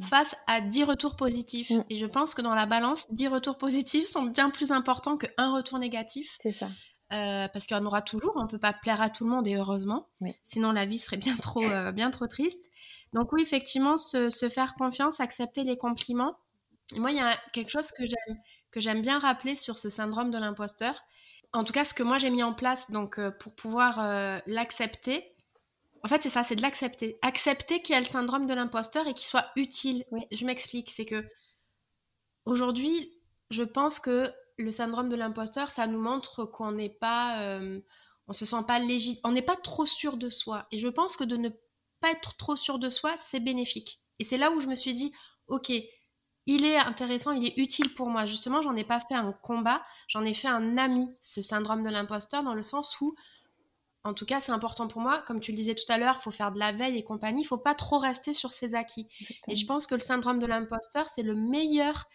face 0.00 0.36
à 0.46 0.60
10 0.60 0.84
retours 0.84 1.16
positifs. 1.16 1.70
Mm. 1.70 1.84
Et 1.90 1.96
je 1.96 2.06
pense 2.06 2.34
que 2.34 2.42
dans 2.42 2.54
la 2.54 2.64
balance, 2.64 3.06
10 3.12 3.28
retours 3.28 3.58
positifs 3.58 4.06
sont 4.06 4.22
bien 4.22 4.50
plus 4.50 4.70
importants 4.70 5.16
qu'un 5.16 5.52
retour 5.52 5.78
négatif. 5.78 6.38
C'est 6.40 6.52
ça. 6.52 6.68
Euh, 7.12 7.46
parce 7.52 7.66
qu'il 7.66 7.76
y 7.76 7.80
en 7.80 7.86
aura 7.86 8.02
toujours, 8.02 8.32
on 8.36 8.42
ne 8.42 8.48
peut 8.48 8.58
pas 8.58 8.72
plaire 8.72 9.00
à 9.00 9.10
tout 9.10 9.24
le 9.24 9.30
monde 9.30 9.46
et 9.46 9.54
heureusement, 9.54 10.08
sinon 10.42 10.72
la 10.72 10.86
vie 10.86 10.98
serait 10.98 11.16
bien 11.16 11.36
trop, 11.36 11.62
euh, 11.62 11.92
bien 11.92 12.10
trop 12.10 12.26
triste. 12.26 12.64
Donc 13.12 13.32
oui, 13.32 13.42
effectivement, 13.42 13.96
se, 13.96 14.30
se, 14.30 14.48
faire 14.48 14.74
confiance, 14.74 15.20
accepter 15.20 15.62
les 15.62 15.76
compliments, 15.76 16.36
moi, 16.96 17.10
il 17.10 17.16
y 17.16 17.20
a 17.20 17.32
quelque 17.52 17.70
chose 17.70 17.90
que 17.92 18.06
j'aime 18.06 18.38
que 18.70 18.80
j'aime 18.80 19.00
bien 19.00 19.18
rappeler 19.18 19.56
sur 19.56 19.78
ce 19.78 19.88
syndrome 19.88 20.30
de 20.30 20.38
l'imposteur. 20.38 21.02
En 21.52 21.64
tout 21.64 21.72
cas, 21.72 21.84
ce 21.84 21.94
que 21.94 22.02
moi 22.02 22.18
j'ai 22.18 22.30
mis 22.30 22.42
en 22.42 22.52
place 22.52 22.90
donc 22.90 23.18
euh, 23.18 23.30
pour 23.30 23.54
pouvoir 23.54 24.40
l'accepter. 24.46 25.32
En 26.02 26.08
fait, 26.08 26.22
c'est 26.22 26.28
ça, 26.28 26.44
c'est 26.44 26.56
de 26.56 26.62
l'accepter. 26.62 27.18
Accepter 27.22 27.80
qu'il 27.82 27.94
y 27.94 27.96
a 27.96 28.00
le 28.00 28.06
syndrome 28.06 28.46
de 28.46 28.54
l'imposteur 28.54 29.06
et 29.06 29.14
qu'il 29.14 29.26
soit 29.26 29.46
utile. 29.56 30.04
Je 30.30 30.44
m'explique, 30.44 30.90
c'est 30.90 31.06
que 31.06 31.24
aujourd'hui, 32.44 33.12
je 33.50 33.62
pense 33.62 33.98
que 33.98 34.30
le 34.58 34.70
syndrome 34.70 35.08
de 35.08 35.16
l'imposteur, 35.16 35.70
ça 35.70 35.86
nous 35.86 36.00
montre 36.00 36.44
qu'on 36.44 36.72
n'est 36.72 36.88
pas, 36.88 37.40
euh, 37.40 37.80
on 38.28 38.32
se 38.32 38.44
sent 38.44 38.64
pas 38.66 38.78
légitime, 38.78 39.20
on 39.24 39.32
n'est 39.32 39.42
pas 39.42 39.56
trop 39.56 39.86
sûr 39.86 40.16
de 40.16 40.30
soi. 40.30 40.66
Et 40.70 40.78
je 40.78 40.88
pense 40.88 41.16
que 41.16 41.24
de 41.24 41.36
ne 41.36 41.50
pas 42.00 42.10
être 42.10 42.36
trop 42.36 42.56
sûr 42.56 42.78
de 42.78 42.88
soi, 42.88 43.14
c'est 43.18 43.40
bénéfique. 43.40 44.00
Et 44.18 44.24
c'est 44.24 44.38
là 44.38 44.50
où 44.50 44.60
je 44.60 44.68
me 44.68 44.74
suis 44.74 44.92
dit, 44.92 45.12
ok, 45.48 45.70
il 46.46 46.64
est 46.64 46.78
intéressant, 46.78 47.32
il 47.32 47.44
est 47.44 47.56
utile 47.58 47.92
pour 47.92 48.08
moi. 48.08 48.24
Justement, 48.24 48.62
j'en 48.62 48.76
ai 48.76 48.84
pas 48.84 49.00
fait 49.00 49.14
un 49.14 49.32
combat, 49.32 49.82
j'en 50.08 50.24
ai 50.24 50.32
fait 50.32 50.48
un 50.48 50.78
ami, 50.78 51.08
ce 51.20 51.42
syndrome 51.42 51.82
de 51.82 51.90
l'imposteur, 51.90 52.42
dans 52.42 52.54
le 52.54 52.62
sens 52.62 53.00
où, 53.00 53.14
en 54.06 54.14
tout 54.14 54.24
cas, 54.24 54.40
c'est 54.40 54.52
important 54.52 54.86
pour 54.86 55.00
moi. 55.00 55.18
Comme 55.26 55.40
tu 55.40 55.50
le 55.50 55.56
disais 55.56 55.74
tout 55.74 55.90
à 55.90 55.98
l'heure, 55.98 56.16
il 56.20 56.22
faut 56.22 56.30
faire 56.30 56.52
de 56.52 56.60
la 56.60 56.70
veille 56.70 56.96
et 56.96 57.02
compagnie, 57.02 57.42
il 57.42 57.46
faut 57.46 57.58
pas 57.58 57.74
trop 57.74 57.98
rester 57.98 58.32
sur 58.32 58.52
ses 58.52 58.76
acquis. 58.76 59.08
Et 59.48 59.56
je 59.56 59.66
pense 59.66 59.88
que 59.88 59.96
le 59.96 60.00
syndrome 60.00 60.38
de 60.38 60.46
l'imposteur, 60.46 61.08
c'est 61.08 61.24
le 61.24 61.34
meilleur 61.34 62.06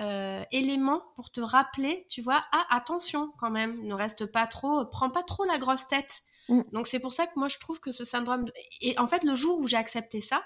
euh, 0.00 0.42
élément 0.50 1.02
pour 1.14 1.30
te 1.30 1.40
rappeler, 1.40 2.06
tu 2.08 2.22
vois, 2.22 2.44
ah 2.52 2.66
attention 2.70 3.32
quand 3.38 3.50
même, 3.50 3.82
ne 3.84 3.94
reste 3.94 4.26
pas 4.26 4.46
trop, 4.46 4.84
prends 4.86 5.10
pas 5.10 5.22
trop 5.22 5.44
la 5.44 5.58
grosse 5.58 5.86
tête. 5.86 6.22
Mm. 6.48 6.62
Donc 6.72 6.86
c'est 6.86 7.00
pour 7.00 7.12
ça 7.12 7.26
que 7.26 7.32
moi 7.36 7.48
je 7.48 7.58
trouve 7.58 7.80
que 7.80 7.92
ce 7.92 8.04
syndrome, 8.04 8.46
et 8.80 8.98
en 8.98 9.06
fait 9.06 9.22
le 9.22 9.34
jour 9.34 9.58
où 9.60 9.66
j'ai 9.66 9.76
accepté 9.76 10.20
ça, 10.20 10.44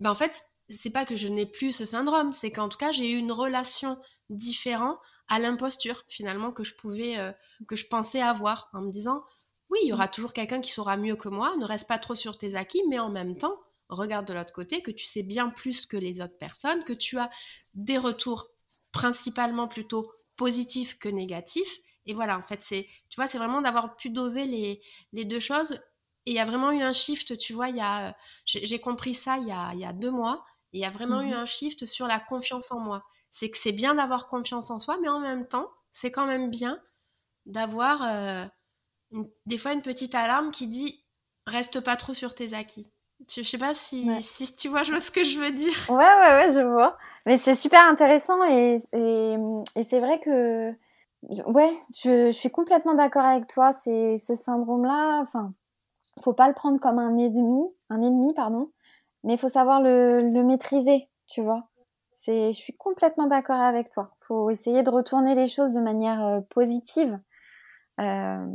ben 0.00 0.10
en 0.10 0.14
fait 0.16 0.40
c'est 0.68 0.90
pas 0.90 1.04
que 1.04 1.14
je 1.14 1.28
n'ai 1.28 1.46
plus 1.46 1.72
ce 1.72 1.84
syndrome, 1.84 2.32
c'est 2.32 2.50
qu'en 2.50 2.68
tout 2.68 2.78
cas 2.78 2.90
j'ai 2.90 3.10
eu 3.10 3.18
une 3.18 3.30
relation 3.32 3.98
différente 4.30 4.98
à 5.28 5.38
l'imposture 5.38 6.04
finalement 6.08 6.52
que 6.52 6.64
je 6.64 6.74
pouvais, 6.74 7.18
euh, 7.18 7.32
que 7.68 7.76
je 7.76 7.86
pensais 7.86 8.20
avoir 8.20 8.68
en 8.72 8.80
me 8.82 8.90
disant 8.90 9.22
oui 9.74 9.80
il 9.84 9.88
y 9.88 9.92
aura 9.92 10.08
toujours 10.08 10.32
quelqu'un 10.32 10.60
qui 10.60 10.70
saura 10.70 10.96
mieux 10.96 11.16
que 11.16 11.28
moi, 11.28 11.54
ne 11.58 11.66
reste 11.66 11.88
pas 11.88 11.98
trop 11.98 12.14
sur 12.14 12.38
tes 12.38 12.56
acquis, 12.56 12.82
mais 12.88 12.98
en 12.98 13.10
même 13.10 13.36
temps 13.36 13.58
regarde 13.88 14.26
de 14.26 14.32
l'autre 14.32 14.52
côté 14.52 14.82
que 14.82 14.90
tu 14.90 15.06
sais 15.06 15.22
bien 15.22 15.50
plus 15.50 15.86
que 15.86 15.96
les 15.96 16.20
autres 16.20 16.38
personnes, 16.38 16.84
que 16.84 16.92
tu 16.92 17.18
as 17.18 17.30
des 17.74 17.98
retours 17.98 18.48
principalement 18.92 19.68
plutôt 19.68 20.10
positifs 20.36 20.98
que 20.98 21.08
négatifs. 21.08 21.78
Et 22.06 22.14
voilà, 22.14 22.38
en 22.38 22.42
fait, 22.42 22.62
c'est, 22.62 22.86
tu 23.08 23.16
vois, 23.16 23.26
c'est 23.26 23.38
vraiment 23.38 23.60
d'avoir 23.60 23.96
pu 23.96 24.10
doser 24.10 24.46
les, 24.46 24.82
les 25.12 25.24
deux 25.24 25.40
choses. 25.40 25.72
Et 26.26 26.30
il 26.30 26.34
y 26.34 26.38
a 26.38 26.44
vraiment 26.44 26.72
eu 26.72 26.82
un 26.82 26.92
shift, 26.92 27.36
tu 27.36 27.52
vois, 27.52 27.68
il 27.68 27.76
y 27.76 27.80
a, 27.80 28.16
j'ai 28.46 28.80
compris 28.80 29.14
ça 29.14 29.36
il 29.38 29.46
y 29.46 29.52
a, 29.52 29.72
il 29.74 29.80
y 29.80 29.84
a 29.84 29.92
deux 29.92 30.10
mois 30.10 30.44
il 30.74 30.80
y 30.80 30.84
a 30.84 30.90
vraiment 30.90 31.22
eu 31.22 31.30
mmh 31.30 31.34
un 31.34 31.46
shift 31.46 31.86
sur 31.86 32.08
la 32.08 32.18
confiance 32.18 32.72
en 32.72 32.80
moi. 32.80 33.04
C'est 33.30 33.48
que 33.48 33.56
c'est 33.56 33.72
bien 33.72 33.94
d'avoir 33.94 34.26
confiance 34.26 34.70
en 34.70 34.80
soi, 34.80 34.98
mais 35.00 35.08
en 35.08 35.20
même 35.20 35.46
temps, 35.46 35.70
c'est 35.92 36.10
quand 36.10 36.26
même 36.26 36.50
bien 36.50 36.80
d'avoir 37.46 38.02
euh, 38.02 38.44
des 39.46 39.58
fois 39.58 39.72
une 39.72 39.82
petite 39.82 40.14
alarme 40.14 40.50
qui 40.50 40.66
dit 40.66 41.04
reste 41.46 41.80
pas 41.80 41.96
trop 41.96 42.14
sur 42.14 42.34
tes 42.34 42.54
acquis. 42.54 42.90
Je 43.34 43.42
sais 43.42 43.58
pas 43.58 43.74
si, 43.74 44.10
si 44.20 44.56
tu 44.56 44.68
vois, 44.68 44.84
ce 44.84 45.10
que 45.10 45.24
je 45.24 45.38
veux 45.38 45.50
dire. 45.50 45.74
Ouais, 45.88 45.96
ouais, 45.96 46.34
ouais, 46.34 46.52
je 46.52 46.60
vois. 46.60 46.96
Mais 47.26 47.38
c'est 47.38 47.54
super 47.54 47.82
intéressant 47.88 48.44
et, 48.44 48.76
et, 48.92 49.84
c'est 49.84 50.00
vrai 50.00 50.18
que, 50.18 50.72
ouais, 51.46 51.72
je, 51.96 52.26
je 52.26 52.36
suis 52.36 52.50
complètement 52.50 52.94
d'accord 52.94 53.24
avec 53.24 53.46
toi. 53.46 53.72
C'est 53.72 54.18
ce 54.18 54.34
syndrome-là, 54.34 55.20
enfin, 55.22 55.54
faut 56.22 56.34
pas 56.34 56.48
le 56.48 56.54
prendre 56.54 56.80
comme 56.80 56.98
un 56.98 57.16
ennemi, 57.16 57.64
un 57.88 58.02
ennemi, 58.02 58.34
pardon 58.34 58.70
mais 59.24 59.34
il 59.34 59.38
faut 59.38 59.48
savoir 59.48 59.80
le, 59.82 60.42
maîtriser, 60.44 61.08
tu 61.26 61.42
vois. 61.42 61.68
C'est, 62.14 62.52
je 62.52 62.58
suis 62.58 62.76
complètement 62.76 63.26
d'accord 63.26 63.60
avec 63.60 63.90
toi. 63.90 64.14
Il 64.20 64.26
faut 64.26 64.50
essayer 64.50 64.82
de 64.82 64.90
retourner 64.90 65.34
les 65.34 65.48
choses 65.48 65.72
de 65.72 65.80
manière 65.80 66.24
euh, 66.24 66.40
positive. 66.50 67.18
Euh, 68.00 68.46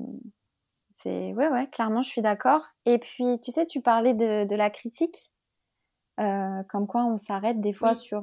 c'est 1.02 1.34
ouais, 1.34 1.50
ouais, 1.50 1.68
clairement, 1.68 2.02
je 2.02 2.10
suis 2.10 2.22
d'accord. 2.22 2.66
Et 2.86 2.98
puis, 3.00 3.40
tu 3.42 3.52
sais, 3.52 3.66
tu 3.66 3.82
parlais 3.82 4.14
de, 4.14 4.56
la 4.56 4.70
critique, 4.70 5.32
euh, 6.20 6.64
comme 6.70 6.88
quoi 6.88 7.06
on 7.06 7.18
s'arrête 7.18 7.62
des 7.62 7.74
fois 7.74 7.96
sur 7.96 8.22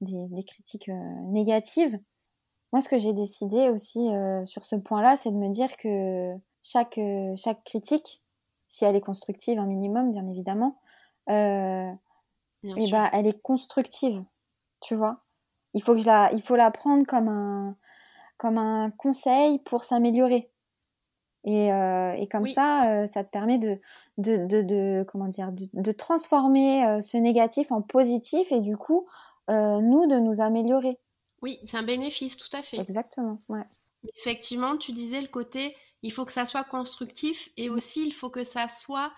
des, 0.00 0.28
des, 0.28 0.44
critiques 0.44 0.90
négatives. 1.30 1.98
Moi, 2.72 2.80
ce 2.80 2.88
que 2.88 2.98
j'ai 2.98 3.12
décidé 3.12 3.68
aussi 3.68 4.08
sur 4.44 4.64
ce 4.64 4.76
point-là, 4.76 5.16
c'est 5.16 5.30
de 5.30 5.36
me 5.36 5.50
dire 5.50 5.76
que 5.76 6.34
chaque, 6.62 6.98
chaque 7.36 7.62
critique, 7.64 8.22
si 8.66 8.84
elle 8.84 8.96
est 8.96 9.00
constructive, 9.00 9.58
un 9.58 9.66
minimum, 9.66 10.12
bien 10.12 10.26
évidemment, 10.26 10.80
et 12.64 12.90
bah, 12.90 13.10
elle 13.12 13.26
est 13.26 13.40
constructive, 13.42 14.22
tu 14.80 14.94
vois. 14.94 15.20
Il 15.74 15.82
faut 15.82 15.94
que 15.94 16.00
je 16.00 16.06
la, 16.06 16.32
il 16.32 16.42
faut 16.42 16.56
la 16.56 16.70
prendre 16.70 17.06
comme 17.06 17.28
un, 17.28 17.76
comme 18.36 18.58
un 18.58 18.90
conseil 18.90 19.58
pour 19.60 19.84
s'améliorer. 19.84 20.51
Et, 21.44 21.68
et, 21.68 22.28
comme 22.30 22.46
ça, 22.46 23.06
ça 23.08 23.24
te 23.24 23.30
permet 23.30 23.58
de, 23.58 23.80
de, 24.16 24.46
de, 24.46 24.62
de 24.62 25.04
comment 25.10 25.26
dire, 25.26 25.50
de, 25.52 25.92
transformer 25.92 27.00
ce 27.00 27.16
négatif 27.16 27.72
en 27.72 27.82
positif 27.82 28.52
et 28.52 28.60
du 28.60 28.76
coup, 28.76 29.06
nous, 29.48 30.06
de 30.06 30.20
nous 30.20 30.40
améliorer. 30.40 30.98
Oui, 31.42 31.58
c'est 31.64 31.76
un 31.76 31.82
bénéfice, 31.82 32.36
tout 32.36 32.56
à 32.56 32.62
fait. 32.62 32.78
Exactement, 32.78 33.42
ouais. 33.48 33.64
Effectivement, 34.16 34.76
tu 34.76 34.92
disais 34.92 35.20
le 35.20 35.28
côté, 35.28 35.76
il 36.02 36.12
faut 36.12 36.24
que 36.24 36.32
ça 36.32 36.46
soit 36.46 36.64
constructif 36.64 37.50
et 37.56 37.68
mmh. 37.68 37.74
aussi 37.74 38.06
il 38.06 38.12
faut 38.12 38.30
que 38.30 38.44
ça 38.44 38.68
soit 38.68 39.12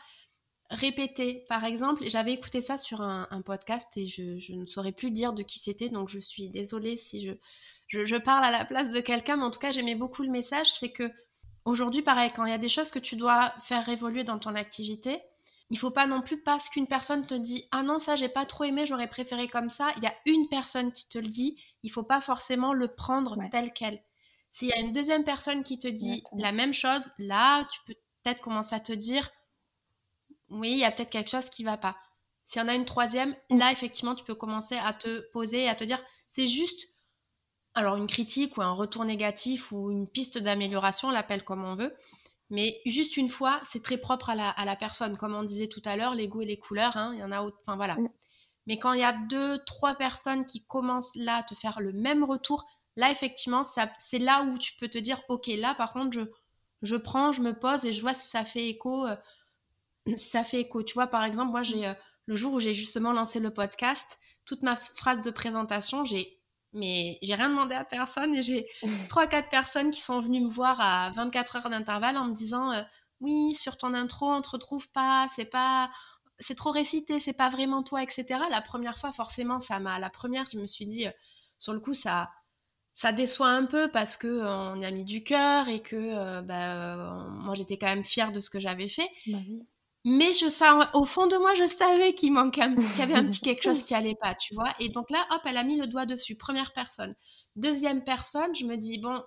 répété. 0.71 1.45
Par 1.49 1.65
exemple, 1.65 2.05
j'avais 2.09 2.33
écouté 2.33 2.61
ça 2.61 2.79
sur 2.79 3.01
un, 3.01 3.43
podcast 3.45 3.97
et 3.97 4.09
je, 4.09 4.55
ne 4.55 4.67
saurais 4.67 4.93
plus 4.93 5.11
dire 5.11 5.33
de 5.33 5.43
qui 5.43 5.59
c'était, 5.59 5.89
donc 5.89 6.09
je 6.09 6.19
suis 6.19 6.49
désolée 6.49 6.97
si 6.97 7.25
je, 7.25 8.05
je, 8.05 8.17
parle 8.17 8.45
à 8.45 8.51
la 8.51 8.65
place 8.65 8.91
de 8.91 9.01
quelqu'un, 9.01 9.37
mais 9.37 9.45
en 9.45 9.51
tout 9.51 9.61
cas 9.61 9.73
j'aimais 9.73 9.95
beaucoup 9.95 10.23
le 10.23 10.31
message, 10.31 10.73
c'est 10.73 10.91
que 10.91 11.11
aujourd'hui, 11.65 12.03
pareil, 12.03 12.31
quand 12.35 12.45
il 12.45 12.51
y 12.51 12.55
a 12.55 12.59
des 12.59 12.69
choses 12.69 12.91
que 12.91 12.99
tu 12.99 13.17
dois 13.17 13.53
faire 13.61 13.89
évoluer 13.89 14.25
dans 14.25 14.39
ton 14.39 14.55
activité, 14.55 15.23
il 15.71 15.79
faut 15.79 15.91
pas 15.91 16.07
non 16.07 16.23
plus 16.23 16.41
parce 16.41 16.69
qu'une 16.69 16.87
personne 16.87 17.27
te 17.27 17.35
dit 17.35 17.67
ah 17.71 17.83
non 17.83 17.99
ça 17.99 18.17
j'ai 18.17 18.29
pas 18.29 18.45
trop 18.45 18.65
aimé 18.65 18.87
j'aurais 18.87 19.09
préféré 19.09 19.49
comme 19.49 19.71
ça 19.71 19.89
il 19.97 20.03
y 20.03 20.07
a 20.07 20.15
une 20.27 20.49
personne 20.49 20.93
qui 20.93 21.09
te 21.09 21.19
le 21.19 21.27
dit 21.27 21.57
il 21.83 21.91
faut 21.91 22.03
pas 22.03 22.21
forcément 22.21 22.73
le 22.73 22.89
prendre 22.89 23.37
tel 23.51 23.73
quel. 23.73 24.03
S'il 24.51 24.69
y 24.69 24.73
a 24.73 24.79
une 24.79 24.93
deuxième 24.93 25.25
personne 25.25 25.63
qui 25.63 25.79
te 25.79 25.89
dit 25.89 26.23
la 26.37 26.53
même 26.53 26.75
chose 26.75 27.11
là 27.19 27.67
tu 27.73 27.81
peux 27.87 27.95
peut-être 28.23 28.41
commencer 28.41 28.75
à 28.75 28.81
te 28.81 28.93
dire 28.93 29.31
oui 30.51 30.73
il 30.73 30.79
y 30.79 30.85
a 30.85 30.93
peut-être 30.93 31.11
quelque 31.11 31.31
chose 31.31 31.49
qui 31.49 31.65
va 31.65 31.77
pas 31.77 31.97
s'il 32.45 32.61
y 32.61 32.65
en 32.65 32.69
a 32.69 32.75
une 32.75 32.85
troisième 32.85 33.35
là 33.51 33.73
effectivement 33.73 34.15
tu 34.15 34.25
peux 34.25 34.35
commencer 34.35 34.77
à 34.85 34.93
te 34.93 35.21
poser 35.33 35.65
et 35.65 35.69
à 35.69 35.75
te 35.75 35.85
dire 35.85 36.03
c'est 36.29 36.47
juste 36.47 36.94
alors 37.75 37.97
une 37.97 38.07
critique 38.07 38.57
ou 38.57 38.63
un 38.63 38.73
retour 38.73 39.05
négatif 39.05 39.73
ou 39.73 39.91
une 39.91 40.07
piste 40.07 40.39
d'amélioration 40.39 41.09
on 41.09 41.11
l'appelle 41.11 41.45
comme 41.45 41.65
on 41.65 41.75
veut 41.75 41.95
mais 42.51 42.81
juste 42.87 43.17
une 43.17 43.29
fois, 43.29 43.59
c'est 43.65 43.83
très 43.83 43.97
propre 43.97 44.31
à 44.31 44.37
la, 44.37 44.77
personne. 44.77 45.17
Comme 45.17 45.35
on 45.35 45.43
disait 45.43 45.69
tout 45.69 45.83
à 45.85 45.97
l'heure, 45.97 46.15
les 46.15 46.29
goûts 46.29 46.43
et 46.43 46.47
les 46.47 46.59
couleurs, 46.59 46.97
hein, 46.97 47.13
il 47.15 47.21
y 47.21 47.25
en 47.25 47.33
a 47.33 47.43
autre. 47.43 47.59
Enfin 47.63 47.77
voilà. 47.77 47.97
Mm. 47.97 48.09
Mais 48.67 48.79
quand 48.79 48.93
il 48.93 49.01
y 49.01 49.05
a 49.05 49.13
deux, 49.13 49.59
trois 49.65 49.95
personnes 49.95 50.47
qui 50.47 50.65
commencent 50.67 51.17
là 51.17 51.37
à 51.37 51.43
te 51.43 51.55
faire 51.55 51.81
le 51.81 51.93
même 51.93 52.23
retour, 52.23 52.65
là 52.97 53.11
effectivement, 53.11 53.65
c'est 53.65 54.19
là 54.19 54.43
où 54.43 54.59
tu 54.59 54.75
peux 54.77 54.89
te 54.89 54.99
dire, 54.99 55.21
ok, 55.29 55.49
là 55.59 55.75
par 55.75 55.93
contre, 55.93 56.13
je, 56.13 56.21
je 56.83 56.97
prends, 56.97 57.33
je 57.33 57.43
me 57.43 57.59
pose 57.59 57.85
et 57.85 57.93
je 57.93 58.01
vois 58.01 58.15
si 58.15 58.29
ça 58.29 58.45
fait 58.45 58.69
écho. 58.69 59.07
Euh, 59.07 59.17
si 60.09 60.29
ça 60.29 60.45
fait 60.45 60.61
écho. 60.61 60.83
Tu 60.83 60.95
vois, 60.95 61.07
par 61.07 61.25
exemple, 61.25 61.51
moi, 61.51 61.63
j'ai 61.63 61.87
euh, 61.87 61.95
le 62.27 62.37
jour 62.37 62.53
où 62.55 62.61
j'ai 62.61 62.75
justement 62.75 63.13
lancé 63.13 63.41
le 63.41 63.51
podcast, 63.53 64.19
toute 64.45 64.63
ma 64.63 64.77
phrase 64.77 65.23
de 65.23 65.31
présentation, 65.31 66.05
j'ai 66.05 66.41
mais 66.75 67.19
j'ai 67.23 67.35
rien 67.35 67.49
demandé 67.49 67.75
à 67.75 67.85
personne 67.85 68.35
et 68.35 68.43
j'ai 68.43 68.67
trois 69.09 69.27
quatre 69.27 69.49
personnes 69.49 69.91
qui 69.91 70.01
sont 70.01 70.21
venues 70.21 70.41
me 70.41 70.51
voir 70.51 70.81
à 70.81 71.11
24 71.11 71.57
heures 71.57 71.71
d'intervalle 71.71 72.17
en 72.17 72.27
me 72.27 72.35
disant 72.35 72.73
euh, 72.73 72.83
oui 73.21 73.55
sur 73.55 73.77
ton 73.77 73.95
intro 73.95 74.31
on 74.31 74.43
te 74.43 74.51
retrouve 74.51 74.89
pas 74.91 75.27
c'est 75.35 75.51
pas 75.51 75.91
c'est 76.39 76.57
trop 76.57 76.71
récité 76.71 77.21
c'est 77.21 77.33
pas 77.33 77.49
vraiment 77.49 77.83
toi 77.83 78.03
etc 78.03 78.41
la 78.51 78.61
première 78.61 78.99
fois 78.99 79.13
forcément 79.13 79.61
ça 79.61 79.79
m'a 79.79 79.99
la 79.99 80.11
première 80.11 80.47
je 80.51 80.59
me 80.59 80.67
suis 80.67 80.87
dit 80.87 81.07
euh, 81.07 81.13
sur 81.59 81.73
le 81.73 81.81
coup 81.81 81.95
ça 81.95 82.31
ça 82.93 83.11
déçoit 83.11 83.49
un 83.49 83.65
peu 83.65 83.91
parce 83.91 84.17
que 84.17 84.45
on 84.45 84.81
y 84.81 84.85
a 84.85 84.91
mis 84.91 85.05
du 85.05 85.25
cœur 85.25 85.69
et 85.69 85.81
que 85.81 85.97
euh, 85.97 86.43
bah, 86.43 87.29
moi 87.31 87.55
j'étais 87.57 87.77
quand 87.77 87.89
même 87.89 88.05
fière 88.05 88.31
de 88.31 88.39
ce 88.39 88.51
que 88.51 88.61
j'avais 88.61 88.89
fait. 88.89 89.09
Bah 89.27 89.39
mais 90.05 90.35
je 90.35 90.47
au 90.97 91.07
fond 91.07 91.27
de 91.27 91.37
moi, 91.37 91.55
je 91.55 91.67
savais 91.67 92.13
qu'il 92.13 92.33
manquait, 92.33 92.61
qu'il 92.61 92.99
y 92.99 93.03
avait 93.03 93.15
un 93.15 93.27
petit 93.27 93.41
quelque 93.41 93.63
chose 93.63 93.83
qui 93.85 93.95
allait 93.95 94.17
pas, 94.21 94.35
tu 94.35 94.55
vois. 94.55 94.73
Et 94.79 94.91
donc 94.91 95.09
là, 95.11 95.19
hop, 95.31 95.41
elle 95.47 95.57
a 95.57 95.65
mis 95.65 95.79
le 95.79 95.87
doigt 95.87 96.05
dessus. 96.05 96.37
Première 96.37 96.73
personne. 96.73 97.15
Deuxième 97.57 98.05
personne, 98.05 98.55
je 98.55 98.67
me 98.67 98.77
dis, 98.77 98.99
bon, 98.99 99.23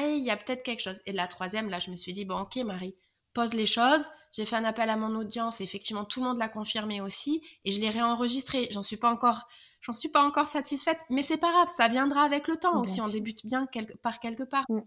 il 0.00 0.24
y 0.24 0.30
a 0.30 0.36
peut-être 0.36 0.64
quelque 0.64 0.82
chose. 0.82 1.00
Et 1.06 1.12
la 1.12 1.28
troisième, 1.28 1.70
là, 1.70 1.78
je 1.78 1.90
me 1.90 1.96
suis 1.96 2.12
dit, 2.12 2.24
bon, 2.24 2.40
ok, 2.40 2.56
Marie, 2.56 2.96
pose 3.32 3.54
les 3.54 3.66
choses. 3.66 4.08
J'ai 4.32 4.44
fait 4.44 4.56
un 4.56 4.64
appel 4.64 4.90
à 4.90 4.96
mon 4.96 5.14
audience. 5.14 5.60
Et 5.60 5.64
effectivement, 5.64 6.04
tout 6.04 6.20
le 6.20 6.26
monde 6.26 6.38
l'a 6.38 6.48
confirmé 6.48 7.00
aussi. 7.00 7.40
Et 7.64 7.70
je 7.70 7.80
l'ai 7.80 7.90
réenregistré. 7.90 8.66
J'en 8.72 8.82
suis 8.82 8.96
pas 8.96 9.12
encore, 9.12 9.46
j'en 9.80 9.92
suis 9.92 10.08
pas 10.08 10.24
encore 10.24 10.48
satisfaite. 10.48 10.98
Mais 11.10 11.22
c'est 11.22 11.38
pas 11.38 11.52
grave, 11.52 11.68
ça 11.68 11.86
viendra 11.86 12.22
avec 12.22 12.48
le 12.48 12.56
temps 12.56 12.82
aussi. 12.82 13.00
On 13.00 13.08
débute 13.08 13.46
bien 13.46 13.66
quelque, 13.66 13.96
par 13.98 14.18
quelque 14.18 14.42
part. 14.42 14.64
Mm. 14.68 14.80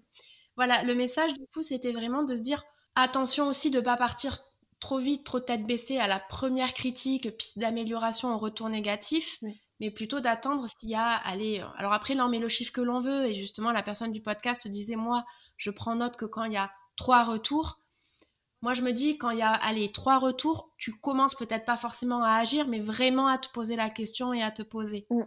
Voilà, 0.57 0.83
le 0.83 0.93
message, 0.93 1.33
du 1.33 1.47
coup, 1.53 1.63
c'était 1.63 1.93
vraiment 1.93 2.23
de 2.23 2.35
se 2.35 2.41
dire, 2.41 2.61
attention 2.95 3.47
aussi 3.47 3.71
de 3.71 3.79
pas 3.79 3.95
partir 3.95 4.37
trop 4.81 4.97
vite, 4.97 5.23
trop 5.23 5.39
tête 5.39 5.65
baissée 5.65 5.99
à 5.99 6.07
la 6.07 6.19
première 6.19 6.73
critique, 6.73 7.37
piste 7.37 7.59
d'amélioration 7.59 8.27
en 8.27 8.37
retour 8.37 8.67
négatif, 8.67 9.41
mais 9.79 9.91
plutôt 9.91 10.19
d'attendre 10.19 10.67
s'il 10.67 10.89
y 10.89 10.95
a, 10.95 11.07
allez, 11.25 11.63
alors 11.77 11.93
après 11.93 12.15
là 12.15 12.25
on 12.25 12.29
met 12.29 12.39
le 12.39 12.49
chiffre 12.49 12.73
que 12.73 12.81
l'on 12.81 12.99
veut, 12.99 13.25
et 13.27 13.33
justement 13.33 13.71
la 13.71 13.83
personne 13.83 14.11
du 14.11 14.21
podcast 14.21 14.67
disait, 14.67 14.97
moi, 14.97 15.23
je 15.55 15.69
prends 15.69 15.95
note 15.95 16.17
que 16.17 16.25
quand 16.25 16.43
il 16.43 16.53
y 16.53 16.57
a 16.57 16.71
trois 16.97 17.23
retours, 17.23 17.79
moi 18.61 18.73
je 18.73 18.81
me 18.81 18.91
dis, 18.91 19.17
quand 19.17 19.29
il 19.29 19.37
y 19.37 19.43
a, 19.43 19.51
allez, 19.51 19.91
trois 19.91 20.17
retours, 20.17 20.71
tu 20.77 20.91
commences 20.99 21.35
peut-être 21.35 21.65
pas 21.65 21.77
forcément 21.77 22.23
à 22.23 22.33
agir, 22.33 22.67
mais 22.67 22.79
vraiment 22.79 23.27
à 23.27 23.37
te 23.37 23.49
poser 23.49 23.75
la 23.75 23.89
question 23.89 24.33
et 24.33 24.43
à 24.43 24.51
te 24.51 24.63
poser. 24.63 25.05
Mm. 25.09 25.21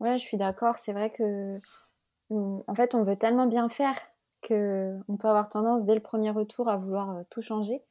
Ouais, 0.00 0.16
je 0.16 0.22
suis 0.22 0.36
d'accord, 0.36 0.76
c'est 0.76 0.92
vrai 0.92 1.10
que, 1.10 1.58
en 2.30 2.74
fait, 2.76 2.94
on 2.94 3.02
veut 3.02 3.16
tellement 3.16 3.46
bien 3.46 3.68
faire 3.68 3.96
que 4.42 4.96
on 5.08 5.16
peut 5.16 5.28
avoir 5.28 5.48
tendance 5.48 5.84
dès 5.84 5.96
le 5.96 6.00
premier 6.00 6.30
retour 6.30 6.68
à 6.68 6.76
vouloir 6.76 7.10
euh, 7.10 7.22
tout 7.30 7.42
changer 7.42 7.82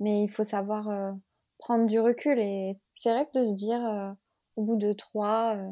mais 0.00 0.22
il 0.22 0.28
faut 0.28 0.44
savoir 0.44 0.88
euh, 0.88 1.12
prendre 1.58 1.86
du 1.86 2.00
recul 2.00 2.38
et 2.38 2.72
c'est 2.96 3.12
vrai 3.12 3.26
que 3.26 3.40
de 3.40 3.46
se 3.46 3.52
dire 3.52 3.84
euh, 3.84 4.10
au 4.56 4.62
bout 4.62 4.76
de 4.76 4.92
trois, 4.92 5.56
euh, 5.56 5.70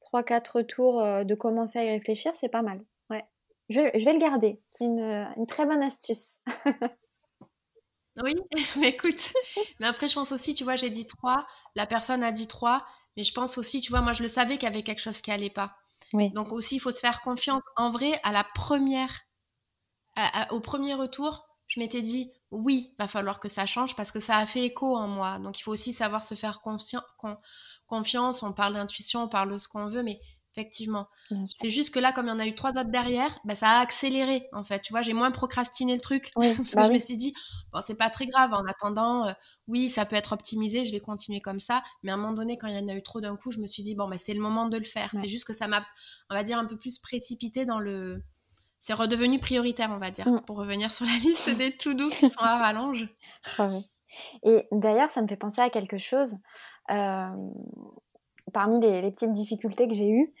trois 0.00 0.22
quatre 0.22 0.62
tours 0.62 1.02
de 1.02 1.34
commencer 1.34 1.78
à 1.78 1.84
y 1.84 1.90
réfléchir, 1.90 2.34
c'est 2.34 2.48
pas 2.48 2.62
mal. 2.62 2.84
Ouais. 3.10 3.24
Je, 3.68 3.80
je, 3.94 4.04
vais 4.04 4.12
le 4.12 4.18
garder. 4.18 4.60
C'est 4.70 4.84
une, 4.84 5.00
une 5.36 5.46
très 5.46 5.66
bonne 5.66 5.82
astuce. 5.82 6.36
oui, 8.22 8.34
mais 8.78 8.88
écoute, 8.88 9.32
mais 9.80 9.86
après 9.86 10.08
je 10.08 10.14
pense 10.14 10.32
aussi, 10.32 10.54
tu 10.54 10.64
vois, 10.64 10.76
j'ai 10.76 10.90
dit 10.90 11.06
trois, 11.06 11.46
la 11.74 11.86
personne 11.86 12.22
a 12.22 12.32
dit 12.32 12.48
trois, 12.48 12.86
mais 13.16 13.24
je 13.24 13.32
pense 13.32 13.58
aussi, 13.58 13.80
tu 13.80 13.90
vois, 13.90 14.00
moi 14.00 14.12
je 14.12 14.22
le 14.22 14.28
savais 14.28 14.54
qu'il 14.54 14.64
y 14.64 14.72
avait 14.72 14.82
quelque 14.82 15.02
chose 15.02 15.20
qui 15.20 15.30
allait 15.30 15.50
pas. 15.50 15.76
Oui. 16.12 16.30
Donc 16.30 16.52
aussi, 16.52 16.76
il 16.76 16.78
faut 16.78 16.92
se 16.92 17.00
faire 17.00 17.20
confiance. 17.22 17.62
En 17.76 17.90
vrai, 17.90 18.12
à 18.22 18.32
la 18.32 18.44
première, 18.54 19.26
au 20.50 20.60
premier 20.60 20.94
retour, 20.94 21.46
je 21.66 21.80
m'étais 21.80 22.00
dit, 22.00 22.32
oui, 22.50 22.94
va 22.98 23.08
falloir 23.08 23.40
que 23.40 23.48
ça 23.48 23.66
change 23.66 23.94
parce 23.94 24.10
que 24.10 24.20
ça 24.20 24.38
a 24.38 24.46
fait 24.46 24.64
écho 24.64 24.96
en 24.96 25.08
moi. 25.08 25.38
Donc 25.38 25.58
il 25.58 25.62
faut 25.62 25.72
aussi 25.72 25.92
savoir 25.92 26.24
se 26.24 26.34
faire 26.34 26.60
confiance. 26.62 28.42
On 28.42 28.52
parle 28.52 28.74
d'intuition, 28.74 29.24
on 29.24 29.28
parle 29.28 29.52
de 29.52 29.58
ce 29.58 29.68
qu'on 29.68 29.86
veut, 29.86 30.02
mais 30.02 30.20
effectivement, 30.56 31.08
c'est 31.44 31.70
juste 31.70 31.94
que 31.94 32.00
là, 32.00 32.12
comme 32.12 32.26
il 32.26 32.30
y 32.30 32.32
en 32.32 32.38
a 32.38 32.46
eu 32.46 32.54
trois 32.54 32.70
autres 32.70 32.90
derrière, 32.90 33.38
bah, 33.44 33.54
ça 33.54 33.68
a 33.68 33.80
accéléré 33.80 34.48
en 34.52 34.64
fait. 34.64 34.80
Tu 34.80 34.92
vois, 34.92 35.02
j'ai 35.02 35.12
moins 35.12 35.30
procrastiné 35.30 35.94
le 35.94 36.00
truc 36.00 36.32
parce 36.34 36.56
que 36.56 36.76
bah 36.76 36.84
je 36.84 36.92
me 36.92 36.98
suis 36.98 37.16
dit, 37.16 37.34
bon, 37.72 37.80
c'est 37.82 37.96
pas 37.96 38.10
très 38.10 38.26
grave. 38.26 38.52
En 38.54 38.64
attendant, 38.64 39.26
euh, 39.26 39.32
oui, 39.68 39.88
ça 39.88 40.04
peut 40.04 40.16
être 40.16 40.32
optimisé, 40.32 40.86
je 40.86 40.92
vais 40.92 41.00
continuer 41.00 41.40
comme 41.40 41.60
ça. 41.60 41.82
Mais 42.02 42.10
à 42.10 42.14
un 42.14 42.16
moment 42.16 42.32
donné, 42.32 42.56
quand 42.56 42.66
il 42.66 42.74
y 42.74 42.78
en 42.78 42.88
a 42.88 42.94
eu 42.94 43.02
trop 43.02 43.20
d'un 43.20 43.36
coup, 43.36 43.52
je 43.52 43.60
me 43.60 43.66
suis 43.66 43.82
dit, 43.82 43.94
bon, 43.94 44.08
bah, 44.08 44.16
c'est 44.18 44.34
le 44.34 44.40
moment 44.40 44.68
de 44.68 44.78
le 44.78 44.86
faire. 44.86 45.10
C'est 45.12 45.28
juste 45.28 45.44
que 45.44 45.52
ça 45.52 45.68
m'a, 45.68 45.86
on 46.30 46.34
va 46.34 46.42
dire, 46.42 46.58
un 46.58 46.64
peu 46.64 46.78
plus 46.78 46.98
précipité 46.98 47.66
dans 47.66 47.78
le 47.78 48.22
c'est 48.80 48.92
redevenu 48.92 49.38
prioritaire, 49.38 49.90
on 49.92 49.98
va 49.98 50.10
dire, 50.10 50.28
mm. 50.28 50.42
pour 50.42 50.56
revenir 50.56 50.92
sur 50.92 51.06
la 51.06 51.12
liste 51.24 51.56
des 51.56 51.76
tout 51.76 51.94
doux 51.94 52.10
qui 52.10 52.28
sont 52.28 52.42
à 52.42 52.58
rallonge. 52.58 53.08
Ah 53.58 53.68
Et 54.42 54.66
d'ailleurs, 54.72 55.10
ça 55.10 55.22
me 55.22 55.28
fait 55.28 55.36
penser 55.36 55.60
à 55.60 55.70
quelque 55.70 55.98
chose. 55.98 56.36
Euh, 56.90 57.28
parmi 58.52 58.80
les, 58.80 59.10
petites 59.10 59.32
difficultés 59.32 59.86
que 59.86 59.94
j'ai 59.94 60.08
eues, 60.08 60.32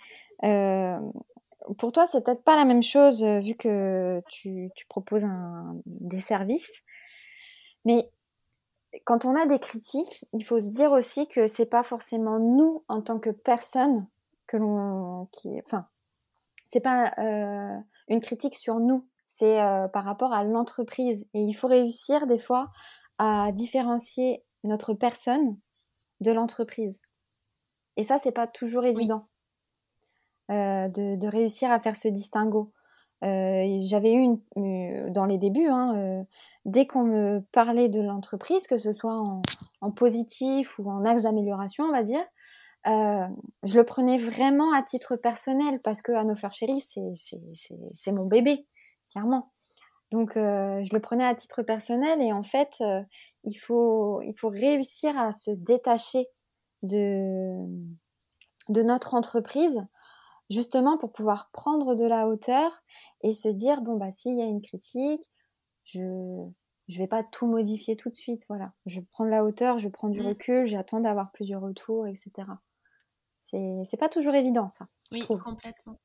euh, 0.44 0.98
pour 1.76 1.92
toi, 1.92 2.06
c'est 2.06 2.24
peut-être 2.24 2.42
pas 2.44 2.56
la 2.56 2.64
même 2.64 2.82
chose 2.82 3.22
euh, 3.22 3.40
vu 3.40 3.54
que 3.54 4.22
tu, 4.30 4.70
proposes 4.88 5.26
des 5.86 6.20
services. 6.20 6.82
Mais 7.84 8.10
quand 9.04 9.24
on 9.24 9.36
a 9.36 9.46
des 9.46 9.58
critiques, 9.58 10.24
il 10.32 10.44
faut 10.44 10.58
se 10.58 10.68
dire 10.68 10.92
aussi 10.92 11.28
que 11.28 11.46
c'est 11.46 11.66
pas 11.66 11.82
forcément 11.82 12.38
nous 12.38 12.84
en 12.88 13.02
tant 13.02 13.18
que 13.18 13.30
personne 13.30 14.06
que 14.46 14.56
l'on 14.56 15.28
qui 15.30 15.60
enfin 15.66 15.86
c'est 16.68 16.80
pas 16.80 17.12
une 18.08 18.20
critique 18.20 18.54
sur 18.54 18.80
nous, 18.80 19.06
c'est 19.26 19.60
euh, 19.60 19.88
par 19.88 20.04
rapport 20.04 20.32
à 20.32 20.42
l'entreprise. 20.44 21.24
Et 21.34 21.40
il 21.40 21.52
faut 21.52 21.68
réussir 21.68 22.26
des 22.26 22.38
fois 22.38 22.70
à 23.18 23.52
différencier 23.52 24.44
notre 24.64 24.94
personne 24.94 25.56
de 26.20 26.32
l'entreprise. 26.32 27.00
Et 27.96 28.04
ça, 28.04 28.18
c'est 28.18 28.32
pas 28.32 28.46
toujours 28.46 28.84
évident 28.84 29.26
euh, 30.50 30.88
de, 30.88 31.26
réussir 31.26 31.70
à 31.70 31.78
faire 31.80 31.96
ce 31.96 32.08
distinguo. 32.08 32.72
Euh, 33.24 33.78
j'avais 33.82 34.12
eu 34.12 34.36
une, 34.56 35.12
dans 35.12 35.24
les 35.24 35.38
débuts, 35.38 35.68
hein, 35.68 36.24
dès 36.64 36.86
qu'on 36.86 37.04
me 37.04 37.40
parlait 37.52 37.88
de 37.88 38.00
l'entreprise, 38.00 38.66
que 38.68 38.78
ce 38.78 38.92
soit 38.92 39.16
en, 39.16 39.42
en, 39.80 39.90
positif 39.90 40.78
ou 40.78 40.88
en 40.88 41.04
axe 41.04 41.24
d'amélioration, 41.24 41.84
on 41.84 41.90
va 41.90 42.04
dire, 42.04 42.24
euh, 42.86 43.26
je 43.64 43.76
le 43.76 43.84
prenais 43.84 44.18
vraiment 44.18 44.72
à 44.72 44.82
titre 44.82 45.16
personnel 45.16 45.80
parce 45.82 46.02
que 46.02 46.12
Anne 46.12 46.36
Fleur 46.36 46.52
Chérie, 46.52 46.80
c'est 46.80 48.12
mon 48.12 48.26
bébé, 48.26 48.66
clairement. 49.10 49.52
Donc, 50.10 50.32
je 50.34 50.94
le 50.94 51.00
prenais 51.00 51.24
à 51.24 51.34
titre 51.34 51.62
personnel 51.62 52.22
et 52.22 52.32
en 52.32 52.42
fait, 52.42 52.82
il, 53.44 53.54
faut, 53.54 54.22
il 54.22 54.34
faut 54.38 54.48
réussir 54.48 55.18
à 55.18 55.32
se 55.32 55.50
détacher 55.50 56.28
de, 56.82 57.66
de 58.68 58.82
notre 58.82 59.14
entreprise, 59.14 59.84
justement 60.48 60.96
pour 60.96 61.12
pouvoir 61.12 61.50
prendre 61.52 61.94
de 61.94 62.06
la 62.06 62.26
hauteur 62.26 62.82
et 63.22 63.34
se 63.34 63.48
dire, 63.48 63.82
bon, 63.82 63.96
bah, 63.96 64.10
s'il 64.12 64.38
y 64.38 64.42
a 64.42 64.46
une 64.46 64.62
critique, 64.62 65.28
je 65.84 66.48
je 66.88 66.98
vais 66.98 67.06
pas 67.06 67.22
tout 67.22 67.46
modifier 67.46 67.96
tout 67.96 68.08
de 68.08 68.16
suite, 68.16 68.44
voilà. 68.48 68.72
Je 68.86 69.00
prends 69.12 69.24
de 69.24 69.30
la 69.30 69.44
hauteur, 69.44 69.78
je 69.78 69.88
prends 69.88 70.08
du 70.08 70.22
mmh. 70.22 70.26
recul, 70.26 70.66
j'attends 70.66 71.00
d'avoir 71.00 71.30
plusieurs 71.32 71.60
retours, 71.60 72.06
etc. 72.06 72.48
C'est 73.50 73.96
pas 73.98 74.08
toujours 74.08 74.34
évident, 74.34 74.68
ça. 74.68 74.86
Oui, 75.12 75.24
complètement. 75.26 75.96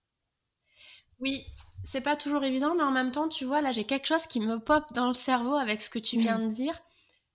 Oui, 1.19 1.45
c'est 1.83 2.01
pas 2.01 2.15
toujours 2.15 2.43
évident, 2.43 2.75
mais 2.75 2.83
en 2.83 2.91
même 2.91 3.11
temps, 3.11 3.27
tu 3.27 3.45
vois, 3.45 3.61
là, 3.61 3.71
j'ai 3.71 3.83
quelque 3.83 4.07
chose 4.07 4.27
qui 4.27 4.39
me 4.39 4.59
pop 4.59 4.83
dans 4.93 5.07
le 5.07 5.13
cerveau 5.13 5.55
avec 5.55 5.81
ce 5.81 5.89
que 5.89 5.99
tu 5.99 6.17
viens 6.17 6.39
de 6.39 6.47
dire. 6.47 6.81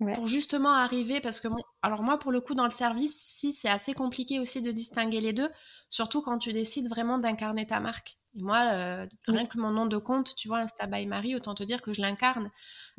Pour 0.14 0.26
justement 0.26 0.72
arriver, 0.72 1.20
parce 1.20 1.40
que, 1.40 1.48
bon, 1.48 1.62
alors 1.82 2.02
moi, 2.02 2.18
pour 2.18 2.32
le 2.32 2.40
coup, 2.40 2.54
dans 2.54 2.64
le 2.64 2.70
service, 2.70 3.16
si 3.16 3.52
c'est 3.52 3.68
assez 3.68 3.94
compliqué 3.94 4.40
aussi 4.40 4.62
de 4.62 4.72
distinguer 4.72 5.20
les 5.20 5.32
deux, 5.32 5.48
surtout 5.88 6.22
quand 6.22 6.38
tu 6.38 6.52
décides 6.52 6.88
vraiment 6.88 7.18
d'incarner 7.18 7.66
ta 7.66 7.80
marque. 7.80 8.18
Et 8.34 8.42
moi, 8.42 8.70
euh, 8.72 9.06
rien 9.26 9.46
que 9.46 9.58
mon 9.58 9.70
nom 9.70 9.86
de 9.86 9.96
compte, 9.96 10.34
tu 10.36 10.48
vois, 10.48 10.58
Insta 10.58 10.86
by 10.86 11.06
Marie, 11.06 11.34
autant 11.36 11.54
te 11.54 11.62
dire 11.62 11.80
que 11.80 11.92
je 11.92 12.00
l'incarne. 12.00 12.50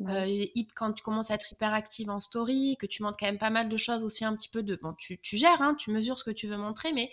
Euh, 0.08 0.44
quand 0.74 0.92
tu 0.92 1.02
commences 1.02 1.30
à 1.30 1.34
être 1.34 1.52
hyper 1.52 1.72
active 1.72 2.10
en 2.10 2.20
story, 2.20 2.76
que 2.78 2.86
tu 2.86 3.02
montres 3.02 3.18
quand 3.18 3.26
même 3.26 3.38
pas 3.38 3.50
mal 3.50 3.68
de 3.68 3.76
choses 3.76 4.02
aussi 4.02 4.24
un 4.24 4.34
petit 4.34 4.48
peu 4.48 4.62
de... 4.62 4.78
Bon, 4.82 4.94
tu, 4.94 5.18
tu 5.20 5.36
gères, 5.36 5.62
hein, 5.62 5.74
tu 5.74 5.90
mesures 5.90 6.18
ce 6.18 6.24
que 6.24 6.30
tu 6.30 6.46
veux 6.46 6.56
montrer, 6.56 6.92
mais 6.92 7.10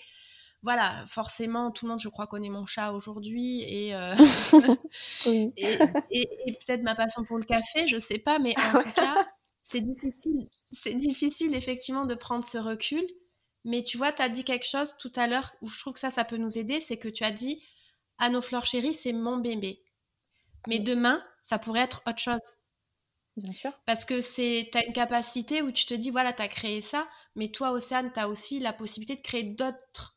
voilà, 0.64 1.06
forcément, 1.08 1.72
tout 1.72 1.86
le 1.86 1.92
monde, 1.92 2.02
je 2.02 2.10
crois, 2.10 2.28
connaît 2.28 2.50
mon 2.50 2.66
chat 2.66 2.92
aujourd'hui 2.92 3.62
et, 3.64 3.96
euh, 3.96 4.16
et, 6.12 6.58
peut-être 6.66 6.82
ma 6.82 6.96
passion 6.96 7.24
pour 7.24 7.38
le 7.38 7.46
café, 7.46 7.88
je 7.88 8.00
sais 8.00 8.20
pas, 8.20 8.40
mais 8.40 8.56
en 8.74 8.80
tout 8.80 8.92
cas, 8.92 9.28
c'est 9.70 9.82
difficile, 9.82 10.48
c'est 10.72 10.94
difficile 10.94 11.54
effectivement 11.54 12.06
de 12.06 12.16
prendre 12.16 12.46
ce 12.46 12.58
recul. 12.58 13.06
Mais 13.66 13.84
tu 13.84 13.98
vois, 13.98 14.14
tu 14.14 14.22
as 14.22 14.30
dit 14.30 14.46
quelque 14.46 14.66
chose 14.66 14.96
tout 14.98 15.12
à 15.18 15.28
l'heure 15.28 15.56
où 15.62 15.68
je 15.68 15.78
trouve 15.78 15.92
que 15.92 16.00
ça, 16.00 16.10
ça 16.10 16.24
peut 16.24 16.38
nous 16.38 16.58
aider, 16.58 16.80
c'est 16.80 16.96
que 16.96 17.10
tu 17.10 17.26
as 17.26 17.34
dit, 17.34 17.62
à 18.18 18.30
nos 18.30 18.42
fleurs 18.42 18.66
chéries, 18.66 18.94
c'est 18.94 19.12
mon 19.12 19.40
bébé. 19.40 19.84
Mais 20.70 20.80
demain, 20.80 21.22
ça 21.42 21.60
pourrait 21.60 21.82
être 21.82 22.02
autre 22.08 22.18
chose. 22.18 22.56
Bien 23.36 23.52
sûr. 23.52 23.74
Parce 23.86 24.06
que 24.06 24.22
c'est, 24.22 24.74
as 24.74 24.86
une 24.86 24.94
capacité 24.94 25.62
où 25.62 25.74
tu 25.74 25.86
te 25.86 25.94
dis, 25.94 26.12
voilà, 26.12 26.32
tu 26.32 26.44
as 26.44 26.48
créé 26.48 26.82
ça, 26.82 27.06
mais 27.36 27.50
toi, 27.50 27.72
Océane, 27.72 28.14
tu 28.14 28.22
as 28.22 28.30
aussi 28.30 28.60
la 28.60 28.72
possibilité 28.72 29.18
de 29.18 29.22
créer 29.22 29.44
d'autres 29.44 30.17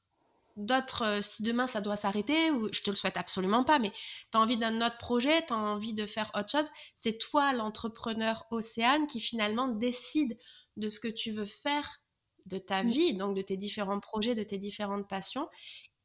d'autres, 0.61 1.03
euh, 1.05 1.23
si 1.23 1.43
demain 1.43 1.67
ça 1.67 1.81
doit 1.81 1.97
s'arrêter, 1.97 2.51
ou 2.51 2.69
je 2.73 2.83
te 2.83 2.91
le 2.91 2.97
souhaite 2.97 3.17
absolument 3.17 3.65
pas, 3.65 3.79
mais 3.79 3.91
tu 3.91 4.39
as 4.39 4.41
envie 4.41 4.57
d'un 4.57 4.85
autre 4.85 4.99
projet, 4.99 5.45
tu 5.47 5.53
as 5.53 5.57
envie 5.57 5.95
de 5.95 6.07
faire 6.07 6.31
autre 6.35 6.51
chose, 6.51 6.69
c'est 6.95 7.19
toi 7.19 7.53
l'entrepreneur 7.53 8.47
Océane 8.51 9.07
qui 9.07 9.21
finalement 9.21 9.69
décide 9.69 10.37
de 10.77 10.89
ce 10.89 11.01
que 11.01 11.09
tu 11.09 11.33
veux 11.33 11.47
faire 11.47 12.01
de 12.47 12.59
ta 12.59 12.83
vie, 12.83 13.15
donc 13.15 13.37
de 13.37 13.43
tes 13.43 13.57
différents 13.57 14.01
projets, 14.01 14.35
de 14.35 14.43
tes 14.43 14.59
différentes 14.59 15.09
passions. 15.09 15.49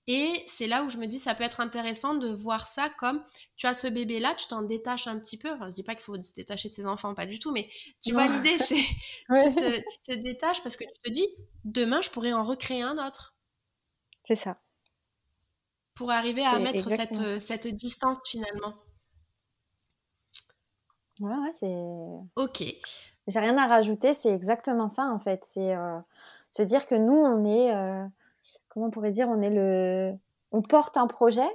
Et 0.08 0.44
c'est 0.46 0.68
là 0.68 0.84
où 0.84 0.90
je 0.90 0.98
me 0.98 1.08
dis, 1.08 1.18
ça 1.18 1.34
peut 1.34 1.44
être 1.44 1.62
intéressant 1.62 2.14
de 2.14 2.28
voir 2.30 2.68
ça 2.68 2.90
comme, 2.90 3.24
tu 3.56 3.66
as 3.66 3.74
ce 3.74 3.88
bébé-là, 3.88 4.36
tu 4.36 4.48
t'en 4.48 4.62
détaches 4.62 5.08
un 5.08 5.20
petit 5.20 5.38
peu. 5.38 5.50
Enfin, 5.50 5.68
je 5.70 5.76
dis 5.76 5.84
pas 5.84 5.96
qu'il 5.96 6.04
faut 6.04 6.22
se 6.22 6.34
détacher 6.36 6.70
de 6.70 6.76
ses 6.76 6.86
enfants, 6.86 7.16
pas 7.16 7.26
du 7.26 7.40
tout, 7.40 7.52
mais 7.52 7.68
tu 8.04 8.14
vois, 8.14 8.28
l'idée, 8.28 8.58
c'est, 8.60 8.76
tu, 8.76 9.56
te, 9.56 9.78
tu 9.78 10.02
te 10.04 10.14
détaches 10.22 10.62
parce 10.62 10.78
que 10.78 10.84
tu 10.84 11.02
te 11.04 11.10
dis, 11.10 11.28
demain, 11.64 12.02
je 12.04 12.12
pourrais 12.12 12.34
en 12.34 12.44
recréer 12.44 12.84
un 12.84 13.04
autre. 13.06 13.35
C'est 14.26 14.36
ça. 14.36 14.58
Pour 15.94 16.12
arriver 16.12 16.44
à 16.44 16.60
mettre 16.60 16.90
cette, 16.90 17.40
cette, 17.40 17.68
distance 17.68 18.18
finalement. 18.28 18.74
Ouais, 21.22 21.38
ouais, 21.38 21.54
c'est. 21.60 22.42
Ok. 22.42 22.64
J'ai 23.28 23.40
rien 23.40 23.58
à 23.58 23.68
rajouter, 23.68 24.14
c'est 24.14 24.34
exactement 24.34 24.90
ça 24.90 25.06
en 25.06 25.20
fait. 25.20 25.42
C'est 25.46 25.76
euh, 25.76 26.00
se 26.52 26.62
dire 26.64 26.88
que 26.88 26.96
nous, 26.96 27.14
on 27.14 27.46
est. 27.46 27.74
Euh, 27.74 28.06
comment 28.68 28.88
on 28.88 28.92
pourrait 28.92 29.12
dire 29.12 29.30
On 29.30 29.42
est 29.42 29.50
le. 29.50 30.14
On 30.52 30.62
porte 30.62 30.98
un 30.98 31.08
projet 31.08 31.50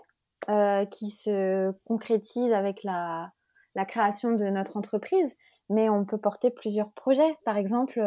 euh, 0.48 0.86
qui 0.86 1.10
se 1.10 1.72
concrétise 1.84 2.52
avec 2.52 2.82
la, 2.82 3.32
la 3.74 3.84
création 3.84 4.32
de 4.32 4.44
notre 4.44 4.76
entreprise, 4.76 5.34
mais 5.68 5.90
on 5.90 6.04
peut 6.04 6.18
porter 6.18 6.50
plusieurs 6.50 6.92
projets. 6.92 7.36
Par 7.44 7.56
exemple, 7.56 8.00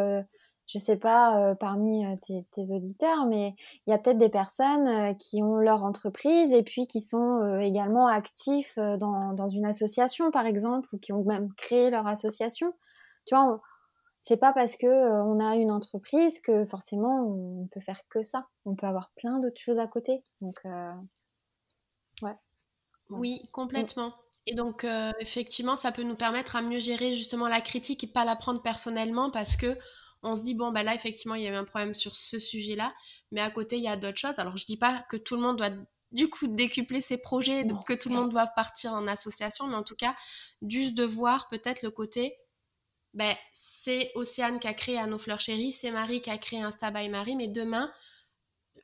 je 0.66 0.78
sais 0.78 0.96
pas 0.96 1.38
euh, 1.38 1.54
parmi 1.54 2.06
euh, 2.06 2.16
tes, 2.52 2.70
auditeurs, 2.72 3.26
mais 3.26 3.54
il 3.86 3.90
y 3.90 3.92
a 3.92 3.98
peut-être 3.98 4.18
des 4.18 4.30
personnes 4.30 4.88
euh, 4.88 5.14
qui 5.14 5.42
ont 5.42 5.56
leur 5.56 5.82
entreprise 5.84 6.52
et 6.52 6.62
puis 6.62 6.86
qui 6.86 7.00
sont 7.00 7.58
également 7.60 8.06
actifs 8.06 8.78
dans, 8.78 9.34
dans, 9.34 9.48
une 9.48 9.66
association, 9.66 10.30
par 10.30 10.46
exemple, 10.46 10.88
ou 10.94 10.98
qui 10.98 11.12
ont 11.12 11.22
même 11.24 11.52
créé 11.54 11.90
leur 11.90 12.06
association. 12.06 12.72
Tu 13.26 13.34
vois, 13.34 13.60
c'est 14.22 14.38
pas 14.38 14.52
parce 14.52 14.76
que 14.76 14.86
on 14.86 15.38
a 15.38 15.56
une 15.56 15.70
entreprise 15.70 16.40
que 16.40 16.64
forcément 16.64 17.26
on 17.26 17.66
peut 17.70 17.80
faire 17.80 18.00
que 18.08 18.22
ça. 18.22 18.46
On 18.64 18.74
peut 18.74 18.86
avoir 18.86 19.10
plein 19.16 19.38
d'autres 19.38 19.60
choses 19.60 19.78
à 19.78 19.86
côté. 19.86 20.22
Donc, 20.40 20.60
ouais. 22.22 22.36
Oui, 23.10 23.48
complètement. 23.52 24.14
Et 24.46 24.54
donc, 24.54 24.86
effectivement, 25.20 25.76
ça 25.76 25.92
peut 25.92 26.02
nous 26.02 26.16
permettre 26.16 26.56
à 26.56 26.62
mieux 26.62 26.80
gérer 26.80 27.14
justement 27.14 27.48
la 27.48 27.60
critique 27.60 28.04
et 28.04 28.08
pas 28.08 28.24
la 28.24 28.36
prendre 28.36 28.62
personnellement 28.62 29.30
parce 29.30 29.56
que 29.56 29.78
on 30.24 30.34
se 30.34 30.42
dit 30.42 30.54
bon 30.54 30.72
bah 30.72 30.82
là 30.82 30.94
effectivement 30.94 31.34
il 31.34 31.42
y 31.42 31.46
a 31.46 31.50
eu 31.50 31.54
un 31.54 31.64
problème 31.64 31.94
sur 31.94 32.16
ce 32.16 32.38
sujet-là, 32.38 32.94
mais 33.30 33.40
à 33.40 33.50
côté 33.50 33.76
il 33.76 33.82
y 33.82 33.88
a 33.88 33.96
d'autres 33.96 34.18
choses. 34.18 34.38
Alors 34.38 34.56
je 34.56 34.66
dis 34.66 34.76
pas 34.76 35.02
que 35.08 35.16
tout 35.16 35.36
le 35.36 35.42
monde 35.42 35.58
doit 35.58 35.70
du 36.12 36.28
coup 36.28 36.46
décupler 36.46 37.00
ses 37.00 37.18
projets, 37.18 37.66
que 37.86 37.94
tout 37.94 38.08
le 38.08 38.14
monde 38.16 38.30
doit 38.30 38.46
partir 38.46 38.92
en 38.92 39.06
association, 39.06 39.66
mais 39.66 39.76
en 39.76 39.82
tout 39.82 39.96
cas 39.96 40.14
juste 40.66 40.94
de 40.94 41.04
voir 41.04 41.48
peut-être 41.48 41.82
le 41.82 41.90
côté 41.90 42.36
ben, 43.14 43.32
c'est 43.52 44.10
Océane 44.16 44.58
qui 44.58 44.66
a 44.66 44.74
créé 44.74 44.98
À 44.98 45.06
nos 45.06 45.18
fleurs 45.18 45.40
chéries, 45.40 45.72
c'est 45.72 45.92
Marie 45.92 46.20
qui 46.20 46.30
a 46.30 46.38
créé 46.38 46.60
Insta 46.60 46.90
by 46.90 47.08
Marie, 47.08 47.36
mais 47.36 47.46
demain, 47.46 47.90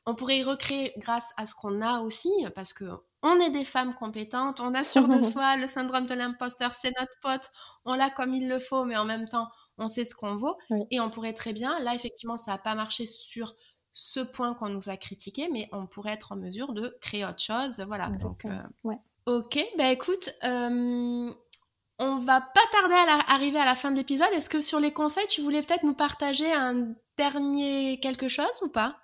on 0.05 0.15
pourrait 0.15 0.39
y 0.39 0.43
recréer 0.43 0.93
grâce 0.97 1.33
à 1.37 1.45
ce 1.45 1.53
qu'on 1.53 1.81
a 1.81 1.99
aussi, 1.99 2.31
parce 2.55 2.73
que 2.73 2.85
on 3.23 3.39
est 3.39 3.51
des 3.51 3.65
femmes 3.65 3.93
compétentes, 3.93 4.61
on 4.61 4.73
a 4.73 4.83
sur 4.83 5.07
de 5.09 5.21
soi 5.21 5.57
le 5.57 5.67
syndrome 5.67 6.05
de 6.05 6.13
l'imposteur, 6.13 6.73
c'est 6.73 6.97
notre 6.97 7.13
pote, 7.21 7.51
on 7.85 7.93
l'a 7.93 8.09
comme 8.09 8.33
il 8.33 8.47
le 8.47 8.59
faut, 8.59 8.85
mais 8.85 8.97
en 8.97 9.05
même 9.05 9.27
temps, 9.27 9.49
on 9.81 9.89
sait 9.89 10.05
ce 10.05 10.15
qu'on 10.15 10.35
vaut. 10.35 10.57
Et 10.91 10.99
on 10.99 11.09
pourrait 11.09 11.33
très 11.33 11.53
bien, 11.53 11.79
là 11.79 11.93
effectivement, 11.95 12.37
ça 12.37 12.51
n'a 12.51 12.57
pas 12.57 12.75
marché 12.75 13.05
sur 13.05 13.55
ce 13.91 14.21
point 14.21 14.53
qu'on 14.53 14.69
nous 14.69 14.89
a 14.89 14.95
critiqué, 14.95 15.49
mais 15.51 15.67
on 15.73 15.85
pourrait 15.85 16.13
être 16.13 16.31
en 16.31 16.35
mesure 16.37 16.73
de 16.73 16.97
créer 17.01 17.25
autre 17.25 17.41
chose. 17.41 17.83
Voilà. 17.87 18.07
Donc, 18.07 18.45
euh, 18.45 18.93
Ok, 19.27 19.63
bah 19.77 19.91
écoute, 19.91 20.29
euh, 20.43 21.31
on 21.99 22.15
va 22.17 22.41
pas 22.41 22.61
tarder 22.71 22.95
à 22.95 23.33
arriver 23.33 23.59
à 23.59 23.65
la 23.65 23.75
fin 23.75 23.91
de 23.91 23.97
l'épisode. 23.97 24.29
Est-ce 24.33 24.49
que 24.49 24.61
sur 24.61 24.79
les 24.79 24.91
conseils, 24.91 25.27
tu 25.27 25.41
voulais 25.41 25.61
peut-être 25.61 25.83
nous 25.83 25.93
partager 25.93 26.51
un 26.51 26.93
dernier 27.17 27.99
quelque 28.01 28.29
chose 28.29 28.61
ou 28.63 28.69
pas? 28.69 28.95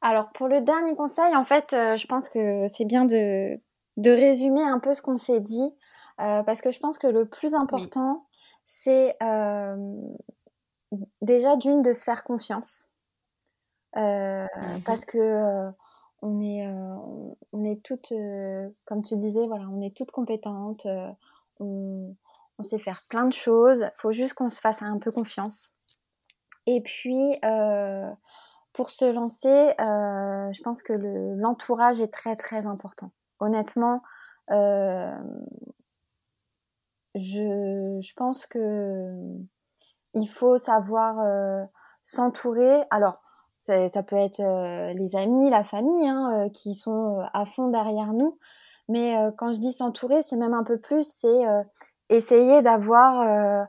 Alors 0.00 0.30
pour 0.30 0.46
le 0.46 0.60
dernier 0.60 0.94
conseil, 0.94 1.34
en 1.34 1.44
fait, 1.44 1.72
euh, 1.72 1.96
je 1.96 2.06
pense 2.06 2.28
que 2.28 2.68
c'est 2.68 2.84
bien 2.84 3.06
de, 3.06 3.58
de 3.96 4.10
résumer 4.10 4.62
un 4.62 4.78
peu 4.78 4.94
ce 4.94 5.02
qu'on 5.02 5.16
s'est 5.16 5.40
dit, 5.40 5.74
parce 6.16 6.60
que 6.60 6.70
je 6.72 6.80
pense 6.80 6.98
que 6.98 7.06
le 7.06 7.28
plus 7.28 7.54
important, 7.54 8.27
c'est 8.70 9.16
euh, 9.22 9.96
déjà 11.22 11.56
d'une 11.56 11.80
de 11.80 11.94
se 11.94 12.04
faire 12.04 12.22
confiance. 12.22 12.92
Euh, 13.96 14.44
mmh 14.44 14.80
parce 14.84 15.06
que 15.06 15.16
euh, 15.16 15.70
on 16.20 16.42
est, 16.42 16.66
on 17.52 17.64
est 17.64 17.82
toutes, 17.82 18.12
comme 18.84 19.02
tu 19.02 19.16
disais, 19.16 19.46
voilà, 19.46 19.64
on 19.70 19.80
est 19.80 19.96
toutes 19.96 20.10
compétentes, 20.10 20.86
on, 21.60 22.14
on, 22.58 22.62
sait 22.62 22.78
faire 22.78 23.00
plein 23.08 23.26
de 23.26 23.32
choses, 23.32 23.78
il 23.80 24.00
faut 24.00 24.12
juste 24.12 24.34
qu'on 24.34 24.50
se 24.50 24.60
fasse 24.60 24.82
un 24.82 24.98
peu 24.98 25.12
confiance. 25.12 25.72
Et 26.66 26.82
puis, 26.82 27.38
pour 28.72 28.90
se 28.90 29.04
lancer, 29.10 29.74
je 29.78 30.62
pense 30.62 30.82
que 30.82 30.92
l'entourage 30.92 32.00
est 32.00 32.12
très 32.12 32.36
très 32.36 32.66
important. 32.66 33.12
Honnêtement, 33.38 34.02
je, 37.18 38.14
pense 38.14 38.46
que 38.46 39.10
il 40.14 40.26
faut 40.26 40.58
savoir 40.58 41.20
euh, 41.20 41.64
s'entourer. 42.02 42.82
Alors, 42.90 43.20
ça 43.58 44.02
peut 44.02 44.16
être 44.16 44.40
euh, 44.40 44.92
les 44.94 45.16
amis, 45.16 45.50
la 45.50 45.64
famille, 45.64 46.08
hein, 46.08 46.46
euh, 46.46 46.48
qui 46.48 46.74
sont 46.74 47.18
à 47.32 47.44
fond 47.44 47.68
derrière 47.68 48.12
nous. 48.12 48.38
Mais 48.88 49.14
quand 49.36 49.52
je 49.52 49.60
dis 49.60 49.72
s'entourer, 49.72 50.22
c'est 50.22 50.38
même 50.38 50.54
un 50.54 50.64
peu 50.64 50.78
plus, 50.78 51.06
c'est 51.06 51.44
essayer 52.08 52.62
d'avoir 52.62 53.68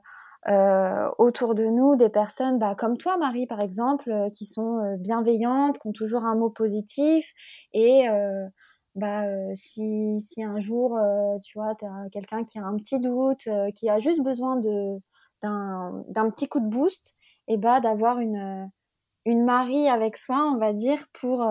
autour 1.18 1.56
de 1.56 1.66
nous 1.66 1.98
des 1.98 2.08
personnes 2.08 2.58
bah, 2.58 2.74
comme 2.74 2.96
toi, 2.96 3.18
Marie, 3.18 3.46
par 3.46 3.60
exemple, 3.60 4.30
qui 4.32 4.46
sont 4.46 4.96
bienveillantes, 4.98 5.78
qui 5.80 5.90
ont 5.90 5.92
toujours 5.92 6.24
un 6.24 6.36
mot 6.36 6.50
positif 6.50 7.34
et 7.74 8.08
bah, 8.96 9.24
si, 9.56 10.20
si 10.20 10.44
un 10.44 10.60
jour, 10.60 11.00
tu 11.44 11.58
vois, 11.58 11.76
tu 11.76 11.86
as 11.86 12.10
quelqu'un 12.12 12.44
qui 12.44 12.60
a 12.60 12.66
un 12.66 12.78
petit 12.78 13.00
doute, 13.00 13.48
qui 13.76 13.90
a 13.90 14.00
juste 14.00 14.22
besoin 14.22 14.58
de, 14.58 15.00
d'un, 15.42 16.30
petit 16.32 16.48
coup 16.48 16.60
de 16.60 16.68
boost, 16.68 17.16
et 17.48 17.58
bah, 17.58 17.80
d'avoir 17.80 18.20
une, 18.20 18.70
une 19.26 19.44
Marie 19.44 19.88
avec 19.88 20.18
soi, 20.18 20.52
on 20.54 20.58
va 20.58 20.74
dire, 20.74 21.06
pour, 21.14 21.48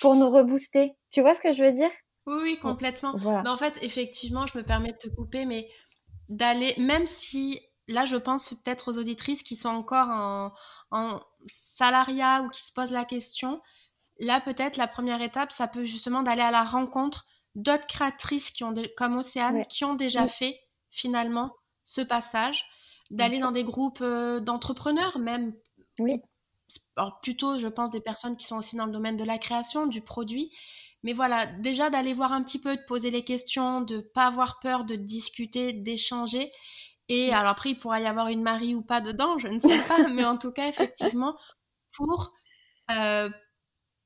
pour 0.00 0.14
nous 0.14 0.30
rebooster. 0.30 0.96
Tu 1.10 1.20
vois 1.20 1.34
ce 1.34 1.40
que 1.40 1.52
je 1.52 1.64
veux 1.64 1.72
dire? 1.72 1.90
Oui, 2.26 2.36
oui, 2.42 2.58
complètement. 2.58 3.14
Bah, 3.14 3.42
en 3.46 3.56
fait, 3.56 3.78
effectivement, 3.82 4.46
je 4.46 4.58
me 4.58 4.62
permets 4.62 4.92
de 4.92 4.98
te 4.98 5.08
couper, 5.08 5.46
mais 5.46 5.68
d'aller, 6.28 6.74
même 6.78 7.06
si 7.06 7.60
là, 7.88 8.04
je 8.04 8.16
pense 8.16 8.54
peut-être 8.62 8.90
aux 8.90 8.98
auditrices 8.98 9.42
qui 9.42 9.56
sont 9.56 9.68
encore 9.68 10.08
en, 10.08 10.52
en, 10.90 11.20
salariat 11.46 12.42
ou 12.42 12.50
qui 12.50 12.62
se 12.62 12.72
posent 12.72 12.92
la 12.92 13.04
question. 13.04 13.60
Là, 14.20 14.40
peut-être 14.40 14.76
la 14.76 14.86
première 14.86 15.22
étape, 15.22 15.50
ça 15.50 15.66
peut 15.66 15.84
justement 15.84 16.22
d'aller 16.22 16.42
à 16.42 16.50
la 16.50 16.62
rencontre 16.62 17.26
d'autres 17.54 17.86
créatrices 17.86 18.50
qui 18.50 18.64
ont 18.64 18.74
comme 18.96 19.16
Océane, 19.16 19.64
qui 19.66 19.84
ont 19.84 19.94
déjà 19.94 20.28
fait 20.28 20.60
finalement 20.90 21.54
ce 21.84 22.00
passage, 22.00 22.64
d'aller 23.10 23.38
dans 23.38 23.50
des 23.50 23.64
groupes 23.64 24.02
euh, 24.02 24.38
d'entrepreneurs 24.38 25.18
même. 25.18 25.54
Oui. 25.98 26.20
Alors 26.96 27.18
plutôt, 27.20 27.58
je 27.58 27.66
pense, 27.66 27.90
des 27.90 28.00
personnes 28.00 28.36
qui 28.36 28.46
sont 28.46 28.58
aussi 28.58 28.76
dans 28.76 28.86
le 28.86 28.92
domaine 28.92 29.16
de 29.16 29.24
la 29.24 29.38
création, 29.38 29.86
du 29.86 30.02
produit. 30.02 30.52
Mais 31.02 31.12
voilà, 31.12 31.46
déjà 31.46 31.90
d'aller 31.90 32.12
voir 32.12 32.32
un 32.32 32.42
petit 32.42 32.60
peu, 32.60 32.76
de 32.76 32.82
poser 32.82 33.10
les 33.10 33.24
questions, 33.24 33.80
de 33.80 34.00
pas 34.00 34.26
avoir 34.26 34.60
peur 34.60 34.84
de 34.84 34.96
discuter, 34.96 35.72
d'échanger. 35.72 36.52
Et 37.08 37.32
alors 37.32 37.50
après, 37.50 37.70
il 37.70 37.78
pourra 37.78 38.00
y 38.00 38.06
avoir 38.06 38.28
une 38.28 38.42
Marie 38.42 38.74
ou 38.74 38.82
pas 38.82 39.00
dedans, 39.00 39.38
je 39.38 39.48
ne 39.48 39.58
sais 39.58 39.80
pas, 39.88 40.08
mais 40.14 40.24
en 40.24 40.36
tout 40.36 40.52
cas, 40.52 40.68
effectivement, 40.68 41.36
pour 41.96 42.32
euh, 42.92 43.28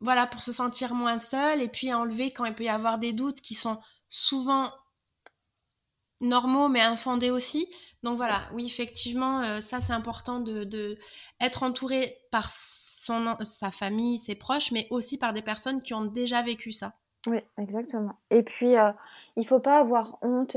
voilà, 0.00 0.26
pour 0.26 0.42
se 0.42 0.52
sentir 0.52 0.94
moins 0.94 1.18
seul 1.18 1.62
et 1.62 1.68
puis 1.68 1.92
enlever 1.92 2.30
quand 2.30 2.44
il 2.44 2.54
peut 2.54 2.64
y 2.64 2.68
avoir 2.68 2.98
des 2.98 3.12
doutes 3.12 3.40
qui 3.40 3.54
sont 3.54 3.78
souvent 4.08 4.70
normaux 6.20 6.68
mais 6.68 6.80
infondés 6.80 7.30
aussi. 7.30 7.68
Donc 8.02 8.16
voilà, 8.16 8.40
oui, 8.52 8.66
effectivement, 8.66 9.40
euh, 9.40 9.60
ça 9.60 9.80
c'est 9.80 9.92
important 9.92 10.40
de, 10.40 10.98
être 11.40 11.62
entouré 11.62 12.18
par 12.30 12.50
son, 12.50 13.36
sa 13.42 13.70
famille, 13.70 14.18
ses 14.18 14.34
proches, 14.34 14.72
mais 14.72 14.86
aussi 14.90 15.18
par 15.18 15.32
des 15.32 15.42
personnes 15.42 15.82
qui 15.82 15.94
ont 15.94 16.04
déjà 16.04 16.42
vécu 16.42 16.72
ça. 16.72 16.94
Oui, 17.26 17.38
exactement. 17.56 18.18
Et 18.30 18.42
puis, 18.42 18.76
euh, 18.76 18.90
il 19.36 19.46
faut 19.46 19.60
pas 19.60 19.78
avoir 19.78 20.18
honte 20.20 20.56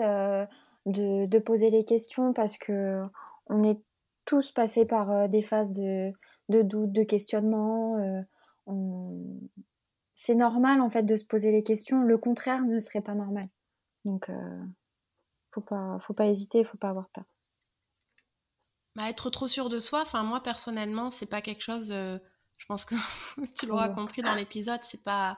de, 0.87 1.39
poser 1.39 1.69
les 1.69 1.85
questions 1.85 2.33
parce 2.33 2.57
que 2.57 3.03
on 3.47 3.63
est 3.63 3.79
tous 4.25 4.51
passés 4.51 4.85
par 4.85 5.09
euh, 5.11 5.27
des 5.27 5.41
phases 5.41 5.71
de, 5.71 6.11
de 6.49 6.61
doute, 6.61 6.91
de 6.91 7.03
questionnement. 7.03 7.97
Euh, 8.67 9.39
c'est 10.15 10.35
normal 10.35 10.81
en 10.81 10.89
fait 10.89 11.03
de 11.03 11.15
se 11.15 11.25
poser 11.25 11.51
les 11.51 11.63
questions. 11.63 12.01
Le 12.01 12.17
contraire 12.17 12.63
ne 12.63 12.79
serait 12.79 13.01
pas 13.01 13.13
normal. 13.13 13.49
Donc, 14.05 14.29
euh, 14.29 14.63
faut 15.51 15.61
pas, 15.61 15.97
faut 16.01 16.13
pas 16.13 16.27
hésiter, 16.27 16.63
faut 16.63 16.77
pas 16.77 16.89
avoir 16.89 17.09
peur. 17.09 17.25
Bah, 18.95 19.09
être 19.09 19.29
trop 19.29 19.47
sûr 19.47 19.69
de 19.69 19.79
soi. 19.79 20.01
Enfin, 20.01 20.23
moi 20.23 20.41
personnellement, 20.41 21.11
c'est 21.11 21.27
pas 21.27 21.41
quelque 21.41 21.61
chose. 21.61 21.89
je 21.89 22.65
pense 22.67 22.85
que 22.85 22.95
tu 23.59 23.67
l'auras 23.67 23.89
compris 23.89 24.21
dans 24.21 24.35
l'épisode. 24.35 24.79
C'est 24.83 25.03
pas 25.03 25.37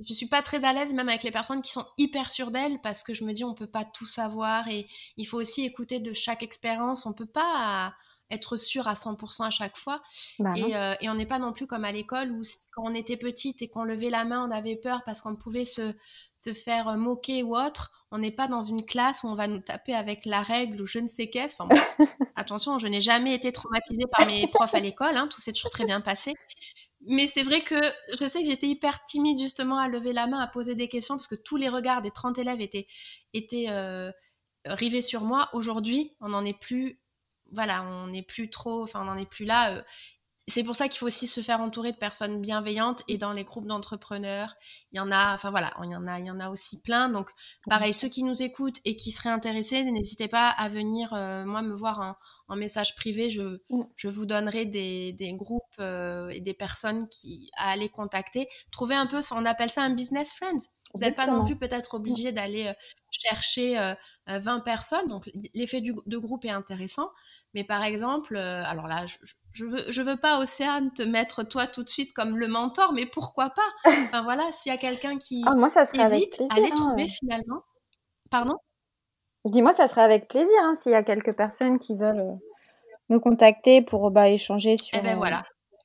je 0.00 0.12
suis 0.12 0.28
pas 0.28 0.42
très 0.42 0.64
à 0.64 0.72
l'aise 0.72 0.92
même 0.92 1.08
avec 1.08 1.22
les 1.22 1.30
personnes 1.30 1.62
qui 1.62 1.72
sont 1.72 1.86
hyper 1.96 2.30
sûres 2.30 2.50
d'elles 2.50 2.80
parce 2.82 3.02
que 3.02 3.14
je 3.14 3.24
me 3.24 3.32
dis 3.32 3.44
on 3.44 3.54
peut 3.54 3.66
pas 3.66 3.84
tout 3.84 4.04
savoir 4.04 4.68
et 4.68 4.86
il 5.16 5.26
faut 5.26 5.40
aussi 5.40 5.64
écouter 5.64 6.00
de 6.00 6.12
chaque 6.12 6.42
expérience. 6.42 7.06
On 7.06 7.14
peut 7.14 7.26
pas 7.26 7.94
être 8.30 8.56
sûr 8.56 8.88
à 8.88 8.94
100% 8.94 9.44
à 9.44 9.50
chaque 9.50 9.76
fois. 9.76 10.02
Bah 10.38 10.54
euh, 10.56 10.94
et, 11.00 11.08
on 11.08 11.14
n'est 11.14 11.26
pas 11.26 11.38
non 11.38 11.52
plus 11.52 11.66
comme 11.66 11.84
à 11.84 11.92
l'école 11.92 12.32
où 12.32 12.42
quand 12.72 12.82
on 12.84 12.94
était 12.94 13.16
petite 13.16 13.62
et 13.62 13.68
qu'on 13.68 13.84
levait 13.84 14.10
la 14.10 14.24
main, 14.24 14.46
on 14.46 14.50
avait 14.50 14.76
peur 14.76 15.02
parce 15.04 15.20
qu'on 15.20 15.36
pouvait 15.36 15.64
se, 15.64 15.92
se 16.36 16.52
faire 16.52 16.96
moquer 16.96 17.42
ou 17.42 17.56
autre. 17.56 17.92
On 18.12 18.18
n'est 18.18 18.30
pas 18.30 18.46
dans 18.46 18.62
une 18.62 18.84
classe 18.84 19.24
où 19.24 19.28
on 19.28 19.34
va 19.34 19.48
nous 19.48 19.58
taper 19.58 19.94
avec 19.94 20.26
la 20.26 20.40
règle 20.40 20.80
ou 20.80 20.86
je 20.86 21.00
ne 21.00 21.08
sais 21.08 21.28
qu'est-ce. 21.28 21.56
Enfin, 21.58 21.74
attention, 22.36 22.78
je 22.78 22.86
n'ai 22.86 23.00
jamais 23.00 23.34
été 23.34 23.50
traumatisée 23.52 24.04
par 24.16 24.26
mes 24.26 24.46
profs 24.48 24.74
à 24.74 24.80
l'école. 24.80 25.16
Hein, 25.16 25.28
tout 25.28 25.40
s'est 25.40 25.52
toujours 25.52 25.70
très 25.70 25.84
bien 25.84 26.00
passé. 26.00 26.34
Mais 27.08 27.26
c'est 27.28 27.42
vrai 27.42 27.60
que 27.60 27.74
je 28.10 28.26
sais 28.26 28.42
que 28.42 28.46
j'étais 28.46 28.66
hyper 28.66 29.04
timide 29.04 29.38
justement 29.38 29.78
à 29.78 29.88
lever 29.88 30.12
la 30.12 30.26
main, 30.26 30.38
à 30.38 30.46
poser 30.46 30.74
des 30.74 30.88
questions, 30.88 31.16
parce 31.16 31.28
que 31.28 31.34
tous 31.34 31.56
les 31.56 31.68
regards 31.68 32.02
des 32.02 32.10
30 32.10 32.38
élèves 32.38 32.60
étaient, 32.60 32.86
étaient 33.32 33.66
euh, 33.68 34.10
rivés 34.64 35.02
sur 35.02 35.22
moi. 35.22 35.48
Aujourd'hui, 35.52 36.16
on 36.20 36.30
n'en 36.30 36.44
est 36.44 36.58
plus, 36.58 37.00
voilà, 37.52 37.82
on 37.84 38.08
n'est 38.08 38.22
plus 38.22 38.50
trop, 38.50 38.82
enfin, 38.82 39.02
on 39.02 39.04
n'en 39.04 39.16
est 39.16 39.28
plus 39.28 39.44
là. 39.44 39.76
Euh, 39.76 39.82
c'est 40.48 40.62
pour 40.62 40.76
ça 40.76 40.88
qu'il 40.88 40.98
faut 40.98 41.06
aussi 41.06 41.26
se 41.26 41.40
faire 41.40 41.60
entourer 41.60 41.90
de 41.90 41.96
personnes 41.96 42.40
bienveillantes 42.40 43.02
et 43.08 43.18
dans 43.18 43.32
les 43.32 43.42
groupes 43.42 43.66
d'entrepreneurs, 43.66 44.54
il 44.92 44.98
y 44.98 45.00
en 45.00 45.10
a, 45.10 45.34
enfin 45.34 45.50
voilà, 45.50 45.72
il 45.82 45.90
y 45.90 45.96
en 45.96 46.06
a, 46.06 46.20
il 46.20 46.26
y 46.26 46.30
en 46.30 46.38
a 46.38 46.50
aussi 46.50 46.80
plein. 46.82 47.08
Donc 47.08 47.30
pareil, 47.68 47.92
ceux 47.92 48.08
qui 48.08 48.22
nous 48.22 48.42
écoutent 48.42 48.78
et 48.84 48.94
qui 48.94 49.10
seraient 49.10 49.30
intéressés, 49.30 49.82
n'hésitez 49.82 50.28
pas 50.28 50.48
à 50.50 50.68
venir 50.68 51.12
euh, 51.14 51.44
moi 51.46 51.62
me 51.62 51.74
voir 51.74 52.16
en, 52.48 52.56
message 52.56 52.94
privé. 52.94 53.28
Je, 53.28 53.58
je 53.96 54.08
vous 54.08 54.24
donnerai 54.24 54.66
des, 54.66 55.12
des 55.14 55.32
groupes 55.32 55.64
euh, 55.80 56.28
et 56.28 56.40
des 56.40 56.54
personnes 56.54 57.08
qui 57.08 57.50
à 57.56 57.70
aller 57.70 57.88
contacter. 57.88 58.48
Trouver 58.70 58.94
un 58.94 59.06
peu, 59.06 59.18
on 59.32 59.44
appelle 59.44 59.70
ça 59.70 59.82
un 59.82 59.90
business 59.90 60.32
friend. 60.32 60.60
Vous 60.96 61.04
n'êtes 61.04 61.16
pas 61.16 61.26
non 61.26 61.44
plus 61.44 61.56
peut-être 61.56 61.94
obligé 61.94 62.32
d'aller 62.32 62.66
euh, 62.68 62.72
chercher 63.10 63.78
20 64.26 64.60
personnes. 64.60 65.08
Donc 65.08 65.30
l'effet 65.54 65.80
de 65.80 66.18
groupe 66.18 66.44
est 66.44 66.50
intéressant. 66.50 67.10
Mais 67.54 67.64
par 67.64 67.84
exemple, 67.84 68.36
alors 68.36 68.86
là, 68.86 69.06
je, 69.06 69.16
je 69.56 69.64
veux, 69.64 69.84
je 69.90 70.02
veux 70.02 70.16
pas, 70.16 70.38
Océane, 70.38 70.92
te 70.92 71.02
mettre 71.02 71.42
toi 71.42 71.66
tout 71.66 71.82
de 71.82 71.88
suite 71.88 72.12
comme 72.12 72.36
le 72.36 72.46
mentor, 72.46 72.92
mais 72.92 73.06
pourquoi 73.06 73.50
pas? 73.50 73.62
Enfin 74.08 74.22
voilà, 74.22 74.44
s'il 74.52 74.70
y 74.70 74.74
a 74.74 74.78
quelqu'un 74.78 75.16
qui 75.16 75.42
ah, 75.46 75.54
moi, 75.54 75.70
ça 75.70 75.82
hésite 75.82 76.42
à 76.50 76.60
les 76.60 76.70
trouver 76.70 77.04
hein. 77.04 77.08
finalement. 77.18 77.62
Pardon? 78.30 78.56
Je 79.46 79.52
dis 79.52 79.62
moi, 79.62 79.72
ça 79.72 79.88
serait 79.88 80.02
avec 80.02 80.28
plaisir 80.28 80.58
hein, 80.62 80.74
s'il 80.74 80.92
y 80.92 80.96
a 80.96 81.02
quelques 81.02 81.34
personnes 81.34 81.78
qui 81.78 81.94
veulent 81.94 82.20
euh, 82.20 82.34
me 83.08 83.18
contacter 83.18 83.80
pour 83.80 84.10
bah, 84.10 84.28
échanger 84.28 84.76
sur. 84.76 84.98
Eh 84.98 85.02
ben 85.02 85.16
voilà. 85.16 85.42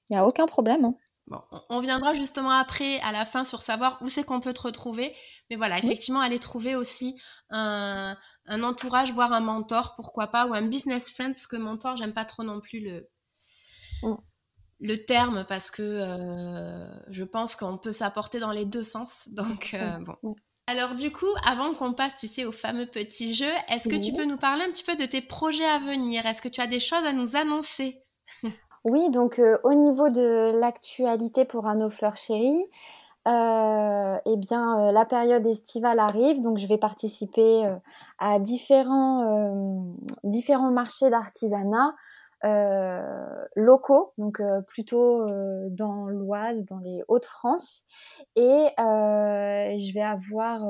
Il 0.09 0.13
n'y 0.13 0.19
a 0.19 0.25
aucun 0.25 0.47
problème. 0.47 0.83
Hein. 0.83 0.95
Bon, 1.31 1.41
on 1.69 1.79
viendra 1.79 2.13
justement 2.13 2.49
après, 2.49 2.99
à 2.99 3.13
la 3.13 3.23
fin, 3.23 3.45
sur 3.45 3.61
savoir 3.61 3.97
où 4.01 4.09
c'est 4.09 4.25
qu'on 4.25 4.41
peut 4.41 4.51
te 4.51 4.63
retrouver. 4.63 5.15
Mais 5.49 5.55
voilà, 5.55 5.77
effectivement, 5.79 6.19
aller 6.19 6.39
trouver 6.39 6.75
aussi 6.75 7.15
un, 7.51 8.17
un 8.47 8.63
entourage, 8.63 9.13
voire 9.13 9.31
un 9.31 9.39
mentor, 9.39 9.95
pourquoi 9.95 10.27
pas, 10.27 10.45
ou 10.45 10.53
un 10.53 10.63
business 10.63 11.09
friend, 11.09 11.33
parce 11.33 11.47
que 11.47 11.55
mentor, 11.55 11.95
j'aime 11.95 12.13
pas 12.13 12.25
trop 12.25 12.43
non 12.43 12.59
plus 12.59 12.81
le, 12.81 13.09
le 14.81 14.97
terme 14.97 15.45
parce 15.47 15.71
que 15.71 15.81
euh, 15.81 16.85
je 17.11 17.23
pense 17.23 17.55
qu'on 17.55 17.77
peut 17.77 17.93
s'apporter 17.93 18.39
dans 18.39 18.51
les 18.51 18.65
deux 18.65 18.83
sens. 18.83 19.29
Donc, 19.33 19.73
euh, 19.73 19.99
bon. 20.21 20.35
Alors 20.67 20.95
du 20.95 21.11
coup, 21.11 21.33
avant 21.45 21.73
qu'on 21.73 21.93
passe, 21.93 22.17
tu 22.17 22.27
sais, 22.27 22.43
au 22.43 22.51
fameux 22.51 22.85
petit 22.85 23.33
jeu, 23.35 23.51
est-ce 23.69 23.87
que 23.87 23.95
tu 23.95 24.13
peux 24.13 24.25
nous 24.25 24.37
parler 24.37 24.63
un 24.63 24.71
petit 24.71 24.83
peu 24.83 24.95
de 24.95 25.05
tes 25.05 25.21
projets 25.21 25.65
à 25.65 25.79
venir? 25.79 26.25
Est-ce 26.25 26.41
que 26.41 26.49
tu 26.49 26.59
as 26.59 26.67
des 26.67 26.81
choses 26.81 27.05
à 27.05 27.13
nous 27.13 27.37
annoncer? 27.37 28.03
Oui, 28.83 29.09
donc 29.11 29.39
euh, 29.39 29.57
au 29.63 29.73
niveau 29.73 30.09
de 30.09 30.57
l'actualité 30.59 31.45
pour 31.45 31.67
un 31.67 31.89
fleurs 31.89 32.15
chéries, 32.15 32.65
eh 33.27 34.37
bien, 34.37 34.91
la 34.91 35.05
période 35.05 35.45
estivale 35.45 35.99
arrive, 35.99 36.41
donc 36.41 36.57
je 36.57 36.67
vais 36.67 36.79
participer 36.79 37.71
à 38.17 38.39
différents, 38.39 39.95
différents 40.23 40.71
marchés 40.71 41.09
d'artisanat 41.11 41.93
euh, 42.43 43.45
locaux, 43.55 44.13
donc 44.17 44.39
euh, 44.39 44.61
plutôt 44.61 45.21
euh, 45.29 45.67
dans 45.69 46.07
l'Oise, 46.07 46.65
dans 46.65 46.79
les 46.79 47.03
Hauts-de-France. 47.07 47.83
Et 48.35 48.67
je 48.77 49.93
vais 49.93 50.01
avoir 50.01 50.61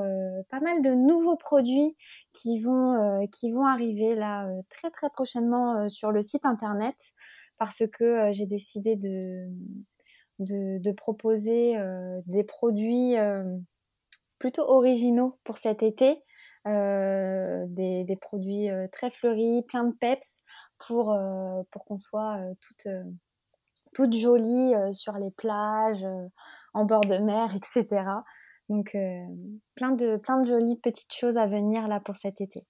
pas 0.50 0.60
mal 0.60 0.82
de 0.82 0.90
nouveaux 0.90 1.36
produits 1.36 1.96
qui 2.34 2.60
vont, 2.60 3.26
qui 3.28 3.52
vont 3.52 3.64
arriver 3.64 4.14
là 4.14 4.46
très 4.68 4.90
très 4.90 5.08
prochainement 5.08 5.88
sur 5.88 6.12
le 6.12 6.20
site 6.20 6.44
internet 6.44 6.96
parce 7.62 7.84
que 7.92 8.32
j'ai 8.32 8.46
décidé 8.46 8.96
de, 8.96 9.46
proposer 10.96 11.76
des 12.26 12.42
produits 12.42 13.14
plutôt 14.40 14.68
originaux 14.68 15.38
pour 15.44 15.58
cet 15.58 15.84
été. 15.84 16.24
Des, 16.66 18.18
produits 18.20 18.68
très 18.90 19.10
fleuris, 19.10 19.62
plein 19.68 19.84
de 19.84 19.92
peps, 19.92 20.40
pour, 20.80 21.16
qu'on 21.86 21.98
soit 21.98 22.38
euh, 22.38 22.54
toute, 22.60 22.86
euh, 22.86 23.04
toute 23.94 24.12
jolie 24.12 24.72
sur 24.92 25.12
les 25.12 25.30
plages, 25.30 26.04
en 26.74 26.84
bord 26.84 27.02
de 27.02 27.18
mer, 27.18 27.54
etc. 27.54 27.86
Donc 28.68 28.96
plein, 29.76 29.92
de, 29.92 30.16
plein 30.16 30.40
de 30.40 30.46
jolies 30.46 30.80
petites 30.80 31.12
choses 31.12 31.36
à 31.36 31.46
venir 31.46 31.86
là 31.86 32.00
pour 32.00 32.16
cet 32.16 32.40
été. 32.40 32.66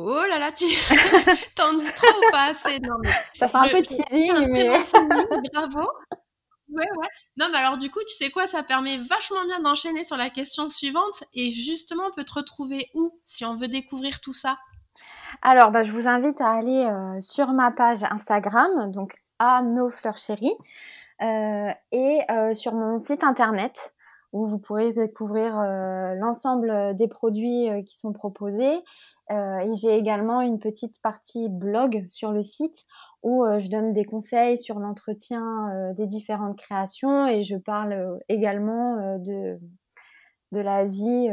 Oh 0.00 0.22
là 0.30 0.38
là, 0.38 0.52
tu 0.52 0.64
t'en 1.56 1.72
dis 1.72 1.92
trop 1.92 2.06
ou 2.06 2.30
pas 2.30 2.50
assez? 2.50 2.78
Non, 2.78 2.94
mais 3.02 3.10
Ça 3.34 3.48
fait 3.48 3.56
un 3.56 3.68
peu 3.68 3.80
de 3.80 3.86
teasing, 3.86 4.48
mais... 4.48 4.78
bravo. 5.52 5.90
Ouais, 6.70 6.86
ouais. 6.96 7.08
Non, 7.36 7.46
mais 7.50 7.58
alors 7.58 7.76
du 7.76 7.90
coup, 7.90 7.98
tu 8.06 8.14
sais 8.14 8.30
quoi, 8.30 8.46
ça 8.46 8.62
permet 8.62 8.98
vachement 8.98 9.44
bien 9.44 9.58
d'enchaîner 9.58 10.04
sur 10.04 10.16
la 10.16 10.30
question 10.30 10.68
suivante. 10.68 11.24
Et 11.34 11.50
justement, 11.50 12.04
on 12.06 12.14
peut 12.14 12.22
te 12.22 12.34
retrouver 12.34 12.88
où 12.94 13.18
si 13.24 13.44
on 13.44 13.56
veut 13.56 13.66
découvrir 13.66 14.20
tout 14.20 14.32
ça? 14.32 14.56
Alors, 15.42 15.72
bah, 15.72 15.82
je 15.82 15.90
vous 15.90 16.06
invite 16.06 16.40
à 16.40 16.50
aller 16.50 16.84
euh, 16.84 17.20
sur 17.20 17.48
ma 17.48 17.72
page 17.72 18.04
Instagram, 18.08 18.92
donc 18.92 19.16
à 19.40 19.62
nos 19.62 19.90
fleurs 19.90 20.16
chéries, 20.16 20.56
euh, 21.22 21.72
et 21.90 22.20
euh, 22.30 22.54
sur 22.54 22.72
mon 22.72 23.00
site 23.00 23.24
internet 23.24 23.92
où 24.32 24.46
vous 24.46 24.58
pourrez 24.58 24.92
découvrir 24.92 25.54
l'ensemble 26.16 26.94
des 26.94 27.08
produits 27.08 27.66
qui 27.86 27.96
sont 27.96 28.12
proposés. 28.12 28.78
Et 29.30 29.70
j'ai 29.74 29.96
également 29.96 30.40
une 30.40 30.58
petite 30.58 31.00
partie 31.02 31.48
blog 31.48 32.04
sur 32.08 32.32
le 32.32 32.42
site 32.42 32.84
où 33.22 33.44
je 33.58 33.68
donne 33.68 33.92
des 33.92 34.04
conseils 34.04 34.56
sur 34.56 34.78
l'entretien 34.78 35.92
des 35.94 36.06
différentes 36.06 36.58
créations 36.58 37.26
et 37.26 37.42
je 37.42 37.56
parle 37.56 38.18
également 38.28 39.18
de, 39.18 39.58
de 40.52 40.60
la 40.60 40.86
vie 40.86 41.28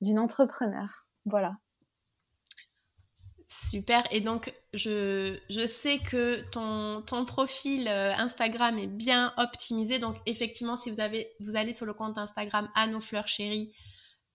d'une 0.00 0.18
entrepreneur. 0.18 1.06
Voilà. 1.26 1.56
Super. 3.46 4.02
Et 4.10 4.20
donc, 4.20 4.52
je, 4.72 5.38
je 5.48 5.66
sais 5.66 5.98
que 5.98 6.40
ton, 6.50 7.02
ton 7.02 7.24
profil 7.24 7.86
euh, 7.88 8.12
Instagram 8.18 8.76
est 8.80 8.88
bien 8.88 9.32
optimisé. 9.36 10.00
Donc, 10.00 10.16
effectivement, 10.26 10.76
si 10.76 10.90
vous, 10.90 11.00
avez, 11.00 11.30
vous 11.38 11.54
allez 11.54 11.72
sur 11.72 11.86
le 11.86 11.94
compte 11.94 12.18
Instagram 12.18 12.68
à 12.74 12.88
nos 12.88 13.00
fleurs 13.00 13.28
chéries, 13.28 13.72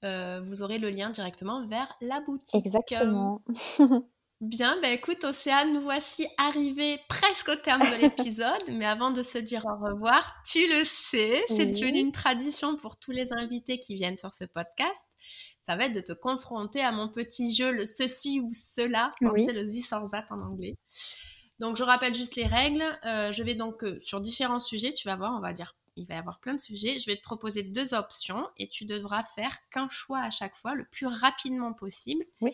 euh, 0.04 0.41
vous 0.43 0.62
aurez 0.62 0.80
le 0.80 0.89
lien 0.89 1.10
directement 1.10 1.66
vers 1.66 1.89
la 2.02 2.22
boutique. 2.22 2.56
Exactement. 2.56 3.41
Bien, 4.41 4.80
ben 4.82 4.93
écoute, 4.93 5.26
Océane, 5.26 5.74
nous 5.74 5.82
voici 5.82 6.26
arrivés 6.38 6.97
presque 7.10 7.50
au 7.50 7.56
terme 7.58 7.82
de 7.82 8.02
l'épisode, 8.02 8.70
mais 8.72 8.86
avant 8.86 9.12
de 9.12 9.22
se 9.22 9.38
dire 9.38 9.66
au 9.66 9.86
revoir, 9.86 10.41
tu 10.45 10.60
le 10.60 10.86
sais, 10.86 11.43
c'est 11.50 11.66
devenu 11.66 12.00
une 12.00 12.14
tradition 12.14 12.78
pour 12.78 12.95
tous 12.95 13.12
les 13.12 13.34
invités 13.34 13.80
qui 13.80 13.95
viennent 13.95 14.16
sur 14.16 14.34
ce 14.34 14.45
podcast. 14.45 15.06
Ça 15.62 15.76
va 15.76 15.86
être 15.86 15.93
de 15.93 16.00
te 16.00 16.14
confronter 16.14 16.80
à 16.80 16.93
mon 16.93 17.10
petit 17.10 17.54
jeu, 17.54 17.74
le 17.74 17.86
ceci 17.86 18.39
ou 18.39 18.52
cela, 18.54 19.12
c'est 19.20 19.52
le 19.52 19.66
this 19.66 19.91
or 19.91 20.10
that 20.10 20.28
en 20.30 20.39
anglais. 20.39 20.78
Donc, 21.60 21.76
je 21.76 21.84
rappelle 21.84 22.16
juste 22.16 22.38
les 22.38 22.45
règles. 22.45 22.84
Euh, 23.06 23.34
je 23.34 23.43
vais 23.43 23.56
donc 23.56 23.84
euh, 23.84 24.00
sur 24.00 24.22
différents 24.22 24.60
sujets, 24.60 24.93
tu 24.93 25.08
vas 25.08 25.18
voir, 25.18 25.34
on 25.38 25.41
va 25.41 25.52
dire, 25.52 25.76
il 26.00 26.08
va 26.08 26.16
y 26.16 26.18
avoir 26.18 26.39
plein 26.39 26.54
de 26.54 26.60
sujets. 26.60 26.97
Je 26.97 27.06
vais 27.06 27.16
te 27.16 27.22
proposer 27.22 27.64
deux 27.64 27.93
options 27.93 28.47
et 28.58 28.68
tu 28.68 28.86
devras 28.86 29.24
faire 29.24 29.58
qu'un 29.70 29.89
choix 29.89 30.20
à 30.20 30.30
chaque 30.30 30.56
fois, 30.56 30.76
le 30.76 30.86
plus 30.86 31.08
rapidement 31.08 31.74
possible. 31.74 32.26
Oui. 32.41 32.54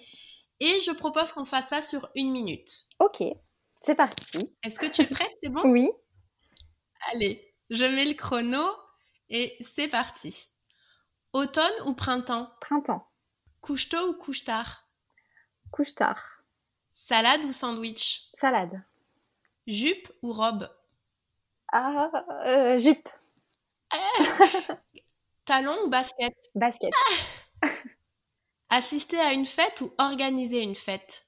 Et 0.59 0.79
je 0.81 0.91
propose 0.91 1.31
qu'on 1.33 1.45
fasse 1.45 1.69
ça 1.69 1.81
sur 1.81 2.09
une 2.15 2.31
minute. 2.31 2.69
Ok, 2.99 3.23
c'est 3.81 3.95
parti. 3.95 4.55
Est-ce 4.63 4.79
que 4.79 4.85
tu 4.85 5.01
es 5.01 5.07
prête? 5.07 5.31
C'est 5.43 5.49
bon? 5.49 5.61
Oui. 5.71 5.89
Allez, 7.11 7.53
je 7.69 7.85
mets 7.85 8.05
le 8.05 8.13
chrono 8.13 8.63
et 9.29 9.55
c'est 9.59 9.87
parti. 9.87 10.49
Automne 11.33 11.73
ou 11.85 11.93
printemps? 11.93 12.49
Printemps. 12.61 13.07
Couche 13.61 13.89
tôt 13.89 14.09
ou 14.09 14.13
couche 14.13 14.43
tard? 14.43 14.87
Couche 15.71 15.93
tard. 15.93 16.23
Salade 16.93 17.43
ou 17.43 17.51
sandwich? 17.51 18.29
Salade. 18.33 18.81
Jupe 19.67 20.11
ou 20.21 20.31
robe? 20.31 20.69
Ah, 21.71 22.09
euh, 22.45 22.77
jupe. 22.77 23.09
Talon 25.45 25.75
ou 25.85 25.89
basket? 25.89 26.33
Basket. 26.55 26.91
Assister 28.69 29.19
à 29.19 29.33
une 29.33 29.45
fête 29.45 29.81
ou 29.81 29.93
organiser 29.97 30.61
une 30.61 30.75
fête? 30.75 31.27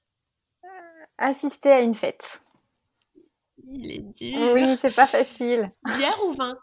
Assister 1.18 1.70
à 1.70 1.80
une 1.80 1.94
fête. 1.94 2.42
Il 3.70 3.92
est 3.92 3.98
dur. 3.98 4.52
Oui, 4.52 4.76
c'est 4.80 4.94
pas 4.94 5.06
facile. 5.06 5.70
Bière 5.84 6.24
ou 6.24 6.32
vin? 6.32 6.56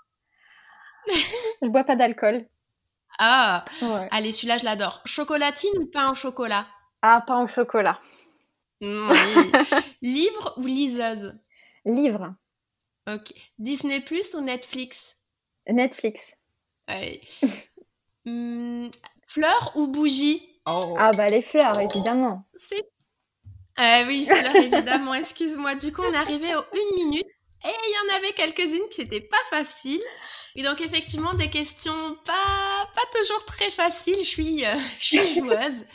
Je 1.61 1.67
bois 1.67 1.83
pas 1.83 1.95
d'alcool. 1.95 2.45
Ah 3.19 3.63
Allez, 4.11 4.31
celui-là, 4.31 4.57
je 4.57 4.65
l'adore. 4.65 5.01
Chocolatine 5.05 5.77
ou 5.79 5.85
pain 5.85 6.11
au 6.11 6.15
chocolat? 6.15 6.67
Ah, 7.01 7.23
pain 7.25 7.41
au 7.41 7.47
chocolat. 7.47 7.99
Oui. 8.81 9.51
Livre 10.01 10.53
ou 10.57 10.65
liseuse? 10.65 11.37
Livre. 11.85 12.35
Ok. 13.07 13.33
Disney 13.57 14.01
Plus 14.01 14.33
ou 14.33 14.41
Netflix? 14.41 15.14
Netflix. 15.69 16.33
Ouais. 16.89 17.21
Hum, 18.27 18.89
fleurs 19.27 19.71
ou 19.75 19.85
bougie 19.85 20.55
Oh. 20.67 20.95
Ah 20.97 21.11
bah 21.15 21.29
les 21.29 21.43
fleurs, 21.43 21.79
évidemment. 21.79 22.43
C'est... 22.55 22.83
Ah 23.77 24.01
oui, 24.07 24.25
fleurs, 24.25 24.55
évidemment. 24.55 25.13
Excuse-moi. 25.13 25.75
Du 25.75 25.93
coup, 25.93 26.01
on 26.01 26.11
est 26.11 26.17
arrivé 26.17 26.55
aux 26.55 26.63
une 26.73 26.95
minute. 26.95 27.27
Et 27.65 27.67
il 27.67 27.93
y 27.93 28.13
en 28.13 28.17
avait 28.17 28.33
quelques-unes 28.33 28.89
qui 28.91 29.01
n'étaient 29.01 29.21
pas 29.21 29.37
faciles. 29.49 30.01
Et 30.55 30.63
donc, 30.63 30.81
effectivement, 30.81 31.33
des 31.33 31.49
questions 31.49 32.15
pas, 32.23 32.89
pas 32.95 33.19
toujours 33.19 33.45
très 33.45 33.71
faciles. 33.71 34.19
Je 34.19 34.29
suis, 34.29 34.65
euh, 34.65 34.73
je 34.99 35.05
suis 35.05 35.35
joueuse. 35.35 35.85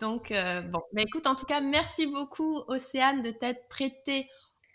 Donc, 0.00 0.30
euh, 0.32 0.62
bon. 0.62 0.80
Mais 0.92 1.02
écoute, 1.02 1.26
en 1.26 1.34
tout 1.34 1.46
cas, 1.46 1.60
merci 1.60 2.06
beaucoup, 2.06 2.62
Océane, 2.68 3.22
de 3.22 3.30
t'être 3.30 3.68
prêtée 3.68 4.28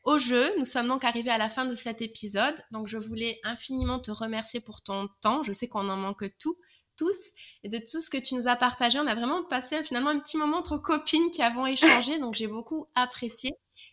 au 0.05 0.17
jeu. 0.17 0.43
Nous 0.57 0.65
sommes 0.65 0.87
donc 0.87 1.03
arrivés 1.03 1.31
à 1.31 1.37
la 1.37 1.49
fin 1.49 1.65
de 1.65 1.75
cet 1.75 2.01
épisode. 2.01 2.55
Donc, 2.71 2.87
je 2.87 2.97
voulais 2.97 3.39
infiniment 3.43 3.99
te 3.99 4.11
remercier 4.11 4.61
pour 4.61 4.81
ton 4.81 5.09
temps. 5.21 5.43
Je 5.43 5.51
sais 5.51 5.67
qu'on 5.67 5.89
en 5.89 5.97
manque 5.97 6.25
tout 6.39 6.57
tous 6.97 7.31
et 7.63 7.69
de 7.69 7.77
tout 7.77 8.01
ce 8.01 8.09
que 8.09 8.17
tu 8.17 8.35
nous 8.35 8.47
as 8.47 8.55
partagé. 8.55 8.99
On 8.99 9.07
a 9.07 9.15
vraiment 9.15 9.43
passé 9.43 9.83
finalement 9.83 10.09
un 10.09 10.19
petit 10.19 10.37
moment 10.37 10.57
entre 10.57 10.77
copines 10.77 11.31
qui 11.31 11.41
avons 11.41 11.65
échangé, 11.65 12.19
donc 12.21 12.35
j'ai 12.35 12.47
beaucoup 12.47 12.87
apprécié 12.95 13.51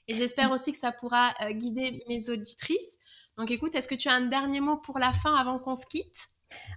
et 0.08 0.14
j'espère 0.14 0.50
aussi 0.50 0.72
que 0.72 0.78
ça 0.78 0.92
pourra 0.92 1.30
euh, 1.42 1.50
guider 1.52 2.02
mes 2.08 2.30
auditrices. 2.30 2.98
Donc 3.36 3.50
écoute, 3.50 3.74
est-ce 3.74 3.88
que 3.88 3.94
tu 3.94 4.08
as 4.08 4.14
un 4.14 4.26
dernier 4.26 4.60
mot 4.60 4.76
pour 4.76 4.98
la 4.98 5.12
fin 5.12 5.34
avant 5.34 5.58
qu'on 5.58 5.74
se 5.74 5.86
quitte? 5.86 6.28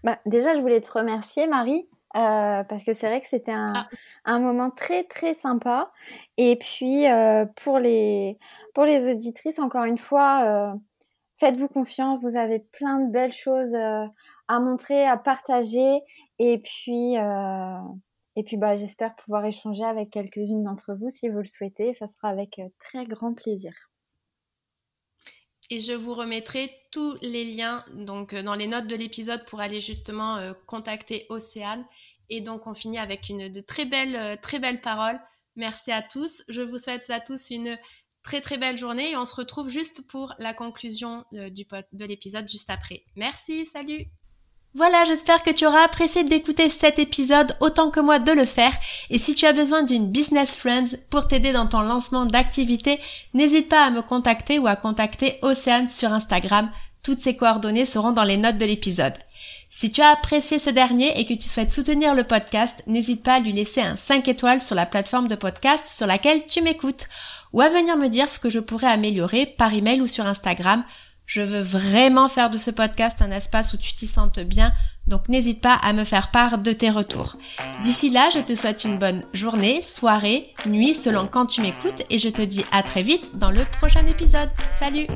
Bah, 0.04 0.20
Déjà, 0.26 0.56
je 0.56 0.62
voulais 0.62 0.82
te 0.82 0.92
remercier 0.92 1.48
Marie. 1.48 1.88
Euh, 2.16 2.64
parce 2.64 2.84
que 2.86 2.94
c'est 2.94 3.08
vrai 3.08 3.20
que 3.20 3.28
c'était 3.28 3.52
un, 3.52 3.74
ah. 3.76 3.88
un, 4.24 4.40
moment 4.40 4.70
très 4.70 5.04
très 5.04 5.34
sympa 5.34 5.92
et 6.38 6.56
puis 6.56 7.10
euh, 7.10 7.46
pour 7.58 7.78
les 7.78 8.40
pour 8.74 8.86
les 8.86 9.12
auditrices 9.12 9.60
encore 9.60 9.84
une 9.84 9.98
fois 9.98 10.78
faites-vous 11.38 11.68
confiance 11.68 12.22
vous 12.22 12.38
avez 12.38 12.60
plein 12.60 13.00
de 13.00 13.12
belles 13.12 13.34
choses 13.34 13.76
à 14.48 14.60
montrer, 14.60 15.06
à 15.06 15.18
partager. 15.18 16.02
Et 16.40 16.60
puis, 16.60 17.18
euh, 17.18 17.80
et 18.36 18.44
puis 18.44 18.58
bah, 18.58 18.76
j'espère 18.76 19.16
pouvoir 19.16 19.46
échanger 19.46 19.84
avec 19.84 20.10
quelques-unes 20.10 20.64
d'entre 20.64 20.94
vous 20.94 21.10
si 21.10 21.30
vous 21.30 21.40
le 21.40 21.46
souhaitez. 21.46 21.94
Ça 21.94 22.08
sera 22.08 22.30
avec 22.30 22.60
euh, 22.60 22.68
très 22.80 23.06
grand 23.06 23.34
plaisir. 23.34 23.74
Et 25.70 25.80
je 25.80 25.94
vous 25.94 26.14
remettrai 26.14 26.72
tous 26.92 27.18
les 27.22 27.44
liens 27.46 27.84
donc 27.94 28.34
euh, 28.34 28.44
dans 28.44 28.56
les 28.56 28.68
notes 28.68 28.88
de 28.88 28.96
l'épisode 28.96 29.46
pour 29.46 29.62
aller 29.62 29.82
justement 29.82 30.40
contacter 30.68 31.26
Océane. 31.30 31.86
Et 32.30 32.42
donc 32.42 32.68
on 32.68 32.74
finit 32.74 33.00
avec 33.00 33.30
une 33.30 33.50
de 33.50 33.62
très 33.62 33.86
belles 33.86 34.40
très 34.42 34.60
belles 34.60 34.82
paroles. 34.82 35.20
Merci 35.56 35.92
à 35.92 36.02
tous. 36.02 36.44
Je 36.50 36.62
vous 36.62 36.78
souhaite 36.78 37.10
à 37.10 37.20
tous 37.20 37.50
une 37.52 37.78
très 38.24 38.42
très 38.42 38.58
belle 38.58 38.78
journée 38.78 39.12
et 39.12 39.18
on 39.18 39.26
se 39.26 39.36
retrouve 39.36 39.70
juste 39.70 40.08
pour 40.08 40.34
la 40.40 40.54
conclusion 40.54 41.24
de 41.32 42.06
l'épisode 42.06 42.48
juste 42.50 42.70
après. 42.70 43.04
Merci, 43.16 43.66
salut 43.66 44.08
voilà, 44.76 45.06
j'espère 45.06 45.42
que 45.42 45.52
tu 45.52 45.66
auras 45.66 45.86
apprécié 45.86 46.26
d'écouter 46.26 46.70
cet 46.70 47.00
épisode 47.00 47.56
autant 47.62 47.92
que 47.92 48.02
moi 48.02 48.20
de 48.20 48.34
le 48.34 48.46
faire. 48.46 48.74
Et 49.10 49.18
si 49.18 49.34
tu 49.34 49.46
as 49.46 49.54
besoin 49.54 49.84
d'une 49.84 50.12
business 50.12 50.58
friends 50.58 50.98
pour 51.10 51.30
t'aider 51.30 51.54
dans 51.54 51.68
ton 51.68 51.80
lancement 51.80 52.26
d'activité, 52.26 53.00
n'hésite 53.34 53.70
pas 53.70 53.86
à 53.86 53.90
me 53.90 54.02
contacter 54.02 54.60
ou 54.60 54.68
à 54.68 54.76
contacter 54.76 55.40
Océane 55.44 55.88
sur 55.88 56.12
Instagram. 56.12 56.70
Toutes 57.04 57.22
ces 57.22 57.38
coordonnées 57.38 57.86
seront 57.86 58.12
dans 58.12 58.26
les 58.26 58.38
notes 58.38 58.58
de 58.58 58.66
l'épisode. 58.66 59.14
Si 59.70 59.90
tu 59.90 60.02
as 60.02 60.10
apprécié 60.10 60.60
ce 60.60 60.70
dernier 60.70 61.18
et 61.20 61.26
que 61.26 61.34
tu 61.34 61.48
souhaites 61.48 61.72
soutenir 61.72 62.14
le 62.14 62.26
podcast, 62.26 62.84
n'hésite 62.86 63.24
pas 63.24 63.36
à 63.36 63.40
lui 63.40 63.54
laisser 63.54 63.82
un 63.82 63.96
5 63.96 64.28
étoiles 64.28 64.62
sur 64.62 64.76
la 64.76 64.86
plateforme 64.86 65.30
de 65.30 65.36
podcast 65.36 65.88
sur 65.88 66.06
laquelle 66.06 66.46
tu 66.46 66.62
m'écoutes 66.62 67.08
ou 67.54 67.62
à 67.62 67.70
venir 67.70 67.96
me 67.96 68.10
dire 68.10 68.30
ce 68.30 68.40
que 68.40 68.50
je 68.50 68.60
pourrais 68.60 68.92
améliorer 68.92 69.46
par 69.46 69.74
email 69.74 70.02
ou 70.02 70.08
sur 70.08 70.26
Instagram 70.26 70.84
je 71.26 71.42
veux 71.42 71.62
vraiment 71.62 72.28
faire 72.30 72.50
de 72.50 72.58
ce 72.58 72.72
podcast 72.72 73.22
un 73.22 73.32
espace 73.32 73.74
où 73.74 73.78
tu 73.78 73.94
t'y 73.94 74.08
sentes 74.08 74.40
bien, 74.40 74.72
donc 75.08 75.30
n'hésite 75.30 75.62
pas 75.62 75.76
à 75.76 75.94
me 75.94 76.04
faire 76.04 76.32
part 76.32 76.58
de 76.58 76.74
tes 76.74 76.90
retours. 76.90 77.38
D'ici 77.82 78.10
là, 78.10 78.30
je 78.34 78.40
te 78.40 78.56
souhaite 78.56 78.84
une 78.84 78.98
bonne 78.98 79.24
journée, 79.34 79.82
soirée, 79.82 80.54
nuit 80.66 80.96
selon 80.96 81.28
quand 81.28 81.46
tu 81.46 81.62
m'écoutes 81.62 82.04
et 82.10 82.18
je 82.18 82.30
te 82.30 82.42
dis 82.42 82.66
à 82.72 82.84
très 82.84 83.02
vite 83.02 83.38
dans 83.38 83.52
le 83.52 83.64
prochain 83.80 84.06
épisode. 84.08 84.50
Salut 84.80 85.08